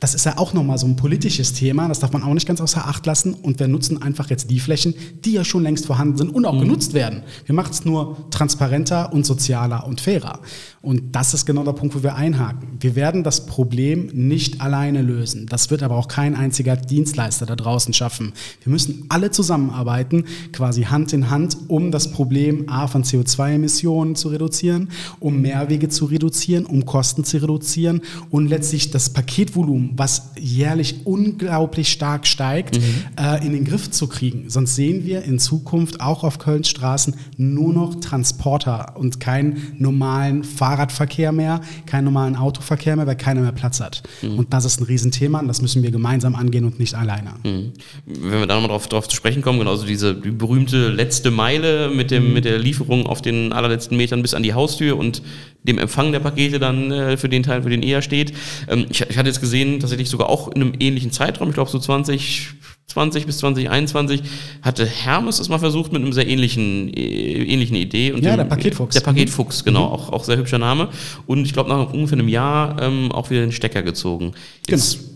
Das 0.00 0.14
ist 0.14 0.26
ja 0.26 0.38
auch 0.38 0.52
nochmal 0.52 0.76
so 0.76 0.86
ein 0.86 0.96
politisches 0.96 1.52
Thema, 1.52 1.88
das 1.88 2.00
darf 2.00 2.12
man 2.12 2.22
auch 2.22 2.34
nicht 2.34 2.46
ganz 2.46 2.60
außer 2.60 2.86
Acht 2.86 3.06
lassen. 3.06 3.34
Und 3.34 3.60
wir 3.60 3.68
nutzen 3.68 4.02
einfach 4.02 4.28
jetzt 4.28 4.50
die 4.50 4.60
Flächen, 4.60 4.94
die 5.24 5.32
ja 5.32 5.44
schon 5.44 5.62
längst 5.62 5.86
vorhanden 5.86 6.16
sind 6.18 6.30
und 6.30 6.44
auch 6.44 6.54
mhm. 6.54 6.60
genutzt 6.60 6.94
werden. 6.94 7.22
Wir 7.46 7.54
machen 7.54 7.70
es 7.70 7.84
nur 7.84 8.28
transparenter 8.30 9.12
und 9.12 9.24
sozialer 9.24 9.86
und 9.86 10.00
fairer. 10.00 10.40
Und 10.82 11.14
das 11.16 11.32
ist 11.32 11.46
genau 11.46 11.64
der 11.64 11.72
Punkt, 11.72 11.94
wo 11.94 12.02
wir 12.02 12.16
einhaken. 12.16 12.76
Wir 12.80 12.94
werden 12.94 13.22
das 13.24 13.46
Problem 13.46 14.10
nicht 14.12 14.60
alleine 14.60 15.00
lösen. 15.00 15.46
Das 15.46 15.70
wird 15.70 15.82
aber 15.82 15.96
auch 15.96 16.08
kein 16.08 16.34
einziger 16.34 16.76
Dienstleister 16.76 17.46
da 17.46 17.56
draußen 17.56 17.94
schaffen. 17.94 18.34
Wir 18.62 18.70
müssen 18.70 19.06
alle 19.08 19.30
zusammenarbeiten, 19.30 20.24
quasi 20.52 20.82
Hand 20.82 21.14
in 21.14 21.30
Hand, 21.30 21.56
um 21.68 21.90
das 21.90 22.10
Problem 22.10 22.68
A 22.68 22.86
von 22.86 23.04
CO2-Emissionen 23.04 24.14
zu 24.14 24.28
reduzieren, 24.28 24.90
um 25.20 25.40
Mehrwege 25.40 25.88
zu 25.88 26.04
reduzieren, 26.04 26.66
um 26.66 26.84
Kosten 26.84 27.24
zu 27.24 27.38
reduzieren 27.38 28.02
und 28.28 28.48
letztlich 28.48 28.90
das 28.90 29.08
Paketvolumen 29.08 29.93
was 29.96 30.32
jährlich 30.38 31.06
unglaublich 31.06 31.90
stark 31.90 32.26
steigt, 32.26 32.78
mhm. 32.78 33.04
äh, 33.18 33.44
in 33.46 33.52
den 33.52 33.64
Griff 33.64 33.90
zu 33.90 34.08
kriegen. 34.08 34.50
Sonst 34.50 34.74
sehen 34.74 35.04
wir 35.04 35.22
in 35.22 35.38
Zukunft 35.38 36.00
auch 36.00 36.24
auf 36.24 36.38
Kölns 36.38 36.68
Straßen 36.68 37.14
nur 37.36 37.72
noch 37.72 37.96
Transporter 37.96 38.96
und 38.96 39.20
keinen 39.20 39.74
normalen 39.78 40.44
Fahrradverkehr 40.44 41.32
mehr, 41.32 41.60
keinen 41.86 42.04
normalen 42.04 42.36
Autoverkehr 42.36 42.96
mehr, 42.96 43.06
weil 43.06 43.16
keiner 43.16 43.40
mehr 43.40 43.52
Platz 43.52 43.80
hat. 43.80 44.02
Mhm. 44.22 44.38
Und 44.38 44.52
das 44.52 44.64
ist 44.64 44.80
ein 44.80 44.84
Riesenthema 44.84 45.40
und 45.40 45.48
das 45.48 45.62
müssen 45.62 45.82
wir 45.82 45.90
gemeinsam 45.90 46.34
angehen 46.34 46.64
und 46.64 46.78
nicht 46.78 46.94
alleine. 46.94 47.34
Mhm. 47.44 47.72
Wenn 48.06 48.40
wir 48.40 48.46
da 48.46 48.54
nochmal 48.54 48.70
drauf, 48.70 48.88
drauf 48.88 49.08
zu 49.08 49.16
sprechen 49.16 49.42
kommen, 49.42 49.58
genauso 49.58 49.86
diese 49.86 50.14
die 50.14 50.30
berühmte 50.30 50.88
letzte 50.88 51.30
Meile 51.30 51.90
mit, 51.90 52.10
dem, 52.10 52.28
mhm. 52.28 52.34
mit 52.34 52.44
der 52.44 52.58
Lieferung 52.58 53.06
auf 53.06 53.22
den 53.22 53.52
allerletzten 53.52 53.96
Metern 53.96 54.22
bis 54.22 54.34
an 54.34 54.42
die 54.42 54.54
Haustür 54.54 54.96
und 54.96 55.22
dem 55.64 55.78
Empfang 55.78 56.12
der 56.12 56.20
Pakete 56.20 56.58
dann 56.58 56.92
äh, 56.92 57.16
für 57.16 57.28
den 57.28 57.42
Teil, 57.42 57.62
für 57.62 57.70
den 57.70 57.82
er 57.82 58.02
steht. 58.02 58.32
Ähm, 58.68 58.86
ich, 58.90 59.00
ich 59.00 59.18
hatte 59.18 59.28
jetzt 59.28 59.40
gesehen, 59.40 59.80
tatsächlich 59.80 60.08
sogar 60.08 60.28
auch 60.28 60.48
in 60.48 60.62
einem 60.62 60.72
ähnlichen 60.78 61.10
Zeitraum, 61.10 61.48
ich 61.48 61.54
glaube 61.54 61.70
so 61.70 61.78
2020 61.78 63.26
bis 63.26 63.38
2021, 63.38 64.22
hatte 64.62 64.86
Hermes 64.86 65.40
es 65.40 65.48
mal 65.48 65.58
versucht 65.58 65.92
mit 65.92 66.02
einem 66.02 66.12
sehr 66.12 66.28
ähnlichen, 66.28 66.92
äh, 66.94 67.44
ähnlichen 67.44 67.76
Idee. 67.76 68.12
Und 68.12 68.22
ja, 68.22 68.32
dem, 68.32 68.36
der 68.36 68.44
Paketfuchs. 68.44 68.94
Der 68.94 69.00
Paketfuchs, 69.00 69.64
genau, 69.64 69.88
mhm. 69.88 69.92
auch, 69.92 70.12
auch 70.12 70.24
sehr 70.24 70.36
hübscher 70.36 70.58
Name. 70.58 70.88
Und 71.26 71.44
ich 71.44 71.52
glaube, 71.52 71.70
nach 71.70 71.92
ungefähr 71.92 72.18
einem 72.18 72.28
Jahr 72.28 72.80
ähm, 72.80 73.10
auch 73.10 73.30
wieder 73.30 73.40
den 73.40 73.52
Stecker 73.52 73.82
gezogen. 73.82 74.32
Jetzt 74.68 74.98
genau 74.98 75.14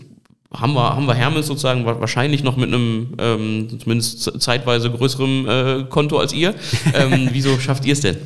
haben 0.51 0.73
wir, 0.73 0.95
haben 0.95 1.05
wir 1.05 1.13
Hermes 1.13 1.47
sozusagen 1.47 1.85
wahrscheinlich 1.85 2.43
noch 2.43 2.57
mit 2.57 2.69
einem 2.69 3.13
ähm, 3.19 3.67
zumindest 3.79 4.41
zeitweise 4.41 4.89
größerem 4.89 5.47
äh, 5.47 5.83
Konto 5.89 6.17
als 6.17 6.33
ihr. 6.33 6.55
Ähm, 6.91 7.29
wieso 7.31 7.59
schafft 7.59 7.85
ihr 7.85 7.93
es 7.93 8.01
denn? 8.01 8.17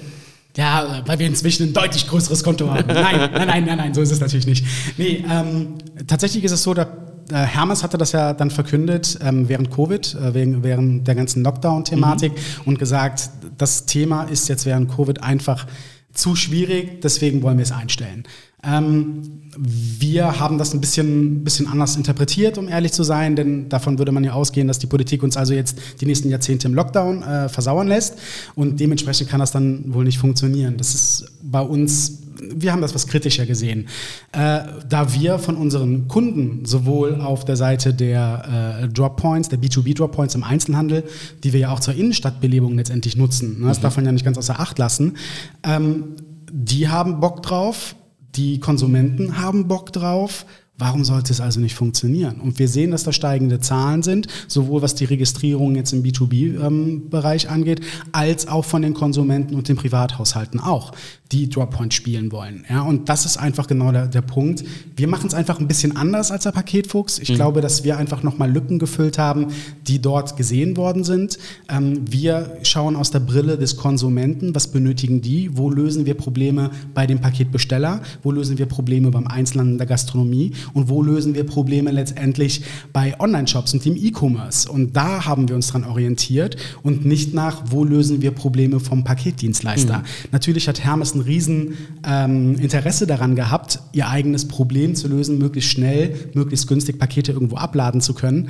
Ja, 0.56 1.02
weil 1.06 1.20
wir 1.20 1.28
inzwischen 1.28 1.70
ein 1.70 1.74
deutlich 1.74 2.08
größeres 2.08 2.44
Konto 2.44 2.70
haben. 2.70 2.88
Nein, 2.88 3.32
nein, 3.34 3.48
nein, 3.48 3.66
nein, 3.66 3.78
nein, 3.78 3.94
so 3.94 4.02
ist 4.02 4.12
es 4.12 4.20
natürlich 4.20 4.46
nicht. 4.46 4.66
Nee, 4.98 5.26
ähm, 5.30 5.76
tatsächlich 6.06 6.44
ist 6.44 6.52
es 6.52 6.62
so, 6.62 6.76
dass 6.76 6.88
äh, 7.32 7.36
Hermes 7.36 7.84
hatte 7.84 7.98
das 7.98 8.12
ja 8.12 8.34
dann 8.34 8.52
verkündet 8.52 9.18
ähm, 9.22 9.50
während 9.50 9.72
Covid, 9.72 10.16
äh, 10.16 10.34
wegen, 10.34 10.64
während 10.64 11.08
der 11.08 11.16
ganzen 11.16 11.44
Lockdown-Thematik 11.44 12.34
mhm. 12.34 12.38
und 12.66 12.80
gesagt, 12.80 13.30
das 13.58 13.86
Thema 13.86 14.24
ist 14.24 14.48
jetzt 14.50 14.66
während 14.66 14.92
Covid 14.96 15.24
einfach 15.24 15.66
zu 16.12 16.36
schwierig, 16.36 17.02
deswegen 17.02 17.42
wollen 17.42 17.58
wir 17.58 17.64
es 17.64 17.72
einstellen. 17.72 18.24
Ähm, 18.64 19.44
wir 19.58 20.40
haben 20.40 20.58
das 20.58 20.74
ein 20.74 20.82
bisschen, 20.82 21.44
bisschen 21.44 21.68
anders 21.68 21.96
interpretiert, 21.96 22.58
um 22.58 22.68
ehrlich 22.68 22.92
zu 22.92 23.04
sein, 23.04 23.36
denn 23.36 23.70
davon 23.70 23.98
würde 24.00 24.12
man 24.12 24.24
ja 24.24 24.34
ausgehen, 24.34 24.68
dass 24.68 24.80
die 24.80 24.88
Politik 24.88 25.24
uns 25.24 25.38
also 25.38 25.54
jetzt 25.54 25.78
die 26.02 26.06
nächsten 26.06 26.30
Jahrzehnte 26.30 26.68
im 26.68 26.74
Lockdown 26.74 27.24
äh, 27.24 27.50
versauern 27.50 27.88
lässt 27.88 28.18
und 28.56 28.80
dementsprechend 28.80 29.30
kann 29.30 29.40
das 29.40 29.52
dann 29.52 29.94
wohl 29.94 30.06
nicht 30.06 30.18
funktionieren. 30.18 30.78
Das 30.78 30.96
ist 30.96 31.32
bei 31.42 31.62
uns, 31.62 32.20
wir 32.56 32.72
haben 32.72 32.82
das 32.82 32.96
was 32.96 33.08
kritischer 33.08 33.46
gesehen, 33.46 33.88
äh, 34.32 34.62
da 34.90 35.14
wir 35.14 35.40
von 35.40 35.56
unseren 35.56 36.08
Kunden 36.08 36.66
sowohl 36.66 37.22
auf 37.22 37.46
der 37.46 37.56
Seite 37.56 37.94
der 37.94 38.82
äh, 38.84 38.88
Droppoints, 38.88 39.50
der 39.50 39.60
B2B 39.60 39.96
Droppoints 39.96 40.36
im 40.36 40.44
Einzelhandel, 40.44 41.04
die 41.44 41.54
wir 41.54 41.60
ja 41.60 41.72
auch 41.72 41.80
zur 41.80 41.94
Innenstadtbelebung 41.94 42.76
letztendlich 42.76 43.18
nutzen, 43.18 43.62
ne, 43.62 43.68
das 43.68 43.80
mhm. 43.80 43.84
darf 43.84 43.96
man 43.98 44.06
ja 44.06 44.12
nicht 44.12 44.26
ganz 44.26 44.38
außer 44.38 44.60
Acht 44.60 44.80
lassen, 44.80 45.18
ähm, 45.64 46.16
die 46.52 46.88
haben 46.88 47.20
Bock 47.20 47.42
drauf, 47.42 47.96
die 48.36 48.60
Konsumenten 48.60 49.40
haben 49.40 49.68
Bock 49.68 49.92
drauf. 49.92 50.46
Warum 50.76 51.06
sollte 51.06 51.32
es 51.32 51.40
also 51.40 51.60
nicht 51.60 51.76
funktionieren? 51.76 52.42
Und 52.42 52.58
wir 52.58 52.68
sehen, 52.68 52.92
dass 52.92 53.04
da 53.04 53.14
steigende 53.14 53.60
Zahlen 53.60 54.02
sind, 54.02 54.28
sowohl 54.48 54.82
was 54.82 54.96
die 54.96 55.06
Registrierung 55.06 55.76
jetzt 55.76 55.94
im 55.94 56.02
B2B-Bereich 56.02 57.46
ähm, 57.46 57.52
angeht, 57.52 57.82
als 58.12 58.48
auch 58.48 58.66
von 58.66 58.82
den 58.82 58.96
Konsumenten 58.96 59.54
und 59.54 59.70
den 59.70 59.76
Privathaushalten 59.76 60.60
auch 60.60 60.92
die 61.34 61.50
Droppoint 61.50 61.94
spielen 61.94 62.32
wollen. 62.32 62.64
Ja, 62.70 62.84
und 62.84 63.10
das 63.10 63.26
ist 63.26 63.38
einfach 63.38 63.66
genau 63.66 63.92
der, 63.92 64.06
der 64.08 64.22
Punkt. 64.22 64.64
Wir 64.96 65.08
machen 65.08 65.28
es 65.28 65.34
einfach 65.34 65.60
ein 65.60 65.68
bisschen 65.68 65.98
anders 65.98 66.30
als 66.30 66.44
der 66.44 66.52
Paketfuchs. 66.52 67.18
Ich 67.18 67.30
mhm. 67.32 67.36
glaube, 67.36 67.62
dass 67.62 67.84
wir 67.84 67.98
einfach 67.98 68.22
nochmal 68.22 68.52
Lücken 68.52 68.78
gefüllt 68.78 69.18
haben, 69.18 69.48
die 69.88 70.00
dort 70.00 70.38
gesehen 70.38 70.78
worden 70.78 71.04
sind. 71.04 71.40
Ähm, 71.70 72.02
wir 72.08 72.58
schauen 72.62 72.96
aus 72.96 73.10
der 73.10 73.20
Brille 73.20 73.58
des 73.58 73.78
Konsumenten, 73.78 74.54
was 74.54 74.68
benötigen 74.68 75.22
die, 75.22 75.58
wo 75.58 75.72
lösen 75.72 76.06
wir 76.06 76.14
Probleme 76.14 76.70
bei 76.94 77.08
dem 77.08 77.20
Paketbesteller, 77.20 78.02
wo 78.22 78.32
lösen 78.32 78.60
wir 78.60 78.68
Probleme 78.68 79.10
beim 79.10 79.26
Einzelhandel 79.26 79.78
der 79.78 79.88
Gastronomie 79.88 80.52
und 80.74 80.88
wo 80.88 81.02
lösen 81.02 81.34
wir 81.34 81.46
Probleme 81.46 81.90
letztendlich 81.90 82.62
bei 82.94 83.20
Online-Shops 83.20 83.74
und 83.74 83.84
dem 83.84 83.96
E-Commerce. 83.96 84.72
Und 84.72 84.96
da 84.96 85.26
haben 85.26 85.50
wir 85.50 85.56
uns 85.56 85.68
dran 85.68 85.84
orientiert 85.84 86.58
und 86.84 87.06
nicht 87.06 87.34
nach, 87.34 87.64
wo 87.72 87.84
lösen 87.84 88.22
wir 88.22 88.32
Probleme 88.32 88.80
vom 88.80 89.04
Paketdienstleister. 89.04 90.00
Mhm. 90.00 90.04
Natürlich 90.32 90.68
hat 90.68 90.84
Hermes 90.84 91.16
ein 91.16 91.23
riesen 91.26 91.78
ähm, 92.06 92.56
Interesse 92.56 93.08
daran 93.08 93.36
gehabt, 93.36 93.80
ihr 93.92 94.08
eigenes 94.08 94.48
Problem 94.48 94.96
zu 94.96 95.08
lösen, 95.08 95.38
möglichst 95.38 95.72
schnell, 95.72 96.16
möglichst 96.34 96.68
günstig 96.68 97.00
Pakete 97.00 97.32
irgendwo 97.32 97.58
abladen 97.58 98.02
zu 98.02 98.14
können. 98.14 98.50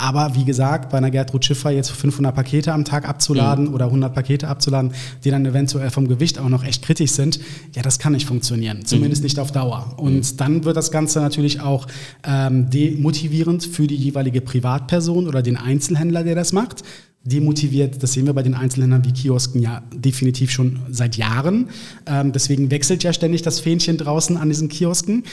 Aber 0.00 0.34
wie 0.34 0.46
gesagt, 0.46 0.90
bei 0.90 0.96
einer 0.96 1.10
Gertrud 1.10 1.44
Schiffer 1.44 1.70
jetzt 1.70 1.90
500 1.90 2.34
Pakete 2.34 2.72
am 2.72 2.86
Tag 2.86 3.06
abzuladen 3.06 3.66
mhm. 3.66 3.74
oder 3.74 3.84
100 3.86 4.14
Pakete 4.14 4.48
abzuladen, 4.48 4.92
die 5.24 5.30
dann 5.30 5.44
eventuell 5.44 5.90
vom 5.90 6.08
Gewicht 6.08 6.38
auch 6.38 6.48
noch 6.48 6.64
echt 6.64 6.82
kritisch 6.82 7.10
sind, 7.10 7.38
ja, 7.76 7.82
das 7.82 7.98
kann 7.98 8.14
nicht 8.14 8.26
funktionieren. 8.26 8.86
Zumindest 8.86 9.20
mhm. 9.20 9.26
nicht 9.26 9.38
auf 9.38 9.52
Dauer. 9.52 9.92
Und 9.98 10.32
mhm. 10.32 10.36
dann 10.38 10.64
wird 10.64 10.78
das 10.78 10.90
Ganze 10.90 11.20
natürlich 11.20 11.60
auch 11.60 11.86
ähm, 12.24 12.70
demotivierend 12.70 13.62
für 13.62 13.86
die 13.86 13.96
jeweilige 13.96 14.40
Privatperson 14.40 15.28
oder 15.28 15.42
den 15.42 15.58
Einzelhändler, 15.58 16.24
der 16.24 16.34
das 16.34 16.54
macht 16.54 16.82
demotiviert. 17.22 18.02
Das 18.02 18.12
sehen 18.12 18.26
wir 18.26 18.32
bei 18.32 18.42
den 18.42 18.54
Einzelhändlern 18.54 19.04
wie 19.04 19.12
Kiosken 19.12 19.60
ja 19.60 19.82
definitiv 19.94 20.50
schon 20.50 20.80
seit 20.90 21.16
Jahren. 21.16 21.68
Ähm, 22.06 22.32
deswegen 22.32 22.70
wechselt 22.70 23.02
ja 23.02 23.12
ständig 23.12 23.42
das 23.42 23.60
Fähnchen 23.60 23.98
draußen 23.98 24.36
an 24.36 24.48
diesen 24.48 24.68
Kiosken. 24.68 25.24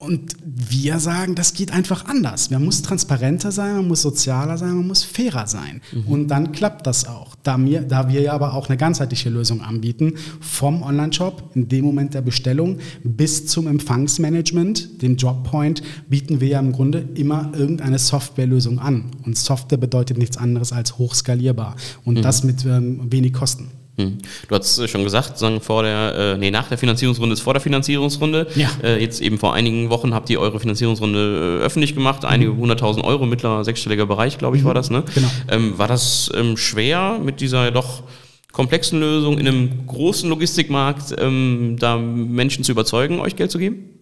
Und 0.00 0.36
wir 0.44 1.00
sagen, 1.00 1.34
das 1.34 1.54
geht 1.54 1.72
einfach 1.72 2.04
anders. 2.04 2.50
Man 2.50 2.64
muss 2.64 2.82
transparenter 2.82 3.50
sein, 3.50 3.74
man 3.74 3.88
muss 3.88 4.02
sozialer 4.02 4.56
sein, 4.56 4.76
man 4.76 4.86
muss 4.86 5.02
fairer 5.02 5.48
sein. 5.48 5.80
Mhm. 5.92 6.04
Und 6.06 6.28
dann 6.28 6.52
klappt 6.52 6.86
das 6.86 7.08
auch. 7.08 7.34
Da, 7.42 7.58
mir, 7.58 7.80
da 7.80 8.08
wir 8.08 8.20
ja 8.20 8.32
aber 8.32 8.54
auch 8.54 8.68
eine 8.68 8.76
ganzheitliche 8.76 9.28
Lösung 9.28 9.60
anbieten, 9.60 10.14
vom 10.40 10.84
Online-Shop 10.84 11.50
in 11.56 11.68
dem 11.68 11.84
Moment 11.84 12.14
der 12.14 12.22
Bestellung 12.22 12.78
bis 13.02 13.48
zum 13.48 13.66
Empfangsmanagement, 13.66 15.02
dem 15.02 15.16
Droppoint, 15.16 15.82
bieten 16.08 16.40
wir 16.40 16.46
ja 16.46 16.60
im 16.60 16.70
Grunde 16.70 17.04
immer 17.16 17.50
irgendeine 17.56 17.98
Softwarelösung 17.98 18.78
an. 18.78 19.06
Und 19.26 19.36
Software 19.36 19.78
bedeutet 19.78 20.16
nichts 20.16 20.36
anderes 20.36 20.72
als 20.72 20.96
hochskalierbar. 20.98 21.74
Und 22.04 22.18
mhm. 22.18 22.22
das 22.22 22.44
mit 22.44 22.64
ähm, 22.64 23.10
wenig 23.10 23.32
Kosten. 23.32 23.68
Hm. 23.98 24.18
Du 24.48 24.54
hast 24.54 24.88
schon 24.88 25.02
gesagt, 25.02 25.38
sagen 25.38 25.60
vor 25.60 25.82
der, 25.82 26.14
äh, 26.14 26.38
nee, 26.38 26.52
nach 26.52 26.68
der 26.68 26.78
Finanzierungsrunde 26.78 27.32
ist 27.32 27.40
vor 27.40 27.52
der 27.52 27.60
Finanzierungsrunde. 27.60 28.46
Ja. 28.54 28.70
Äh, 28.82 29.02
jetzt 29.02 29.20
eben 29.20 29.38
vor 29.38 29.54
einigen 29.54 29.90
Wochen 29.90 30.14
habt 30.14 30.30
ihr 30.30 30.38
eure 30.38 30.60
Finanzierungsrunde 30.60 31.58
äh, 31.60 31.64
öffentlich 31.64 31.94
gemacht, 31.94 32.24
einige 32.24 32.52
mhm. 32.52 32.58
hunderttausend 32.58 33.04
Euro, 33.04 33.26
mittlerer 33.26 33.64
sechsstelliger 33.64 34.06
Bereich, 34.06 34.38
glaube 34.38 34.56
ich, 34.56 34.62
mhm. 34.62 34.68
war 34.68 34.74
das, 34.74 34.90
ne? 34.90 35.02
Genau. 35.14 35.28
Ähm, 35.50 35.78
war 35.78 35.88
das 35.88 36.30
ähm, 36.34 36.56
schwer 36.56 37.18
mit 37.22 37.40
dieser 37.40 37.72
doch 37.72 38.04
komplexen 38.52 39.00
Lösung 39.00 39.38
in 39.38 39.48
einem 39.48 39.86
großen 39.86 40.28
Logistikmarkt, 40.28 41.16
ähm, 41.18 41.76
da 41.80 41.96
Menschen 41.96 42.62
zu 42.62 42.70
überzeugen, 42.70 43.20
euch 43.20 43.34
Geld 43.34 43.50
zu 43.50 43.58
geben? 43.58 43.97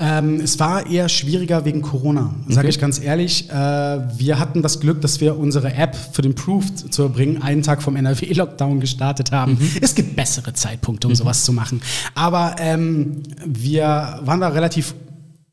Ähm, 0.00 0.38
es 0.38 0.60
war 0.60 0.86
eher 0.86 1.08
schwieriger 1.08 1.64
wegen 1.64 1.82
Corona, 1.82 2.32
sage 2.46 2.60
okay. 2.60 2.68
ich 2.68 2.78
ganz 2.78 3.00
ehrlich. 3.00 3.50
Äh, 3.50 3.52
wir 3.52 4.38
hatten 4.38 4.62
das 4.62 4.78
Glück, 4.78 5.00
dass 5.00 5.20
wir 5.20 5.36
unsere 5.36 5.74
App 5.74 5.96
für 5.96 6.22
den 6.22 6.36
Proof 6.36 6.72
zu 6.72 7.02
erbringen 7.02 7.42
einen 7.42 7.64
Tag 7.64 7.82
vom 7.82 7.96
NRW-Lockdown 7.96 8.78
gestartet 8.78 9.32
haben. 9.32 9.54
Mhm. 9.54 9.70
Es 9.80 9.96
gibt 9.96 10.14
bessere 10.14 10.52
Zeitpunkte, 10.52 11.08
um 11.08 11.12
mhm. 11.12 11.16
sowas 11.16 11.44
zu 11.44 11.52
machen. 11.52 11.82
Aber 12.14 12.54
ähm, 12.60 13.24
wir 13.44 14.20
waren 14.22 14.40
da 14.40 14.48
relativ 14.48 14.94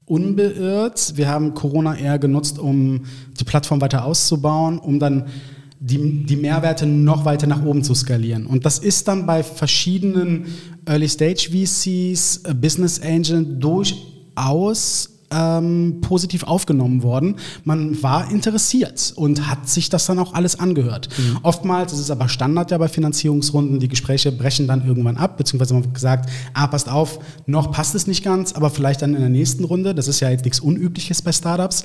unbeirrt. 0.05 1.13
Wir 1.15 1.27
haben 1.27 1.55
Corona 1.55 1.95
eher 1.95 2.19
genutzt, 2.19 2.59
um 2.59 3.05
die 3.39 3.45
Plattform 3.45 3.81
weiter 3.81 4.05
auszubauen, 4.05 4.77
um 4.77 4.99
dann 4.99 5.25
die, 5.79 6.23
die 6.23 6.35
Mehrwerte 6.35 6.85
noch 6.85 7.25
weiter 7.25 7.47
nach 7.47 7.65
oben 7.65 7.83
zu 7.83 7.95
skalieren. 7.95 8.45
Und 8.45 8.63
das 8.67 8.77
ist 8.77 9.07
dann 9.07 9.25
bei 9.25 9.41
verschiedenen 9.41 10.45
Early 10.85 11.09
Stage 11.09 11.49
VCs, 11.51 12.41
äh, 12.43 12.53
Business 12.53 13.01
Angels 13.01 13.47
durch 13.59 14.14
durchaus 14.35 15.09
ähm, 15.31 16.01
positiv 16.01 16.43
aufgenommen 16.43 17.01
worden. 17.01 17.35
Man 17.63 18.01
war 18.03 18.29
interessiert 18.29 19.11
und 19.15 19.47
hat 19.49 19.67
sich 19.67 19.89
das 19.89 20.05
dann 20.05 20.19
auch 20.19 20.33
alles 20.33 20.59
angehört. 20.59 21.09
Mhm. 21.17 21.39
Oftmals 21.41 21.93
ist 21.93 21.99
es 21.99 22.11
aber 22.11 22.29
Standard 22.29 22.69
ja 22.69 22.77
bei 22.77 22.87
Finanzierungsrunden, 22.87 23.79
die 23.79 23.87
Gespräche 23.87 24.31
brechen 24.31 24.67
dann 24.67 24.85
irgendwann 24.87 25.17
ab, 25.17 25.37
beziehungsweise 25.37 25.73
man 25.73 25.83
wird 25.83 25.95
gesagt, 25.95 26.29
ah, 26.53 26.67
passt 26.67 26.87
auf, 26.89 27.19
noch 27.47 27.71
passt 27.71 27.95
es 27.95 28.05
nicht 28.05 28.23
ganz, 28.23 28.53
aber 28.53 28.69
vielleicht 28.69 29.01
dann 29.01 29.15
in 29.15 29.19
der 29.19 29.29
nächsten 29.29 29.63
Runde. 29.63 29.95
Das 29.95 30.07
ist 30.07 30.19
ja 30.19 30.29
jetzt 30.29 30.45
nichts 30.45 30.59
Unübliches 30.59 31.23
bei 31.23 31.31
Startups. 31.31 31.83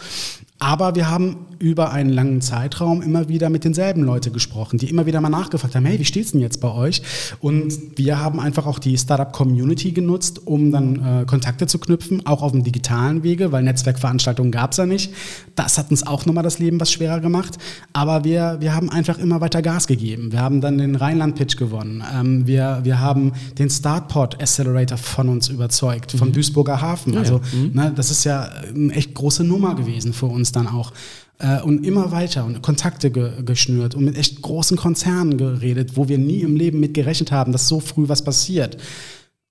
Aber 0.63 0.95
wir 0.95 1.11
haben 1.11 1.47
über 1.59 1.91
einen 1.91 2.11
langen 2.11 2.43
Zeitraum 2.43 3.01
immer 3.01 3.29
wieder 3.29 3.49
mit 3.49 3.65
denselben 3.65 4.03
Leuten 4.03 4.33
gesprochen, 4.33 4.79
die 4.79 4.91
immer 4.91 5.07
wieder 5.07 5.21
mal 5.23 5.31
nachgefragt 5.31 5.75
haben, 5.75 5.87
hey, 5.87 5.99
wie 5.99 6.05
steht's 6.05 6.33
denn 6.33 6.41
jetzt 6.41 6.61
bei 6.61 6.71
euch? 6.71 7.03
Und 7.41 7.99
wir 7.99 8.19
haben 8.19 8.41
einfach 8.41 8.67
auch 8.67 8.79
die 8.79 8.97
Startup-Community 8.97 9.93
genutzt, 9.93 10.47
um 10.47 10.71
dann 10.71 11.23
äh, 11.23 11.25
Kontakte 11.25 11.67
zu 11.67 11.79
knüpfen, 11.79 12.27
auch 12.27 12.43
auf 12.43 12.53
dem 12.53 12.63
digitalen 12.63 13.23
Wege, 13.23 13.53
weil 13.53 13.63
Netzwerkveranstaltungen 13.63 14.53
gab's 14.53 14.77
ja 14.77 14.85
nicht. 14.85 15.15
Das 15.55 15.79
hat 15.79 15.91
uns 15.91 16.07
auch 16.07 16.27
nochmal 16.27 16.45
das 16.45 16.59
Leben 16.59 16.79
was 16.79 16.93
schwerer 16.93 17.21
gemacht. 17.21 17.57
Aber 17.95 18.25
wir, 18.25 18.59
wir 18.61 18.75
haben 18.75 18.91
einfach 18.91 19.19
immer 19.19 19.41
weiter 19.41 19.63
Gas 19.63 19.87
gegeben. 19.87 20.33
Wir 20.33 20.43
haben 20.43 20.61
dann 20.61 20.77
den 20.77 20.95
Rheinland-Pitch 20.95 21.57
gewonnen. 21.57 22.05
Ähm, 22.15 22.47
wir, 22.47 22.81
wir 22.83 23.01
haben 23.01 23.33
den 23.59 23.71
Startport 23.71 24.43
Accelerator 24.43 24.99
von 24.99 25.31
uns 25.31 25.49
überzeugt, 25.49 26.13
vom 26.13 26.29
mhm. 26.29 26.33
Duisburger 26.33 26.83
Hafen. 26.83 27.17
Also 27.17 27.37
ja, 27.37 27.41
ja. 27.53 27.59
Mhm. 27.59 27.71
Ne, 27.75 27.93
das 27.97 28.11
ist 28.11 28.25
ja 28.25 28.49
eine 28.75 28.93
echt 28.93 29.15
große 29.15 29.43
Nummer 29.43 29.75
gewesen 29.75 30.13
für 30.13 30.27
uns 30.27 30.50
dann 30.53 30.67
auch. 30.67 30.93
Äh, 31.39 31.63
und 31.63 31.87
immer 31.87 32.13
weiter 32.13 32.45
und 32.45 32.63
Kontakte 32.63 33.11
ge 33.11 33.43
geschnürt 33.43 33.95
und 33.95 34.05
mit 34.05 34.17
echt 34.17 34.43
großen 34.43 34.77
Konzernen 34.77 35.39
geredet, 35.39 35.97
wo 35.97 36.09
wir 36.09 36.19
nie 36.19 36.41
im 36.41 36.57
Leben 36.57 36.81
mit 36.81 36.95
gerechnet 36.95 37.33
haben, 37.33 37.53
dass 37.53 37.69
so 37.69 37.81
früh 37.81 38.09
was 38.09 38.23
passiert. 38.23 38.77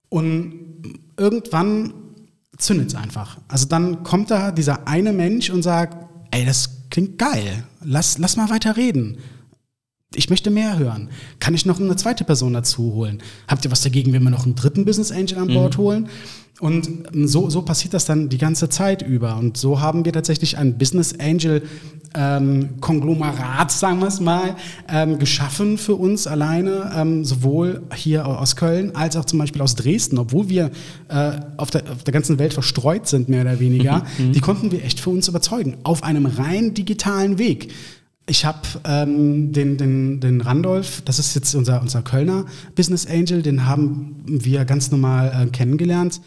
Und 0.09 0.53
irgendwann 1.17 1.93
zündet 2.57 2.89
es 2.89 2.95
einfach. 2.95 3.38
Also 3.47 3.65
dann 3.65 4.03
kommt 4.03 4.31
da 4.31 4.51
dieser 4.51 4.88
eine 4.88 5.13
Mensch 5.13 5.50
und 5.50 5.63
sagt, 5.63 5.97
ey, 6.31 6.45
das 6.45 6.89
klingt 6.89 7.17
geil, 7.17 7.63
lass, 7.83 8.17
lass 8.17 8.37
mal 8.37 8.50
weiter 8.50 8.77
reden. 8.77 9.17
Ich 10.15 10.29
möchte 10.29 10.50
mehr 10.50 10.79
hören. 10.79 11.10
Kann 11.39 11.54
ich 11.54 11.67
noch 11.67 11.79
eine 11.79 11.95
zweite 11.95 12.23
Person 12.23 12.54
dazu 12.54 12.93
holen? 12.93 13.21
Habt 13.47 13.65
ihr 13.65 13.71
was 13.71 13.81
dagegen, 13.81 14.12
wenn 14.12 14.23
wir 14.23 14.31
noch 14.31 14.45
einen 14.45 14.56
dritten 14.56 14.83
Business 14.83 15.12
Angel 15.12 15.37
an 15.37 15.47
Bord 15.47 15.77
mhm. 15.77 15.81
holen? 15.81 16.10
Und 16.60 16.89
so, 17.13 17.49
so 17.49 17.62
passiert 17.62 17.93
das 17.93 18.05
dann 18.05 18.27
die 18.27 18.37
ganze 18.37 18.67
Zeit 18.67 19.01
über. 19.01 19.37
Und 19.37 19.55
so 19.55 19.79
haben 19.79 20.03
wir 20.03 20.12
tatsächlich 20.12 20.57
ein 20.57 20.77
Business 20.77 21.15
Angel 21.17 21.63
ähm, 22.15 22.81
Konglomerat, 22.81 23.71
sagen 23.71 23.99
wir 23.99 24.07
es 24.07 24.19
mal, 24.19 24.55
ähm, 24.89 25.19
geschaffen 25.19 25.77
für 25.77 25.95
uns 25.95 26.27
alleine, 26.27 26.91
ähm, 26.95 27.23
sowohl 27.23 27.83
hier 27.93 28.25
aus 28.25 28.55
Köln 28.55 28.95
als 28.95 29.15
auch 29.15 29.25
zum 29.25 29.39
Beispiel 29.39 29.62
aus 29.62 29.75
Dresden, 29.75 30.17
obwohl 30.17 30.49
wir 30.49 30.71
äh, 31.07 31.31
auf, 31.57 31.69
der, 31.69 31.83
auf 31.91 32.03
der 32.03 32.13
ganzen 32.13 32.39
Welt 32.39 32.53
verstreut 32.53 33.07
sind, 33.07 33.29
mehr 33.29 33.41
oder 33.41 33.60
weniger. 33.60 34.03
Mhm, 34.17 34.27
mhm. 34.27 34.31
die 34.33 34.41
konnten 34.41 34.71
wir 34.71 34.83
echt 34.83 34.99
für 34.99 35.12
uns 35.12 35.27
überzeugen, 35.27 35.77
auf 35.83 36.03
einem 36.03 36.25
rein 36.25 36.73
digitalen 36.73 37.37
Weg. 37.37 37.71
Ich 38.25 38.45
habe 38.45 38.60
ähm, 38.85 39.53
den, 39.53 39.77
den, 39.77 40.19
den 40.19 40.41
Randolph, 40.41 41.01
das 41.05 41.19
ist 41.19 41.35
jetzt 41.35 41.55
unser, 41.55 41.81
unser 41.81 42.01
Kölner 42.01 42.45
Business 42.75 43.07
Angel, 43.07 43.41
den 43.41 43.65
haben 43.65 44.15
wir 44.25 44.65
ganz 44.65 44.91
normal 44.91 45.31
äh, 45.47 45.49
kennengelernt 45.49 46.21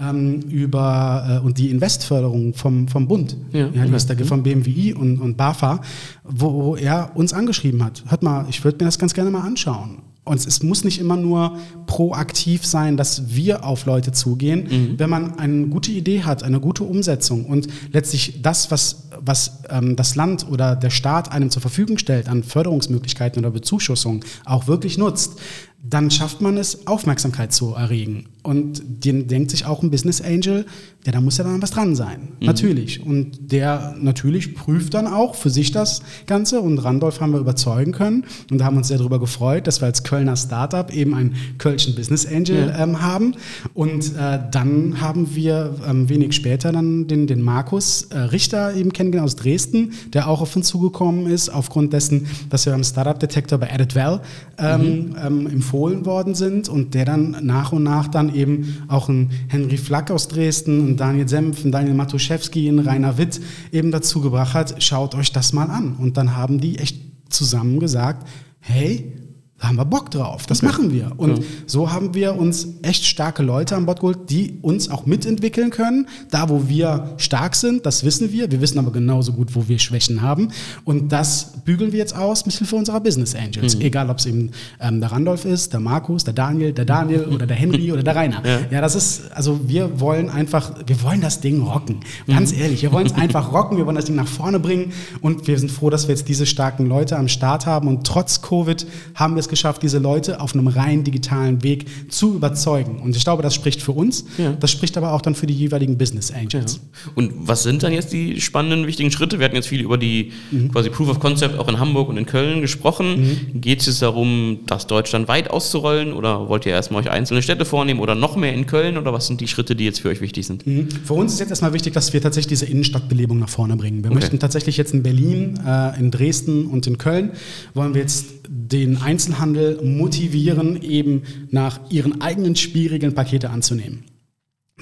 ähm, 0.00 0.40
über 0.42 1.40
äh, 1.42 1.44
und 1.44 1.58
die 1.58 1.70
Investförderung 1.70 2.54
vom, 2.54 2.88
vom 2.88 3.06
Bund, 3.06 3.36
ja, 3.52 3.68
ja, 3.68 3.84
die 3.86 3.94
ist 3.94 4.08
da 4.08 4.14
vom 4.24 4.42
BMWI 4.42 4.94
und, 4.94 5.18
und 5.18 5.36
BAFA, 5.36 5.80
wo, 6.24 6.52
wo 6.52 6.76
er 6.76 7.12
uns 7.14 7.32
angeschrieben 7.32 7.84
hat. 7.84 8.04
Hört 8.08 8.22
mal, 8.22 8.46
ich 8.48 8.64
würde 8.64 8.78
mir 8.82 8.86
das 8.86 8.98
ganz 8.98 9.14
gerne 9.14 9.30
mal 9.30 9.42
anschauen. 9.42 9.98
Und 10.22 10.46
es 10.46 10.62
muss 10.62 10.84
nicht 10.84 11.00
immer 11.00 11.16
nur 11.16 11.58
proaktiv 11.86 12.66
sein, 12.66 12.96
dass 12.96 13.34
wir 13.34 13.64
auf 13.64 13.86
Leute 13.86 14.12
zugehen. 14.12 14.68
Mhm. 14.70 14.98
Wenn 14.98 15.10
man 15.10 15.38
eine 15.38 15.66
gute 15.66 15.90
Idee 15.90 16.22
hat, 16.22 16.42
eine 16.42 16.60
gute 16.60 16.84
Umsetzung 16.84 17.46
und 17.46 17.68
letztlich 17.90 18.40
das, 18.42 18.70
was, 18.70 19.08
was 19.20 19.62
ähm, 19.70 19.96
das 19.96 20.16
Land 20.16 20.46
oder 20.48 20.76
der 20.76 20.90
Staat 20.90 21.32
einem 21.32 21.50
zur 21.50 21.62
Verfügung 21.62 21.98
stellt 21.98 22.28
an 22.28 22.44
Förderungsmöglichkeiten 22.44 23.40
oder 23.40 23.50
Bezuschussung, 23.50 24.24
auch 24.44 24.66
wirklich 24.66 24.98
nutzt, 24.98 25.40
dann 25.82 26.10
schafft 26.10 26.42
man 26.42 26.58
es, 26.58 26.86
Aufmerksamkeit 26.86 27.52
zu 27.52 27.74
erregen. 27.74 28.28
Und 28.42 28.82
den 29.04 29.28
denkt 29.28 29.50
sich 29.50 29.66
auch 29.66 29.82
ein 29.82 29.90
Business 29.90 30.20
Angel, 30.20 30.64
ja, 31.06 31.12
da 31.12 31.20
muss 31.22 31.38
ja 31.38 31.44
dann 31.44 31.62
was 31.62 31.70
dran 31.70 31.96
sein. 31.96 32.28
Mhm. 32.40 32.46
Natürlich. 32.46 33.04
Und 33.04 33.52
der 33.52 33.96
natürlich 33.98 34.54
prüft 34.54 34.92
dann 34.92 35.06
auch 35.06 35.34
für 35.34 35.48
sich 35.48 35.72
das 35.72 36.02
Ganze. 36.26 36.60
Und 36.60 36.78
Randolph 36.78 37.20
haben 37.20 37.32
wir 37.32 37.40
überzeugen 37.40 37.92
können. 37.92 38.24
Und 38.50 38.58
da 38.58 38.66
haben 38.66 38.74
wir 38.74 38.78
uns 38.78 38.88
sehr 38.88 38.98
darüber 38.98 39.18
gefreut, 39.18 39.66
dass 39.66 39.80
wir 39.80 39.86
als 39.86 40.02
Kölner 40.02 40.36
Startup 40.36 40.94
eben 40.94 41.14
einen 41.14 41.36
Kölschen 41.56 41.94
Business 41.94 42.26
Angel 42.26 42.68
ja. 42.68 42.82
ähm, 42.82 43.00
haben. 43.00 43.34
Und 43.72 44.14
äh, 44.14 44.40
dann 44.50 45.00
haben 45.00 45.34
wir 45.34 45.74
ähm, 45.88 46.10
wenig 46.10 46.34
später 46.34 46.70
dann 46.70 47.06
den, 47.06 47.26
den 47.26 47.40
Markus 47.40 48.08
äh, 48.10 48.18
Richter 48.18 48.74
eben 48.74 48.92
kennengelernt 48.92 49.30
aus 49.30 49.36
Dresden, 49.36 49.92
der 50.12 50.28
auch 50.28 50.42
auf 50.42 50.54
uns 50.54 50.68
zugekommen 50.68 51.26
ist, 51.26 51.48
aufgrund 51.48 51.94
dessen, 51.94 52.26
dass 52.50 52.66
wir 52.66 52.74
am 52.74 52.84
Startup 52.84 53.18
Detector 53.18 53.58
bei 53.58 53.72
Added 53.72 53.94
Well 53.94 54.20
ähm, 54.58 54.80
mhm. 54.80 55.16
ähm, 55.24 55.46
empfohlen 55.46 56.04
worden 56.04 56.34
sind 56.34 56.68
und 56.68 56.92
der 56.92 57.06
dann 57.06 57.38
nach 57.42 57.72
und 57.72 57.82
nach 57.82 58.08
dann 58.08 58.29
eben 58.34 58.84
auch 58.88 59.08
ein 59.08 59.30
Henry 59.48 59.76
Flack 59.76 60.10
aus 60.10 60.28
Dresden, 60.28 60.80
und 60.80 60.96
Daniel 60.98 61.28
Senf, 61.28 61.64
und 61.64 61.72
Daniel 61.72 61.94
Matuszewski, 61.94 62.68
ein 62.68 62.78
Rainer 62.78 63.18
Witt 63.18 63.40
eben 63.72 63.90
dazu 63.90 64.20
gebracht 64.20 64.54
hat, 64.54 64.82
schaut 64.82 65.14
euch 65.14 65.32
das 65.32 65.52
mal 65.52 65.70
an. 65.70 65.96
Und 65.96 66.16
dann 66.16 66.36
haben 66.36 66.60
die 66.60 66.78
echt 66.78 67.00
zusammen 67.28 67.80
gesagt, 67.80 68.28
hey, 68.60 69.12
da 69.60 69.68
haben 69.68 69.76
wir 69.76 69.84
Bock 69.84 70.10
drauf, 70.10 70.46
das 70.46 70.62
okay. 70.62 70.72
machen 70.72 70.90
wir. 70.90 71.12
Und 71.18 71.38
ja. 71.38 71.44
so 71.66 71.92
haben 71.92 72.14
wir 72.14 72.36
uns 72.36 72.66
echt 72.80 73.04
starke 73.04 73.42
Leute 73.42 73.76
an 73.76 73.84
Bord 73.84 74.00
geholt, 74.00 74.30
die 74.30 74.58
uns 74.62 74.88
auch 74.88 75.04
mitentwickeln 75.04 75.68
können. 75.68 76.08
Da, 76.30 76.48
wo 76.48 76.68
wir 76.68 77.12
stark 77.18 77.54
sind, 77.54 77.84
das 77.84 78.02
wissen 78.02 78.32
wir. 78.32 78.50
Wir 78.50 78.62
wissen 78.62 78.78
aber 78.78 78.90
genauso 78.90 79.34
gut, 79.34 79.54
wo 79.54 79.68
wir 79.68 79.78
Schwächen 79.78 80.22
haben. 80.22 80.48
Und 80.84 81.12
das 81.12 81.52
bügeln 81.66 81.92
wir 81.92 81.98
jetzt 81.98 82.16
aus 82.16 82.46
mit 82.46 82.54
Hilfe 82.54 82.74
unserer 82.74 83.00
Business 83.00 83.34
Angels. 83.34 83.76
Mhm. 83.76 83.82
Egal, 83.82 84.08
ob 84.08 84.18
es 84.18 84.26
eben 84.26 84.50
ähm, 84.80 85.00
der 85.00 85.12
Randolph 85.12 85.44
ist, 85.44 85.74
der 85.74 85.80
Markus, 85.80 86.24
der 86.24 86.32
Daniel, 86.32 86.72
der 86.72 86.86
Daniel 86.86 87.24
oder 87.30 87.46
der 87.46 87.56
Henry 87.56 87.92
oder 87.92 88.02
der 88.02 88.16
Rainer. 88.16 88.42
Ja. 88.42 88.60
ja. 88.70 88.80
das 88.80 88.94
ist, 88.94 89.30
also 89.32 89.60
wir 89.68 90.00
wollen 90.00 90.30
einfach, 90.30 90.72
wir 90.86 91.02
wollen 91.02 91.20
das 91.20 91.40
Ding 91.40 91.60
rocken. 91.60 92.00
Ganz 92.26 92.54
mhm. 92.54 92.62
ehrlich, 92.62 92.80
wir 92.80 92.92
wollen 92.92 93.06
es 93.06 93.14
einfach 93.14 93.52
rocken, 93.52 93.76
wir 93.76 93.84
wollen 93.84 93.96
das 93.96 94.06
Ding 94.06 94.16
nach 94.16 94.26
vorne 94.26 94.58
bringen. 94.58 94.94
Und 95.20 95.46
wir 95.46 95.58
sind 95.58 95.70
froh, 95.70 95.90
dass 95.90 96.08
wir 96.08 96.14
jetzt 96.14 96.28
diese 96.30 96.46
starken 96.46 96.86
Leute 96.86 97.18
am 97.18 97.28
Start 97.28 97.66
haben. 97.66 97.88
Und 97.88 98.06
trotz 98.06 98.40
Covid 98.40 98.86
haben 99.14 99.34
wir 99.34 99.40
es 99.40 99.49
geschafft, 99.50 99.82
diese 99.82 99.98
Leute 99.98 100.40
auf 100.40 100.54
einem 100.54 100.68
rein 100.68 101.04
digitalen 101.04 101.62
Weg 101.62 101.86
zu 102.08 102.34
überzeugen. 102.34 103.00
Und 103.00 103.14
ich 103.14 103.24
glaube, 103.24 103.42
das 103.42 103.54
spricht 103.54 103.82
für 103.82 103.92
uns, 103.92 104.24
ja. 104.38 104.52
das 104.52 104.70
spricht 104.70 104.96
aber 104.96 105.12
auch 105.12 105.20
dann 105.20 105.34
für 105.34 105.46
die 105.46 105.54
jeweiligen 105.54 105.98
Business 105.98 106.30
Angels. 106.30 106.80
Ja. 106.82 107.12
Und 107.14 107.32
was 107.36 107.62
sind 107.62 107.82
dann 107.82 107.92
jetzt 107.92 108.12
die 108.12 108.40
spannenden, 108.40 108.86
wichtigen 108.86 109.10
Schritte? 109.10 109.38
Wir 109.38 109.44
hatten 109.44 109.56
jetzt 109.56 109.68
viel 109.68 109.80
über 109.80 109.98
die 109.98 110.32
mhm. 110.50 110.72
quasi 110.72 110.88
Proof 110.88 111.10
of 111.10 111.20
Concept 111.20 111.58
auch 111.58 111.68
in 111.68 111.78
Hamburg 111.78 112.08
und 112.08 112.16
in 112.16 112.26
Köln 112.26 112.60
gesprochen. 112.60 113.48
Mhm. 113.52 113.60
Geht 113.60 113.80
es 113.80 113.86
jetzt 113.86 114.02
darum, 114.02 114.60
das 114.66 114.86
Deutschland 114.86 115.28
weit 115.28 115.50
auszurollen 115.50 116.12
oder 116.12 116.48
wollt 116.48 116.66
ihr 116.66 116.72
erstmal 116.72 117.02
euch 117.02 117.10
einzelne 117.10 117.42
Städte 117.42 117.64
vornehmen 117.64 118.00
oder 118.00 118.14
noch 118.14 118.36
mehr 118.36 118.54
in 118.54 118.66
Köln 118.66 118.96
oder 118.96 119.12
was 119.12 119.26
sind 119.26 119.40
die 119.40 119.48
Schritte, 119.48 119.76
die 119.76 119.84
jetzt 119.84 120.00
für 120.00 120.08
euch 120.08 120.20
wichtig 120.20 120.46
sind? 120.46 120.66
Mhm. 120.66 120.88
Für 121.04 121.14
uns 121.14 121.34
ist 121.34 121.40
jetzt 121.40 121.50
erstmal 121.50 121.72
wichtig, 121.72 121.92
dass 121.92 122.12
wir 122.12 122.22
tatsächlich 122.22 122.48
diese 122.48 122.66
Innenstadtbelebung 122.66 123.38
nach 123.38 123.48
vorne 123.48 123.76
bringen. 123.76 124.02
Wir 124.04 124.10
okay. 124.10 124.20
möchten 124.20 124.38
tatsächlich 124.38 124.76
jetzt 124.76 124.94
in 124.94 125.02
Berlin, 125.02 125.60
äh, 125.66 125.98
in 125.98 126.10
Dresden 126.10 126.66
und 126.66 126.86
in 126.86 126.98
Köln 126.98 127.32
wollen 127.74 127.94
wir 127.94 128.00
jetzt 128.00 128.26
den 128.48 129.00
Einzelhandel 129.00 129.39
motivieren, 129.46 130.80
eben 130.82 131.22
nach 131.50 131.80
ihren 131.90 132.20
eigenen 132.20 132.56
Spielregeln 132.56 133.14
Pakete 133.14 133.50
anzunehmen. 133.50 134.04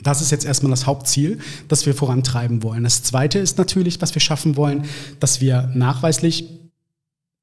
Das 0.03 0.23
ist 0.23 0.31
jetzt 0.31 0.45
erstmal 0.45 0.71
das 0.71 0.87
Hauptziel, 0.87 1.39
das 1.67 1.87
wir 1.87 1.95
vorantreiben 1.95 2.63
wollen. 2.63 2.85
Das 2.85 3.03
Zweite 3.03 3.39
ist 3.39 3.59
natürlich, 3.59 4.01
was 4.01 4.15
wir 4.15 4.21
schaffen 4.21 4.57
wollen, 4.57 4.85
dass 5.21 5.41
wir 5.41 5.71
nachweislich 5.75 6.58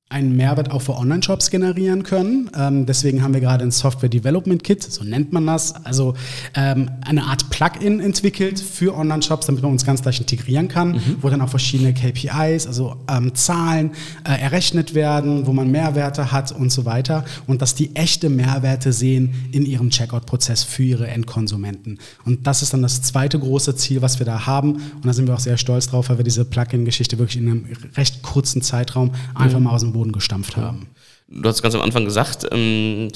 einen 0.08 0.36
Mehrwert 0.36 0.70
auch 0.70 0.84
für 0.84 0.96
Online-Shops 0.96 1.50
generieren 1.50 2.04
können. 2.04 2.52
Ähm, 2.56 2.86
deswegen 2.86 3.24
haben 3.24 3.34
wir 3.34 3.42
gerade 3.42 3.64
ein 3.64 3.72
Software 3.72 4.08
Development 4.08 4.64
Kit, 4.64 4.84
so 4.84 5.04
nennt 5.04 5.34
man 5.34 5.48
das, 5.48 5.84
also 5.84 6.14
ähm, 6.54 6.92
eine 7.02 7.24
Art 7.24 7.50
Plugin 7.50 8.00
entwickelt 8.00 8.60
für 8.60 8.96
Online-Shops, 8.96 9.48
damit 9.48 9.64
man 9.64 9.72
uns 9.72 9.84
ganz 9.84 10.04
leicht 10.06 10.20
integrieren 10.20 10.68
kann, 10.68 10.92
mhm. 10.92 11.18
wo 11.22 11.30
dann 11.30 11.42
auch 11.42 11.50
verschiedene 11.50 11.92
KPIs, 11.92 12.68
also 12.68 12.98
ähm, 13.10 13.34
Zahlen 13.34 13.94
äh, 14.24 14.40
errechnet 14.40 14.94
werden, 14.94 15.48
wo 15.48 15.54
man 15.54 15.72
Mehrwerte 15.72 16.32
hat 16.32 16.52
und 16.52 16.72
so 16.72 16.86
weiter 16.86 17.26
und 17.48 17.64
dass 17.64 17.74
die 17.74 17.96
echte 17.96 18.30
Mehrwerte 18.30 18.94
sehen 18.94 19.34
in 19.52 19.66
ihrem 19.66 19.90
Checkout-Prozess 19.90 20.64
für 20.64 20.84
ihre 20.84 21.08
Endkonsumenten. 21.08 21.98
Und 22.26 22.46
das 22.46 22.62
ist 22.62 22.74
dann 22.74 22.84
das 22.84 23.02
zweite 23.02 23.40
große 23.40 23.76
Ziel, 23.76 24.04
was 24.04 24.20
wir 24.20 24.28
da 24.28 24.46
haben. 24.46 24.74
Und 24.74 25.06
da 25.06 25.14
sind 25.14 25.28
wir 25.28 25.34
auch 25.34 25.40
sehr 25.40 25.58
stolz 25.58 25.88
drauf, 25.88 26.10
weil 26.10 26.18
wir 26.18 26.24
diese 26.24 26.46
Plugin-Geschichte 26.46 27.18
wirklich 27.18 27.42
in 27.42 27.50
einem 27.50 27.66
recht 27.98 28.22
kurzen 28.22 28.62
Zeitraum 28.62 29.12
einfach 29.34 29.58
mhm. 29.58 29.66
mal 29.66 29.72
aus 29.72 29.82
dem 29.82 29.95
Boden 29.96 30.12
gestampft 30.12 30.58
haben. 30.58 30.88
Du 31.28 31.50
hast 31.50 31.64
ganz 31.64 31.74
am 31.74 31.82
Anfang 31.82 32.06
gesagt, 32.06 32.46
ähm, 32.52 33.08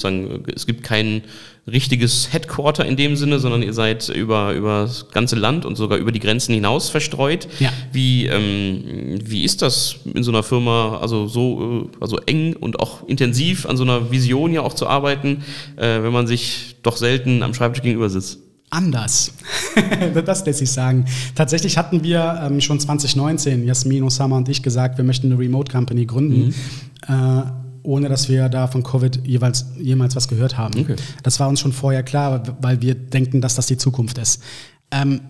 es 0.52 0.66
gibt 0.66 0.82
kein 0.82 1.22
richtiges 1.70 2.32
Headquarter 2.32 2.84
in 2.84 2.96
dem 2.96 3.14
Sinne, 3.14 3.38
sondern 3.38 3.62
ihr 3.62 3.72
seid 3.72 4.08
über, 4.08 4.52
über 4.54 4.82
das 4.82 5.10
ganze 5.10 5.36
Land 5.36 5.64
und 5.64 5.76
sogar 5.76 5.96
über 5.98 6.10
die 6.10 6.18
Grenzen 6.18 6.52
hinaus 6.52 6.88
verstreut. 6.88 7.46
Ja. 7.60 7.70
Wie, 7.92 8.26
ähm, 8.26 9.20
wie 9.22 9.44
ist 9.44 9.62
das 9.62 9.96
in 10.12 10.24
so 10.24 10.32
einer 10.32 10.42
Firma, 10.42 10.98
also 11.00 11.28
so 11.28 11.88
äh, 11.92 11.96
also 12.00 12.18
eng 12.26 12.56
und 12.56 12.80
auch 12.80 13.06
intensiv 13.06 13.66
an 13.66 13.76
so 13.76 13.84
einer 13.84 14.10
Vision 14.10 14.52
ja 14.52 14.62
auch 14.62 14.74
zu 14.74 14.88
arbeiten, 14.88 15.44
äh, 15.76 16.02
wenn 16.02 16.12
man 16.12 16.26
sich 16.26 16.76
doch 16.82 16.96
selten 16.96 17.44
am 17.44 17.54
Schreibtisch 17.54 17.82
gegenüber 17.82 18.10
sitzt? 18.10 18.40
Anders. 18.70 19.32
das 20.24 20.46
lässt 20.46 20.58
sich 20.60 20.70
sagen. 20.70 21.04
Tatsächlich 21.34 21.76
hatten 21.76 22.02
wir 22.02 22.40
ähm, 22.42 22.60
schon 22.60 22.80
2019, 22.80 23.66
Jasmin, 23.66 24.04
Osama 24.04 24.36
und 24.36 24.48
ich, 24.48 24.62
gesagt, 24.62 24.96
wir 24.96 25.04
möchten 25.04 25.26
eine 25.26 25.38
Remote 25.38 25.70
Company 25.70 26.06
gründen. 26.06 26.46
Mhm. 26.46 26.54
Äh, 27.08 27.42
ohne 27.82 28.08
dass 28.08 28.28
wir 28.28 28.48
da 28.48 28.66
von 28.66 28.82
Covid 28.82 29.26
jeweils, 29.26 29.66
jemals 29.78 30.14
was 30.14 30.28
gehört 30.28 30.58
haben. 30.58 30.78
Okay. 30.78 30.96
Das 31.22 31.40
war 31.40 31.48
uns 31.48 31.60
schon 31.60 31.72
vorher 31.72 32.02
klar, 32.02 32.42
weil 32.60 32.82
wir 32.82 32.94
denken, 32.94 33.40
dass 33.40 33.54
das 33.54 33.66
die 33.66 33.78
Zukunft 33.78 34.18
ist. 34.18 34.42
Ähm, 34.90 35.20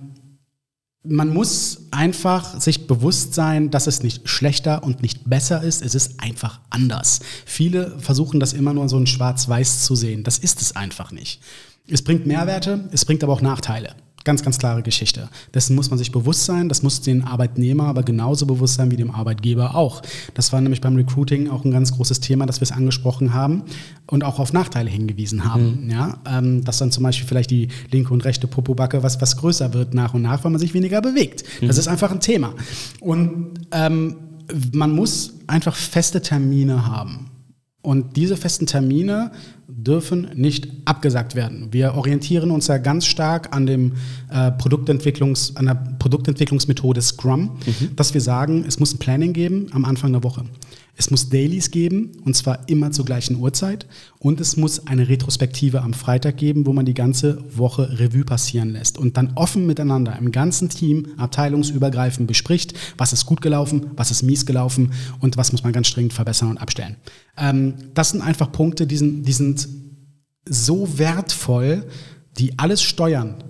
man 1.02 1.32
muss 1.32 1.86
einfach 1.92 2.60
sich 2.60 2.86
bewusst 2.86 3.34
sein, 3.34 3.70
dass 3.70 3.86
es 3.86 4.02
nicht 4.02 4.28
schlechter 4.28 4.84
und 4.84 5.00
nicht 5.00 5.28
besser 5.28 5.62
ist, 5.62 5.82
es 5.82 5.94
ist 5.94 6.20
einfach 6.20 6.60
anders. 6.68 7.20
Viele 7.46 7.98
versuchen 7.98 8.38
das 8.38 8.52
immer 8.52 8.74
nur 8.74 8.88
so 8.88 8.98
in 8.98 9.06
schwarz-weiß 9.06 9.84
zu 9.84 9.94
sehen. 9.94 10.24
Das 10.24 10.36
ist 10.36 10.60
es 10.60 10.76
einfach 10.76 11.10
nicht. 11.10 11.40
Es 11.90 12.02
bringt 12.02 12.26
Mehrwerte, 12.26 12.88
es 12.92 13.04
bringt 13.04 13.22
aber 13.24 13.32
auch 13.32 13.42
Nachteile. 13.42 13.94
Ganz, 14.22 14.42
ganz 14.42 14.58
klare 14.58 14.82
Geschichte. 14.82 15.30
Dessen 15.54 15.74
muss 15.74 15.88
man 15.88 15.98
sich 15.98 16.12
bewusst 16.12 16.44
sein. 16.44 16.68
Das 16.68 16.82
muss 16.82 17.00
den 17.00 17.24
Arbeitnehmer 17.24 17.84
aber 17.84 18.02
genauso 18.02 18.44
bewusst 18.44 18.74
sein 18.74 18.90
wie 18.90 18.96
dem 18.96 19.10
Arbeitgeber 19.10 19.74
auch. 19.74 20.02
Das 20.34 20.52
war 20.52 20.60
nämlich 20.60 20.82
beim 20.82 20.94
Recruiting 20.94 21.48
auch 21.48 21.64
ein 21.64 21.70
ganz 21.70 21.92
großes 21.94 22.20
Thema, 22.20 22.44
dass 22.44 22.60
wir 22.60 22.64
es 22.64 22.72
angesprochen 22.72 23.32
haben 23.32 23.62
und 24.06 24.22
auch 24.22 24.38
auf 24.38 24.52
Nachteile 24.52 24.90
hingewiesen 24.90 25.50
haben. 25.50 25.84
Mhm. 25.84 25.90
Ja, 25.90 26.18
ähm, 26.26 26.62
dass 26.64 26.76
dann 26.76 26.92
zum 26.92 27.02
Beispiel 27.02 27.26
vielleicht 27.26 27.50
die 27.50 27.68
linke 27.90 28.12
und 28.12 28.22
rechte 28.26 28.46
Popobacke 28.46 29.02
was, 29.02 29.22
was 29.22 29.38
größer 29.38 29.72
wird 29.72 29.94
nach 29.94 30.12
und 30.12 30.22
nach, 30.22 30.44
weil 30.44 30.50
man 30.50 30.60
sich 30.60 30.74
weniger 30.74 31.00
bewegt. 31.00 31.44
Mhm. 31.62 31.68
Das 31.68 31.78
ist 31.78 31.88
einfach 31.88 32.12
ein 32.12 32.20
Thema. 32.20 32.52
Und 33.00 33.54
ähm, 33.72 34.16
man 34.72 34.94
muss 34.94 35.32
einfach 35.46 35.74
feste 35.74 36.20
Termine 36.20 36.86
haben. 36.86 37.29
Und 37.82 38.16
diese 38.16 38.36
festen 38.36 38.66
Termine 38.66 39.30
dürfen 39.66 40.30
nicht 40.34 40.68
abgesagt 40.84 41.34
werden. 41.34 41.68
Wir 41.70 41.94
orientieren 41.94 42.50
uns 42.50 42.66
ja 42.66 42.76
ganz 42.76 43.06
stark 43.06 43.54
an, 43.56 43.66
dem, 43.66 43.92
äh, 44.30 44.50
Produktentwicklungs, 44.52 45.56
an 45.56 45.66
der 45.66 45.74
Produktentwicklungsmethode 45.98 47.00
Scrum, 47.00 47.58
mhm. 47.64 47.96
dass 47.96 48.12
wir 48.12 48.20
sagen, 48.20 48.64
es 48.68 48.78
muss 48.78 48.94
ein 48.94 48.98
Planning 48.98 49.32
geben 49.32 49.68
am 49.72 49.86
Anfang 49.86 50.12
der 50.12 50.22
Woche. 50.22 50.44
Es 51.00 51.10
muss 51.10 51.30
Dailies 51.30 51.70
geben, 51.70 52.12
und 52.26 52.36
zwar 52.36 52.68
immer 52.68 52.90
zur 52.90 53.06
gleichen 53.06 53.36
Uhrzeit. 53.36 53.86
Und 54.18 54.38
es 54.38 54.58
muss 54.58 54.86
eine 54.86 55.08
Retrospektive 55.08 55.80
am 55.80 55.94
Freitag 55.94 56.36
geben, 56.36 56.66
wo 56.66 56.74
man 56.74 56.84
die 56.84 56.92
ganze 56.92 57.42
Woche 57.56 57.98
Revue 57.98 58.26
passieren 58.26 58.68
lässt 58.68 58.98
und 58.98 59.16
dann 59.16 59.32
offen 59.34 59.64
miteinander 59.64 60.14
im 60.18 60.30
ganzen 60.30 60.68
Team, 60.68 61.06
abteilungsübergreifend 61.16 62.26
bespricht, 62.26 62.74
was 62.98 63.14
ist 63.14 63.24
gut 63.24 63.40
gelaufen, 63.40 63.92
was 63.96 64.10
ist 64.10 64.22
mies 64.22 64.44
gelaufen 64.44 64.92
und 65.20 65.38
was 65.38 65.52
muss 65.52 65.64
man 65.64 65.72
ganz 65.72 65.90
dringend 65.90 66.12
verbessern 66.12 66.50
und 66.50 66.58
abstellen. 66.58 66.96
Ähm, 67.38 67.76
das 67.94 68.10
sind 68.10 68.20
einfach 68.20 68.52
Punkte, 68.52 68.86
die 68.86 68.98
sind, 68.98 69.22
die 69.22 69.32
sind 69.32 69.68
so 70.46 70.98
wertvoll, 70.98 71.86
die 72.36 72.58
alles 72.58 72.82
steuern, 72.82 73.42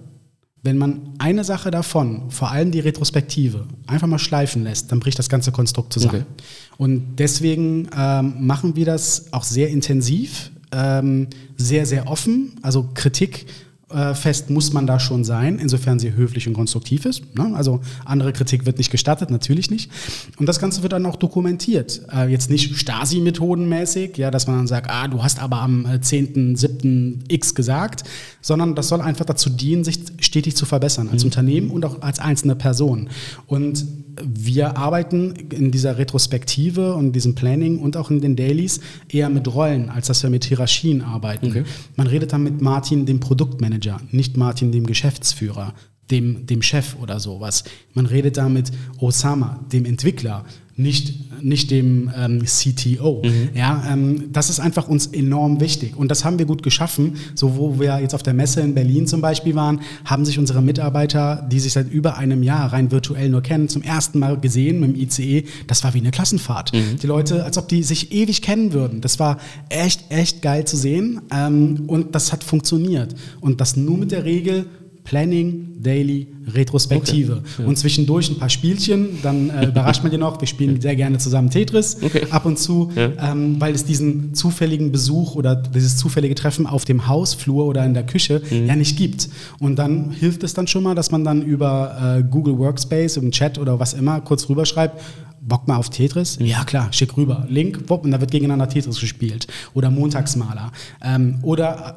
wenn 0.62 0.76
man 0.76 1.14
eine 1.18 1.42
Sache 1.44 1.70
davon, 1.70 2.30
vor 2.30 2.50
allem 2.50 2.70
die 2.70 2.80
Retrospektive, 2.80 3.66
einfach 3.86 4.06
mal 4.06 4.18
schleifen 4.18 4.62
lässt, 4.62 4.92
dann 4.92 5.00
bricht 5.00 5.18
das 5.18 5.28
ganze 5.28 5.52
Konstrukt 5.52 5.92
zusammen. 5.92 6.26
Okay. 6.28 6.44
Und 6.80 7.16
deswegen 7.18 7.90
ähm, 7.94 8.36
machen 8.38 8.74
wir 8.74 8.86
das 8.86 9.34
auch 9.34 9.44
sehr 9.44 9.68
intensiv, 9.68 10.50
ähm, 10.72 11.26
sehr, 11.58 11.84
sehr 11.84 12.06
offen. 12.06 12.52
Also 12.62 12.88
Kritik 12.94 13.44
äh, 13.90 14.14
fest 14.14 14.48
muss 14.48 14.72
man 14.72 14.86
da 14.86 14.98
schon 14.98 15.22
sein, 15.22 15.58
insofern 15.58 15.98
sie 15.98 16.14
höflich 16.14 16.48
und 16.48 16.54
konstruktiv 16.54 17.04
ist. 17.04 17.36
Ne? 17.36 17.54
Also 17.54 17.80
andere 18.06 18.32
Kritik 18.32 18.64
wird 18.64 18.78
nicht 18.78 18.90
gestattet, 18.90 19.28
natürlich 19.28 19.70
nicht. 19.70 19.90
Und 20.38 20.46
das 20.46 20.58
Ganze 20.58 20.82
wird 20.82 20.94
dann 20.94 21.04
auch 21.04 21.16
dokumentiert. 21.16 22.00
Äh, 22.10 22.28
jetzt 22.28 22.48
nicht 22.48 22.74
Stasi-Methodenmäßig, 22.74 24.16
ja, 24.16 24.30
dass 24.30 24.46
man 24.46 24.56
dann 24.56 24.66
sagt, 24.66 24.88
ah, 24.88 25.06
du 25.06 25.22
hast 25.22 25.38
aber 25.42 25.60
am 25.60 25.84
10.7. 25.84 27.24
Äh, 27.28 27.34
X 27.34 27.54
gesagt, 27.54 28.04
sondern 28.40 28.74
das 28.74 28.88
soll 28.88 29.02
einfach 29.02 29.26
dazu 29.26 29.50
dienen, 29.50 29.84
sich 29.84 29.98
stetig 30.18 30.56
zu 30.56 30.64
verbessern, 30.64 31.10
als 31.12 31.24
mhm. 31.24 31.28
Unternehmen 31.28 31.70
und 31.70 31.84
auch 31.84 32.00
als 32.00 32.20
einzelne 32.20 32.56
Person. 32.56 33.10
Und 33.46 33.84
wir 34.24 34.76
arbeiten 34.76 35.34
in 35.50 35.70
dieser 35.70 35.98
Retrospektive 35.98 36.94
und 36.94 37.12
diesem 37.12 37.34
Planning 37.34 37.78
und 37.78 37.96
auch 37.96 38.10
in 38.10 38.20
den 38.20 38.36
Dailies 38.36 38.80
eher 39.08 39.28
mit 39.28 39.52
Rollen, 39.52 39.88
als 39.88 40.06
dass 40.06 40.22
wir 40.22 40.30
mit 40.30 40.44
Hierarchien 40.44 41.02
arbeiten. 41.02 41.48
Okay. 41.48 41.64
Man 41.96 42.06
redet 42.06 42.32
dann 42.32 42.42
mit 42.42 42.60
Martin, 42.60 43.06
dem 43.06 43.20
Produktmanager, 43.20 44.00
nicht 44.10 44.36
Martin, 44.36 44.72
dem 44.72 44.86
Geschäftsführer, 44.86 45.74
dem, 46.10 46.46
dem 46.46 46.62
Chef 46.62 46.96
oder 47.00 47.20
sowas. 47.20 47.64
Man 47.94 48.06
redet 48.06 48.36
da 48.36 48.48
mit 48.48 48.70
Osama, 48.98 49.60
dem 49.72 49.84
Entwickler, 49.84 50.44
nicht, 50.80 51.14
nicht 51.42 51.70
dem 51.70 52.10
ähm, 52.16 52.44
CTO. 52.44 53.22
Mhm. 53.24 53.50
Ja, 53.54 53.82
ähm, 53.90 54.32
das 54.32 54.50
ist 54.50 54.60
einfach 54.60 54.88
uns 54.88 55.06
enorm 55.06 55.60
wichtig. 55.60 55.96
Und 55.96 56.10
das 56.10 56.24
haben 56.24 56.38
wir 56.38 56.46
gut 56.46 56.62
geschaffen. 56.62 57.16
So, 57.34 57.56
wo 57.56 57.78
wir 57.78 58.00
jetzt 58.00 58.14
auf 58.14 58.22
der 58.22 58.34
Messe 58.34 58.60
in 58.60 58.74
Berlin 58.74 59.06
zum 59.06 59.20
Beispiel 59.20 59.54
waren, 59.54 59.80
haben 60.04 60.24
sich 60.24 60.38
unsere 60.38 60.62
Mitarbeiter, 60.62 61.46
die 61.50 61.60
sich 61.60 61.72
seit 61.72 61.90
über 61.90 62.16
einem 62.16 62.42
Jahr 62.42 62.72
rein 62.72 62.90
virtuell 62.90 63.28
nur 63.28 63.42
kennen, 63.42 63.68
zum 63.68 63.82
ersten 63.82 64.18
Mal 64.18 64.38
gesehen 64.38 64.80
mit 64.80 64.96
dem 64.96 65.00
ICE. 65.00 65.44
Das 65.66 65.84
war 65.84 65.94
wie 65.94 65.98
eine 65.98 66.10
Klassenfahrt. 66.10 66.72
Mhm. 66.72 66.98
Die 67.02 67.06
Leute, 67.06 67.44
als 67.44 67.58
ob 67.58 67.68
die 67.68 67.82
sich 67.82 68.12
ewig 68.12 68.42
kennen 68.42 68.72
würden. 68.72 69.00
Das 69.00 69.18
war 69.18 69.38
echt, 69.68 70.04
echt 70.10 70.42
geil 70.42 70.64
zu 70.64 70.76
sehen. 70.76 71.20
Ähm, 71.32 71.84
und 71.86 72.14
das 72.14 72.32
hat 72.32 72.44
funktioniert. 72.44 73.14
Und 73.40 73.60
das 73.60 73.76
nur 73.76 73.98
mit 73.98 74.12
der 74.12 74.24
Regel, 74.24 74.66
Planning, 75.10 75.82
Daily, 75.82 76.28
Retrospektive. 76.46 77.38
Okay. 77.38 77.42
Ja. 77.62 77.64
Und 77.66 77.76
zwischendurch 77.76 78.30
ein 78.30 78.38
paar 78.38 78.48
Spielchen, 78.48 79.18
dann 79.24 79.50
äh, 79.50 79.66
überrascht 79.66 80.04
man 80.04 80.12
die 80.12 80.18
noch. 80.18 80.40
Wir 80.40 80.46
spielen 80.46 80.80
sehr 80.80 80.94
gerne 80.94 81.18
zusammen 81.18 81.50
Tetris 81.50 81.96
okay. 82.00 82.28
ab 82.30 82.46
und 82.46 82.60
zu, 82.60 82.92
ja. 82.94 83.32
ähm, 83.32 83.60
weil 83.60 83.74
es 83.74 83.84
diesen 83.84 84.34
zufälligen 84.34 84.92
Besuch 84.92 85.34
oder 85.34 85.56
dieses 85.56 85.96
zufällige 85.96 86.36
Treffen 86.36 86.64
auf 86.64 86.84
dem 86.84 87.08
Hausflur 87.08 87.66
oder 87.66 87.84
in 87.84 87.92
der 87.92 88.06
Küche 88.06 88.40
mhm. 88.50 88.66
ja 88.66 88.76
nicht 88.76 88.96
gibt. 88.96 89.28
Und 89.58 89.80
dann 89.80 90.12
hilft 90.12 90.44
es 90.44 90.54
dann 90.54 90.68
schon 90.68 90.84
mal, 90.84 90.94
dass 90.94 91.10
man 91.10 91.24
dann 91.24 91.42
über 91.42 92.18
äh, 92.20 92.22
Google 92.22 92.56
Workspace 92.58 93.16
im 93.16 93.32
Chat 93.32 93.58
oder 93.58 93.80
was 93.80 93.94
immer 93.94 94.20
kurz 94.20 94.48
rüberschreibt, 94.48 95.02
Bock 95.40 95.66
mal 95.66 95.76
auf 95.76 95.90
Tetris? 95.90 96.38
Mhm. 96.38 96.46
Ja, 96.46 96.62
klar, 96.62 96.92
schick 96.92 97.16
rüber. 97.16 97.46
Link, 97.48 97.88
wupp, 97.88 98.04
und 98.04 98.12
da 98.12 98.20
wird 98.20 98.30
gegeneinander 98.30 98.68
Tetris 98.68 99.00
gespielt. 99.00 99.48
Oder 99.74 99.90
Montagsmaler. 99.90 100.70
Ähm, 101.02 101.38
oder 101.42 101.96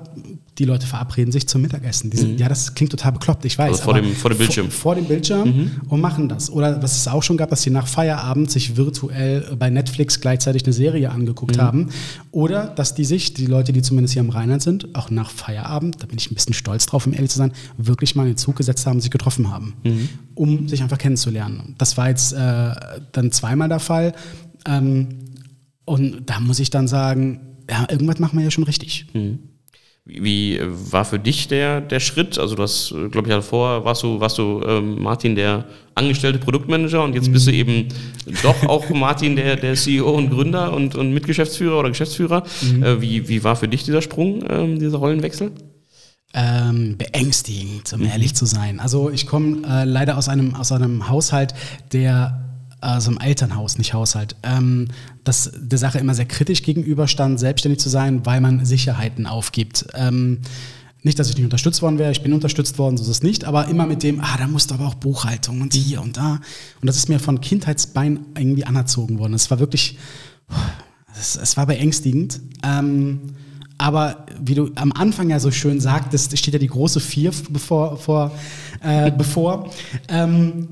die 0.59 0.65
Leute 0.65 0.85
verabreden 0.85 1.31
sich 1.31 1.47
zum 1.47 1.61
Mittagessen. 1.61 2.11
Sind, 2.11 2.33
mhm. 2.33 2.37
Ja, 2.37 2.47
das 2.47 2.75
klingt 2.75 2.91
total 2.91 3.13
bekloppt, 3.13 3.43
ich 3.45 3.57
weiß. 3.57 3.71
Also 3.71 3.83
vor, 3.83 3.93
dem, 3.95 4.13
vor 4.13 4.29
dem 4.29 4.37
Bildschirm. 4.37 4.69
Vor, 4.69 4.81
vor 4.81 4.95
dem 4.95 5.05
Bildschirm 5.05 5.47
mhm. 5.47 5.71
und 5.89 5.99
machen 5.99 6.29
das. 6.29 6.51
Oder 6.51 6.81
was 6.83 6.97
es 6.97 7.07
auch 7.07 7.23
schon 7.23 7.37
gab, 7.37 7.49
dass 7.49 7.63
sie 7.63 7.71
nach 7.71 7.87
Feierabend 7.87 8.51
sich 8.51 8.77
virtuell 8.77 9.55
bei 9.57 9.69
Netflix 9.69 10.21
gleichzeitig 10.21 10.63
eine 10.63 10.73
Serie 10.73 11.09
angeguckt 11.09 11.57
mhm. 11.57 11.61
haben. 11.61 11.89
Oder 12.31 12.67
dass 12.67 12.93
die 12.93 13.05
sich, 13.05 13.33
die 13.33 13.47
Leute, 13.47 13.73
die 13.73 13.81
zumindest 13.81 14.13
hier 14.13 14.21
am 14.21 14.29
Rheinland 14.29 14.61
sind, 14.61 14.95
auch 14.95 15.09
nach 15.09 15.31
Feierabend, 15.31 16.01
da 16.03 16.05
bin 16.05 16.17
ich 16.17 16.29
ein 16.29 16.35
bisschen 16.35 16.53
stolz 16.53 16.85
drauf, 16.85 17.07
um 17.07 17.13
ehrlich 17.13 17.31
zu 17.31 17.37
sein, 17.37 17.51
wirklich 17.77 18.15
mal 18.15 18.23
in 18.23 18.33
den 18.33 18.37
Zug 18.37 18.55
gesetzt 18.55 18.85
haben, 18.85 19.01
sich 19.01 19.11
getroffen 19.11 19.49
haben, 19.51 19.73
mhm. 19.83 20.09
um 20.35 20.67
sich 20.67 20.83
einfach 20.83 20.99
kennenzulernen. 20.99 21.75
Das 21.79 21.97
war 21.97 22.09
jetzt 22.09 22.33
äh, 22.33 22.71
dann 23.11 23.31
zweimal 23.31 23.69
der 23.69 23.79
Fall. 23.79 24.13
Ähm, 24.67 25.09
und 25.85 26.29
da 26.29 26.39
muss 26.39 26.59
ich 26.59 26.69
dann 26.69 26.87
sagen, 26.87 27.41
ja, 27.69 27.87
irgendwas 27.89 28.19
machen 28.19 28.37
wir 28.37 28.43
ja 28.43 28.51
schon 28.51 28.63
richtig. 28.63 29.07
Wie 30.05 30.59
war 30.61 31.05
für 31.05 31.17
dich 31.17 31.47
der, 31.47 31.79
der 31.79 32.01
Schritt? 32.01 32.37
Also, 32.37 32.55
du 32.55 32.63
hast, 32.63 32.89
glaube 32.89 33.29
ich, 33.29 33.33
davor 33.33 33.85
warst 33.85 34.03
du, 34.03 34.19
warst 34.19 34.37
du 34.37 34.61
ähm, 34.67 35.01
Martin, 35.01 35.35
der 35.35 35.63
angestellte 35.95 36.39
Produktmanager 36.39 37.03
und 37.03 37.15
jetzt 37.15 37.31
bist 37.31 37.47
du 37.47 37.51
mhm. 37.51 37.57
eben 37.57 37.87
doch 38.41 38.63
auch 38.67 38.89
Martin, 38.89 39.37
der, 39.37 39.55
der 39.55 39.75
CEO 39.75 40.11
und 40.11 40.29
Gründer 40.29 40.73
und, 40.73 40.95
und 40.95 41.13
Mitgeschäftsführer 41.13 41.79
oder 41.79 41.89
Geschäftsführer. 41.89 42.43
Mhm. 42.61 42.83
Äh, 42.83 43.01
wie, 43.01 43.29
wie 43.29 43.43
war 43.45 43.55
für 43.55 43.69
dich 43.69 43.85
dieser 43.85 44.01
Sprung, 44.01 44.43
ähm, 44.49 44.77
dieser 44.77 44.97
Rollenwechsel? 44.97 45.51
Ähm, 46.33 46.97
beängstigend, 46.97 47.93
um 47.93 48.01
mhm. 48.01 48.07
ehrlich 48.07 48.33
zu 48.33 48.45
sein. 48.45 48.81
Also 48.81 49.09
ich 49.09 49.25
komme 49.25 49.61
äh, 49.65 49.85
leider 49.85 50.17
aus 50.17 50.27
einem, 50.27 50.55
aus 50.55 50.71
einem 50.73 51.07
Haushalt, 51.07 51.53
der 51.93 52.52
also 52.83 53.11
im 53.11 53.19
Elternhaus, 53.19 53.77
nicht 53.77 53.93
Haushalt, 53.93 54.35
ähm, 54.43 54.87
das 55.23 55.51
der 55.55 55.79
Sache 55.79 55.99
immer 55.99 56.13
sehr 56.13 56.25
kritisch 56.25 56.63
gegenüberstand, 56.63 57.39
selbstständig 57.39 57.79
zu 57.79 57.89
sein, 57.89 58.25
weil 58.25 58.41
man 58.41 58.65
Sicherheiten 58.65 59.25
aufgibt. 59.25 59.87
Ähm, 59.93 60.39
nicht, 61.01 61.19
dass 61.19 61.29
ich 61.29 61.35
nicht 61.35 61.43
unterstützt 61.43 61.81
worden 61.81 61.99
wäre, 61.99 62.11
ich 62.11 62.23
bin 62.23 62.31
unterstützt 62.31 62.77
worden, 62.77 62.97
so 62.97 63.03
ist 63.03 63.09
es 63.09 63.23
nicht, 63.23 63.43
aber 63.43 63.67
immer 63.67 63.85
mit 63.85 64.03
dem, 64.03 64.21
ah, 64.21 64.37
da 64.37 64.47
musst 64.47 64.71
du 64.71 64.75
aber 64.75 64.87
auch 64.87 64.95
Buchhaltung 64.95 65.61
und 65.61 65.73
hier 65.73 66.01
und 66.01 66.15
da. 66.15 66.39
Und 66.81 66.87
das 66.87 66.95
ist 66.95 67.09
mir 67.09 67.19
von 67.19 67.41
Kindheitsbein 67.41 68.19
irgendwie 68.37 68.63
anerzogen 68.63 69.19
worden. 69.19 69.33
Es 69.33 69.51
war 69.51 69.59
wirklich, 69.59 69.97
es, 71.19 71.35
es 71.35 71.57
war 71.57 71.65
beängstigend. 71.65 72.39
Ähm, 72.63 73.19
aber 73.77 74.25
wie 74.39 74.55
du 74.55 74.71
am 74.75 74.93
Anfang 74.93 75.29
ja 75.29 75.39
so 75.39 75.51
schön 75.51 75.81
sagtest, 75.81 76.37
steht 76.37 76.53
ja 76.53 76.59
die 76.59 76.67
große 76.67 77.01
Vier 77.01 77.31
bevor, 77.49 77.97
vor, 77.97 78.31
äh, 78.81 79.11
bevor. 79.11 79.71
Ähm, 80.07 80.69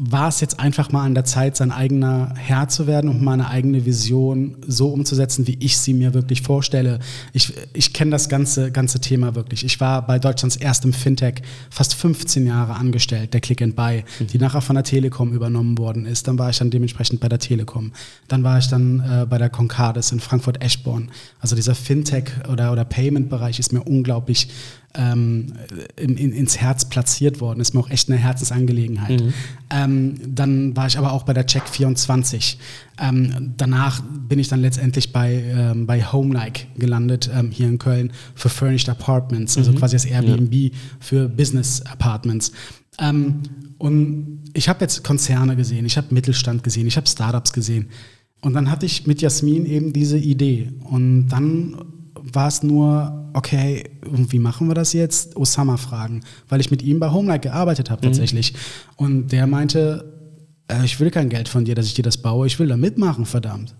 war 0.00 0.28
es 0.28 0.40
jetzt 0.40 0.60
einfach 0.60 0.92
mal 0.92 1.04
an 1.04 1.14
der 1.14 1.24
Zeit, 1.24 1.56
sein 1.56 1.72
eigener 1.72 2.32
Herr 2.36 2.68
zu 2.68 2.86
werden 2.86 3.10
und 3.10 3.20
meine 3.20 3.48
eigene 3.48 3.84
Vision 3.84 4.56
so 4.64 4.90
umzusetzen, 4.90 5.48
wie 5.48 5.58
ich 5.60 5.76
sie 5.76 5.92
mir 5.92 6.14
wirklich 6.14 6.42
vorstelle. 6.42 7.00
Ich, 7.32 7.52
ich 7.72 7.92
kenne 7.92 8.12
das 8.12 8.28
ganze, 8.28 8.70
ganze 8.70 9.00
Thema 9.00 9.34
wirklich. 9.34 9.64
Ich 9.64 9.80
war 9.80 10.06
bei 10.06 10.20
Deutschlands 10.20 10.54
erstem 10.54 10.92
Fintech 10.92 11.42
fast 11.68 11.94
15 11.94 12.46
Jahre 12.46 12.74
angestellt, 12.74 13.34
der 13.34 13.40
Click 13.40 13.60
and 13.60 13.74
Buy, 13.74 14.04
mhm. 14.20 14.26
die 14.28 14.38
nachher 14.38 14.60
von 14.60 14.76
der 14.76 14.84
Telekom 14.84 15.32
übernommen 15.32 15.76
worden 15.78 16.06
ist. 16.06 16.28
Dann 16.28 16.38
war 16.38 16.50
ich 16.50 16.58
dann 16.58 16.70
dementsprechend 16.70 17.18
bei 17.18 17.28
der 17.28 17.40
Telekom. 17.40 17.90
Dann 18.28 18.44
war 18.44 18.58
ich 18.58 18.68
dann 18.68 19.00
äh, 19.00 19.26
bei 19.26 19.38
der 19.38 19.50
Concardis 19.50 20.12
in 20.12 20.20
Frankfurt-Eschborn. 20.20 21.10
Also 21.40 21.56
dieser 21.56 21.74
Fintech- 21.74 22.48
oder, 22.48 22.70
oder 22.70 22.84
Payment-Bereich 22.84 23.58
ist 23.58 23.72
mir 23.72 23.82
unglaublich 23.82 24.48
ähm, 24.94 25.52
in, 25.96 26.16
in, 26.16 26.32
ins 26.32 26.58
Herz 26.58 26.86
platziert 26.86 27.40
worden. 27.40 27.60
Ist 27.60 27.74
mir 27.74 27.80
auch 27.80 27.90
echt 27.90 28.08
eine 28.08 28.18
Herzensangelegenheit. 28.18 29.22
Mhm. 29.22 29.34
Ähm, 29.70 30.14
dann 30.26 30.76
war 30.76 30.86
ich 30.86 30.98
aber 30.98 31.12
auch 31.12 31.24
bei 31.24 31.34
der 31.34 31.46
Check 31.46 31.68
24. 31.68 32.58
Ähm, 33.00 33.54
danach 33.56 34.00
bin 34.00 34.38
ich 34.38 34.48
dann 34.48 34.60
letztendlich 34.60 35.12
bei, 35.12 35.32
ähm, 35.34 35.86
bei 35.86 36.02
Homelike 36.02 36.66
gelandet, 36.76 37.30
ähm, 37.32 37.50
hier 37.50 37.68
in 37.68 37.78
Köln, 37.78 38.12
für 38.34 38.48
Furnished 38.48 38.88
Apartments, 38.88 39.56
also 39.56 39.72
mhm. 39.72 39.76
quasi 39.76 39.96
das 39.96 40.04
Airbnb 40.04 40.52
ja. 40.52 40.70
für 41.00 41.28
Business 41.28 41.82
Apartments. 41.82 42.52
Ähm, 42.98 43.42
und 43.78 44.40
ich 44.54 44.68
habe 44.68 44.80
jetzt 44.80 45.04
Konzerne 45.04 45.54
gesehen, 45.54 45.86
ich 45.86 45.96
habe 45.96 46.08
Mittelstand 46.10 46.64
gesehen, 46.64 46.86
ich 46.86 46.96
habe 46.96 47.06
Startups 47.06 47.52
gesehen. 47.52 47.88
Und 48.40 48.54
dann 48.54 48.70
hatte 48.70 48.86
ich 48.86 49.06
mit 49.06 49.20
Jasmin 49.20 49.66
eben 49.66 49.92
diese 49.92 50.18
Idee. 50.18 50.70
Und 50.84 51.28
dann 51.28 51.76
war 52.32 52.48
es 52.48 52.62
nur, 52.62 53.30
okay, 53.32 53.84
wie 54.02 54.38
machen 54.38 54.68
wir 54.68 54.74
das 54.74 54.92
jetzt? 54.92 55.36
Osama 55.36 55.76
fragen, 55.76 56.22
weil 56.48 56.60
ich 56.60 56.70
mit 56.70 56.82
ihm 56.82 57.00
bei 57.00 57.10
Homelight 57.10 57.42
gearbeitet 57.42 57.90
habe 57.90 58.00
mhm. 58.06 58.10
tatsächlich. 58.10 58.54
Und 58.96 59.32
der 59.32 59.46
meinte, 59.46 60.12
äh, 60.68 60.84
ich 60.84 61.00
will 61.00 61.10
kein 61.10 61.28
Geld 61.28 61.48
von 61.48 61.64
dir, 61.64 61.74
dass 61.74 61.86
ich 61.86 61.94
dir 61.94 62.02
das 62.02 62.18
baue, 62.18 62.46
ich 62.46 62.58
will 62.58 62.68
da 62.68 62.76
mitmachen, 62.76 63.26
verdammt. 63.26 63.74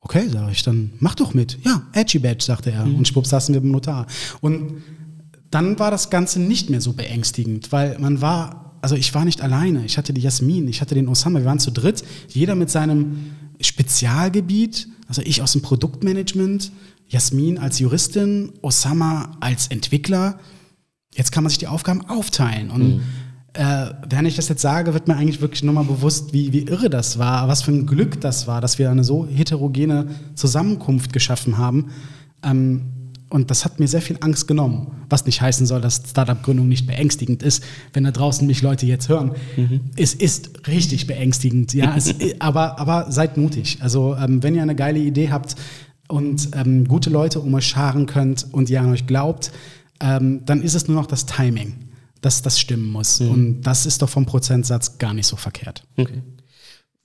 Okay, 0.00 0.28
sage 0.28 0.52
ich, 0.52 0.62
dann 0.62 0.92
mach 1.00 1.14
doch 1.14 1.34
mit. 1.34 1.58
Ja, 1.64 1.82
Edgy 1.92 2.18
Badge, 2.18 2.44
sagte 2.44 2.70
er. 2.70 2.86
Mhm. 2.86 2.96
Und 2.96 3.08
schwupp 3.08 3.26
saßen 3.26 3.52
wir 3.52 3.60
beim 3.60 3.72
Notar. 3.72 4.06
Und 4.40 4.82
dann 5.50 5.78
war 5.78 5.90
das 5.90 6.10
Ganze 6.10 6.40
nicht 6.40 6.70
mehr 6.70 6.80
so 6.80 6.92
beängstigend, 6.92 7.72
weil 7.72 7.98
man 7.98 8.20
war, 8.20 8.78
also 8.80 8.94
ich 8.94 9.12
war 9.14 9.24
nicht 9.24 9.40
alleine. 9.40 9.84
Ich 9.84 9.98
hatte 9.98 10.12
die 10.12 10.20
Jasmin, 10.20 10.68
ich 10.68 10.80
hatte 10.80 10.94
den 10.94 11.08
Osama, 11.08 11.40
wir 11.40 11.46
waren 11.46 11.58
zu 11.58 11.70
dritt, 11.70 12.04
jeder 12.28 12.54
mit 12.54 12.70
seinem 12.70 13.32
Spezialgebiet, 13.60 14.88
also 15.08 15.22
ich 15.22 15.42
aus 15.42 15.52
dem 15.52 15.62
Produktmanagement, 15.62 16.70
Jasmin 17.08 17.58
als 17.58 17.78
Juristin, 17.78 18.52
Osama 18.62 19.36
als 19.40 19.68
Entwickler. 19.68 20.38
Jetzt 21.14 21.32
kann 21.32 21.42
man 21.42 21.50
sich 21.50 21.58
die 21.58 21.66
Aufgaben 21.66 22.02
aufteilen. 22.06 22.70
Und 22.70 22.96
mhm. 22.96 23.00
äh, 23.54 23.90
während 24.08 24.28
ich 24.28 24.36
das 24.36 24.48
jetzt 24.48 24.62
sage, 24.62 24.94
wird 24.94 25.08
mir 25.08 25.16
eigentlich 25.16 25.40
wirklich 25.40 25.62
nochmal 25.62 25.84
bewusst, 25.84 26.32
wie, 26.32 26.52
wie 26.52 26.62
irre 26.62 26.90
das 26.90 27.18
war, 27.18 27.48
was 27.48 27.62
für 27.62 27.72
ein 27.72 27.86
Glück 27.86 28.20
das 28.20 28.46
war, 28.46 28.60
dass 28.60 28.78
wir 28.78 28.90
eine 28.90 29.04
so 29.04 29.26
heterogene 29.26 30.08
Zusammenkunft 30.34 31.12
geschaffen 31.12 31.56
haben. 31.56 31.90
Ähm, 32.44 32.92
und 33.30 33.50
das 33.50 33.64
hat 33.64 33.78
mir 33.78 33.88
sehr 33.88 34.00
viel 34.00 34.16
Angst 34.20 34.48
genommen. 34.48 35.04
Was 35.10 35.26
nicht 35.26 35.42
heißen 35.42 35.66
soll, 35.66 35.82
dass 35.82 36.02
Startup-Gründung 36.08 36.66
nicht 36.66 36.86
beängstigend 36.86 37.42
ist. 37.42 37.62
Wenn 37.92 38.04
da 38.04 38.10
draußen 38.10 38.46
mich 38.46 38.62
Leute 38.62 38.86
jetzt 38.86 39.08
hören, 39.08 39.32
mhm. 39.56 39.80
es 39.96 40.14
ist 40.14 40.66
richtig 40.66 41.06
beängstigend. 41.06 41.74
Ja, 41.74 41.94
es, 41.94 42.14
aber, 42.38 42.78
aber 42.78 43.10
seid 43.12 43.36
mutig. 43.36 43.78
Also 43.80 44.16
ähm, 44.16 44.42
wenn 44.42 44.54
ihr 44.54 44.62
eine 44.62 44.74
geile 44.74 44.98
Idee 44.98 45.30
habt, 45.30 45.56
und 46.08 46.50
ähm, 46.54 46.88
gute 46.88 47.10
Leute 47.10 47.40
um 47.40 47.54
euch 47.54 47.66
scharen 47.66 48.06
könnt 48.06 48.46
und 48.52 48.70
ihr 48.70 48.80
an 48.80 48.90
euch 48.90 49.06
glaubt, 49.06 49.52
ähm, 50.00 50.44
dann 50.44 50.62
ist 50.62 50.74
es 50.74 50.88
nur 50.88 50.96
noch 50.96 51.06
das 51.06 51.26
Timing, 51.26 51.74
dass 52.20 52.42
das 52.42 52.58
stimmen 52.58 52.90
muss. 52.90 53.20
Mhm. 53.20 53.30
Und 53.30 53.62
das 53.62 53.86
ist 53.86 54.02
doch 54.02 54.08
vom 54.08 54.26
Prozentsatz 54.26 54.98
gar 54.98 55.14
nicht 55.14 55.26
so 55.26 55.36
verkehrt. 55.36 55.84
Okay. 55.96 56.22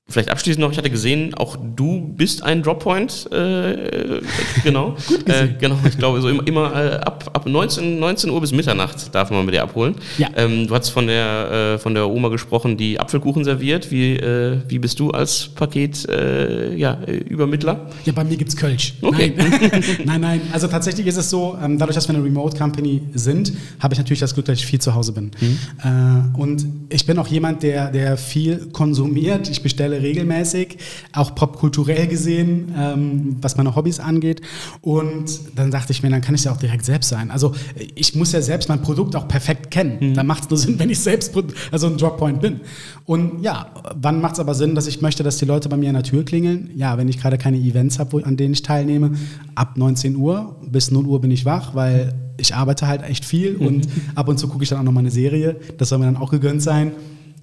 Vielleicht 0.10 0.30
abschließend 0.30 0.60
noch, 0.60 0.72
ich 0.74 0.78
hatte 0.78 0.90
gesehen, 0.90 1.34
auch 1.34 1.56
du 1.56 2.02
bist 2.02 2.44
ein 2.44 2.62
Droppoint, 2.62 3.32
äh, 3.32 4.20
genau. 4.62 4.98
Gut 5.08 5.30
Äh, 5.30 5.56
genau, 5.58 5.78
ich 5.88 5.98
glaube, 5.98 6.20
so 6.20 6.28
immer, 6.28 6.46
immer 6.46 6.76
äh, 6.76 6.96
ab, 6.98 7.32
ab 7.34 7.46
19, 7.48 8.00
19 8.00 8.30
Uhr 8.30 8.42
bis 8.42 8.52
Mitternacht 8.52 9.16
darf 9.16 9.32
man 9.32 9.46
mit 9.46 9.56
dir 9.56 9.64
abholen. 9.64 9.96
Ja. 10.18 10.28
Ähm, 10.36 10.68
du 10.68 10.76
hast 10.76 10.90
von 10.90 11.08
der, 11.08 11.76
äh, 11.76 11.80
von 11.80 11.94
der 11.94 12.10
Oma 12.10 12.28
gesprochen, 12.28 12.76
die 12.76 13.00
Apfelkuchen 13.00 13.46
serviert. 13.46 13.92
Wie, 13.92 14.18
äh, 14.18 14.60
wie 14.68 14.78
bist 14.78 15.00
du 15.00 15.12
als 15.12 15.48
Paket, 15.48 16.08
äh, 16.10 16.76
ja, 16.76 17.02
Übermittler? 17.06 17.90
Ja, 18.04 18.12
bei 18.12 18.26
mir 18.26 18.36
gibt 18.36 18.50
es 18.50 18.58
Kölsch. 18.58 18.96
Okay. 19.02 19.34
Nein. 19.38 19.84
nein, 20.04 20.22
nein, 20.22 20.42
also 20.52 20.68
tatsächlich 20.68 21.08
ist 21.08 21.18
es 21.18 21.30
so, 21.30 21.58
ähm, 21.64 21.78
dadurch, 21.78 21.96
dass 21.96 22.10
wir 22.10 22.16
eine 22.16 22.26
Remote-Company 22.26 23.04
sind, 23.14 23.54
habe 23.80 23.94
ich 23.94 24.00
natürlich 24.00 24.20
das 24.20 24.34
Glück, 24.34 24.48
dass 24.48 24.60
ich 24.60 24.66
viel 24.66 24.80
zu 24.80 24.94
Hause 24.94 25.14
bin. 25.14 25.32
Mhm. 25.40 26.36
und 26.36 26.66
ich 26.90 27.06
bin 27.06 27.18
auch 27.18 27.28
jemand, 27.28 27.64
der, 27.64 27.90
der 27.90 28.18
viel 28.18 28.68
konsumiert. 28.72 29.50
Ich 29.50 29.64
bestelle 29.64 30.03
regelmäßig, 30.04 30.78
auch 31.14 31.34
popkulturell 31.36 32.08
gesehen, 32.08 32.74
ähm, 32.78 33.38
was 33.42 33.58
meine 33.58 33.76
Hobbys 33.76 34.00
angeht. 34.00 34.42
Und 34.82 35.40
dann 35.56 35.72
dachte 35.72 35.92
ich 35.92 36.04
mir, 36.04 36.10
dann 36.10 36.22
kann 36.22 36.36
ich 36.36 36.44
ja 36.44 36.52
auch 36.52 36.58
direkt 36.58 36.86
selbst 36.86 37.10
sein. 37.10 37.32
Also 37.32 37.54
ich 37.96 38.16
muss 38.16 38.32
ja 38.32 38.42
selbst 38.42 38.70
mein 38.70 38.82
Produkt 38.82 39.16
auch 39.16 39.28
perfekt 39.28 39.72
kennen. 39.72 39.98
Mhm. 40.00 40.14
Dann 40.14 40.28
macht 40.28 40.44
es 40.44 40.50
nur 40.50 40.60
Sinn, 40.60 40.80
wenn 40.80 40.90
ich 40.90 41.00
selbst 41.00 41.34
also 41.72 41.88
ein 41.88 41.98
Droppoint 41.98 42.42
bin. 42.42 42.62
Und 43.06 43.42
ja, 43.42 43.74
wann 43.96 44.22
macht 44.22 44.34
es 44.34 44.40
aber 44.40 44.56
Sinn, 44.56 44.76
dass 44.76 44.88
ich 44.88 45.02
möchte, 45.02 45.24
dass 45.24 45.38
die 45.38 45.46
Leute 45.46 45.70
bei 45.70 45.78
mir 45.78 45.90
an 45.90 45.96
der 45.96 46.04
Tür 46.04 46.24
klingeln? 46.24 46.70
Ja, 46.76 46.98
wenn 46.98 47.10
ich 47.10 47.20
gerade 47.20 47.38
keine 47.38 47.58
Events 47.58 48.00
habe, 48.00 48.26
an 48.26 48.38
denen 48.38 48.54
ich 48.54 48.62
teilnehme, 48.62 49.12
ab 49.56 49.78
19 49.78 50.16
Uhr 50.16 50.56
bis 50.66 50.92
0 50.92 51.06
Uhr 51.06 51.22
bin 51.22 51.32
ich 51.32 51.46
wach, 51.46 51.76
weil 51.76 52.14
ich 52.38 52.56
arbeite 52.56 52.88
halt 52.88 53.04
echt 53.04 53.26
viel 53.26 53.56
und 53.56 53.86
mhm. 53.86 54.02
ab 54.16 54.28
und 54.28 54.40
zu 54.40 54.48
gucke 54.48 54.64
ich 54.64 54.70
dann 54.70 54.80
auch 54.80 54.84
noch 54.84 54.92
mal 54.92 55.02
eine 55.02 55.12
Serie. 55.12 55.58
Das 55.78 55.90
soll 55.90 56.00
mir 56.00 56.06
dann 56.06 56.18
auch 56.18 56.32
gegönnt 56.32 56.62
sein. 56.62 56.92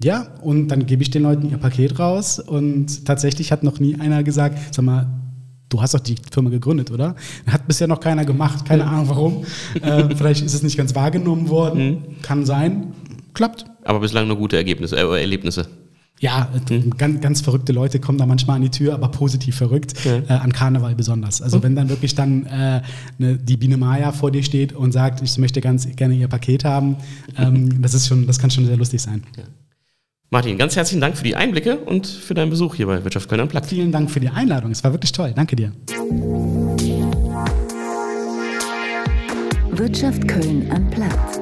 Ja, 0.03 0.27
und 0.41 0.69
dann 0.69 0.85
gebe 0.85 1.03
ich 1.03 1.11
den 1.11 1.23
Leuten 1.23 1.49
ihr 1.49 1.57
Paket 1.57 1.99
raus 1.99 2.39
und 2.39 3.05
tatsächlich 3.05 3.51
hat 3.51 3.63
noch 3.63 3.79
nie 3.79 3.99
einer 3.99 4.23
gesagt, 4.23 4.73
sag 4.73 4.83
mal, 4.83 5.07
du 5.69 5.81
hast 5.81 5.93
doch 5.93 5.99
die 5.99 6.15
Firma 6.31 6.49
gegründet, 6.49 6.91
oder? 6.91 7.15
Hat 7.47 7.67
bisher 7.67 7.87
noch 7.87 7.99
keiner 7.99 8.25
gemacht, 8.25 8.65
keine 8.65 8.85
Ahnung 8.85 9.09
warum. 9.09 9.45
äh, 9.81 10.15
vielleicht 10.15 10.43
ist 10.43 10.53
es 10.53 10.63
nicht 10.63 10.77
ganz 10.77 10.95
wahrgenommen 10.95 11.49
worden, 11.49 11.85
mhm. 11.85 12.21
kann 12.21 12.45
sein, 12.45 12.93
klappt. 13.33 13.65
Aber 13.83 13.99
bislang 13.99 14.27
nur 14.27 14.37
gute 14.37 14.57
Ergebnisse, 14.57 14.95
äh, 14.97 15.21
Erlebnisse. 15.21 15.67
Ja, 16.19 16.49
mhm. 16.69 16.91
ganz, 16.97 17.19
ganz 17.21 17.41
verrückte 17.41 17.73
Leute 17.73 17.99
kommen 17.99 18.19
da 18.19 18.27
manchmal 18.27 18.57
an 18.57 18.61
die 18.61 18.69
Tür, 18.69 18.93
aber 18.93 19.09
positiv 19.09 19.55
verrückt, 19.55 19.93
ja. 20.05 20.17
äh, 20.17 20.39
an 20.39 20.53
Karneval 20.53 20.93
besonders. 20.93 21.41
Also 21.41 21.57
mhm. 21.57 21.63
wenn 21.63 21.75
dann 21.75 21.89
wirklich 21.89 22.13
dann 22.13 22.45
äh, 22.45 22.81
ne, 23.17 23.37
die 23.37 23.57
Biene 23.57 23.77
Maya 23.77 24.11
vor 24.11 24.29
dir 24.29 24.43
steht 24.43 24.73
und 24.73 24.91
sagt, 24.91 25.23
ich 25.23 25.37
möchte 25.39 25.61
ganz 25.61 25.87
gerne 25.95 26.13
ihr 26.13 26.27
Paket 26.27 26.63
haben, 26.63 26.97
ähm, 27.37 27.81
das 27.81 27.95
ist 27.95 28.07
schon, 28.07 28.27
das 28.27 28.37
kann 28.37 28.51
schon 28.51 28.67
sehr 28.67 28.77
lustig 28.77 29.01
sein. 29.01 29.23
Ja. 29.35 29.43
Martin, 30.33 30.57
ganz 30.57 30.77
herzlichen 30.77 31.01
Dank 31.01 31.17
für 31.17 31.25
die 31.25 31.35
Einblicke 31.35 31.75
und 31.75 32.07
für 32.07 32.33
deinen 32.33 32.51
Besuch 32.51 32.75
hier 32.75 32.87
bei 32.87 33.03
Wirtschaft 33.03 33.27
Köln 33.27 33.49
Platz. 33.49 33.67
Vielen 33.67 33.91
Dank 33.91 34.09
für 34.09 34.21
die 34.21 34.29
Einladung. 34.29 34.71
Es 34.71 34.81
war 34.81 34.93
wirklich 34.93 35.11
toll. 35.11 35.33
Danke 35.35 35.57
dir. 35.57 35.73
Wirtschaft 39.71 40.25
Köln 40.29 40.71
am 40.71 40.89
Platz. 40.89 41.41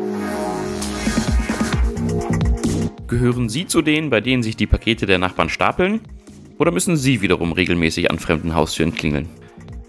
Gehören 3.07 3.47
Sie 3.47 3.67
zu 3.67 3.83
denen, 3.83 4.09
bei 4.09 4.21
denen 4.21 4.41
sich 4.41 4.57
die 4.57 4.65
Pakete 4.65 5.05
der 5.05 5.19
Nachbarn 5.19 5.49
stapeln? 5.49 6.01
Oder 6.57 6.71
müssen 6.71 6.97
Sie 6.97 7.21
wiederum 7.21 7.51
regelmäßig 7.51 8.09
an 8.09 8.17
fremden 8.17 8.55
Haustüren 8.55 8.95
klingeln? 8.95 9.29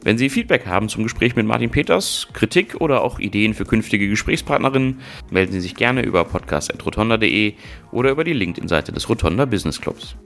Wenn 0.02 0.16
Sie 0.16 0.30
Feedback 0.30 0.66
haben 0.66 0.88
zum 0.88 1.02
Gespräch 1.02 1.36
mit 1.36 1.46
Martin 1.46 1.70
Peters, 1.70 2.28
Kritik 2.32 2.80
oder 2.80 3.02
auch 3.02 3.18
Ideen 3.18 3.52
für 3.52 3.66
künftige 3.66 4.08
Gesprächspartnerinnen, 4.08 5.00
melden 5.30 5.52
Sie 5.52 5.60
sich 5.60 5.74
gerne 5.74 6.02
über 6.02 6.24
podcast.rotonda.de 6.24 7.52
oder 7.92 8.10
über 8.10 8.24
die 8.24 8.32
LinkedIn-Seite 8.32 8.92
des 8.92 9.10
Rotonda 9.10 9.44
Business 9.44 9.78
Clubs. 9.78 10.16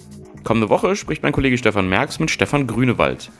Kommende 0.44 0.68
Woche 0.68 0.94
spricht 0.94 1.24
mein 1.24 1.32
Kollege 1.32 1.58
Stefan 1.58 1.88
Merks 1.88 2.20
mit 2.20 2.30
Stefan 2.30 2.68
Grünewald. 2.68 3.32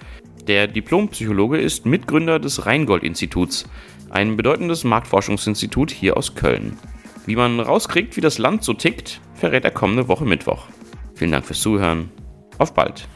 Der 0.49 0.67
Diplompsychologe 0.67 1.59
ist 1.59 1.87
Mitgründer 1.87 2.41
des 2.41 2.67
Rheingold-Instituts, 2.67 3.67
ein 4.11 4.37
bedeutendes 4.37 4.83
Marktforschungsinstitut 4.83 5.93
hier 5.93 6.17
aus 6.17 6.35
Köln. 6.35 6.77
Wie 7.27 7.37
man 7.37 7.61
rauskriegt, 7.61 8.17
wie 8.17 8.21
das 8.21 8.39
Land 8.39 8.65
so 8.65 8.75
tickt, 8.75 9.21
verrät 9.35 9.65
er 9.65 9.71
kommende 9.71 10.09
Woche 10.09 10.25
Mittwoch. 10.25 10.67
Vielen 11.15 11.31
Dank 11.31 11.47
fürs 11.47 11.61
Zuhören. 11.61 12.11
Auf 12.59 12.75
bald! 12.75 13.09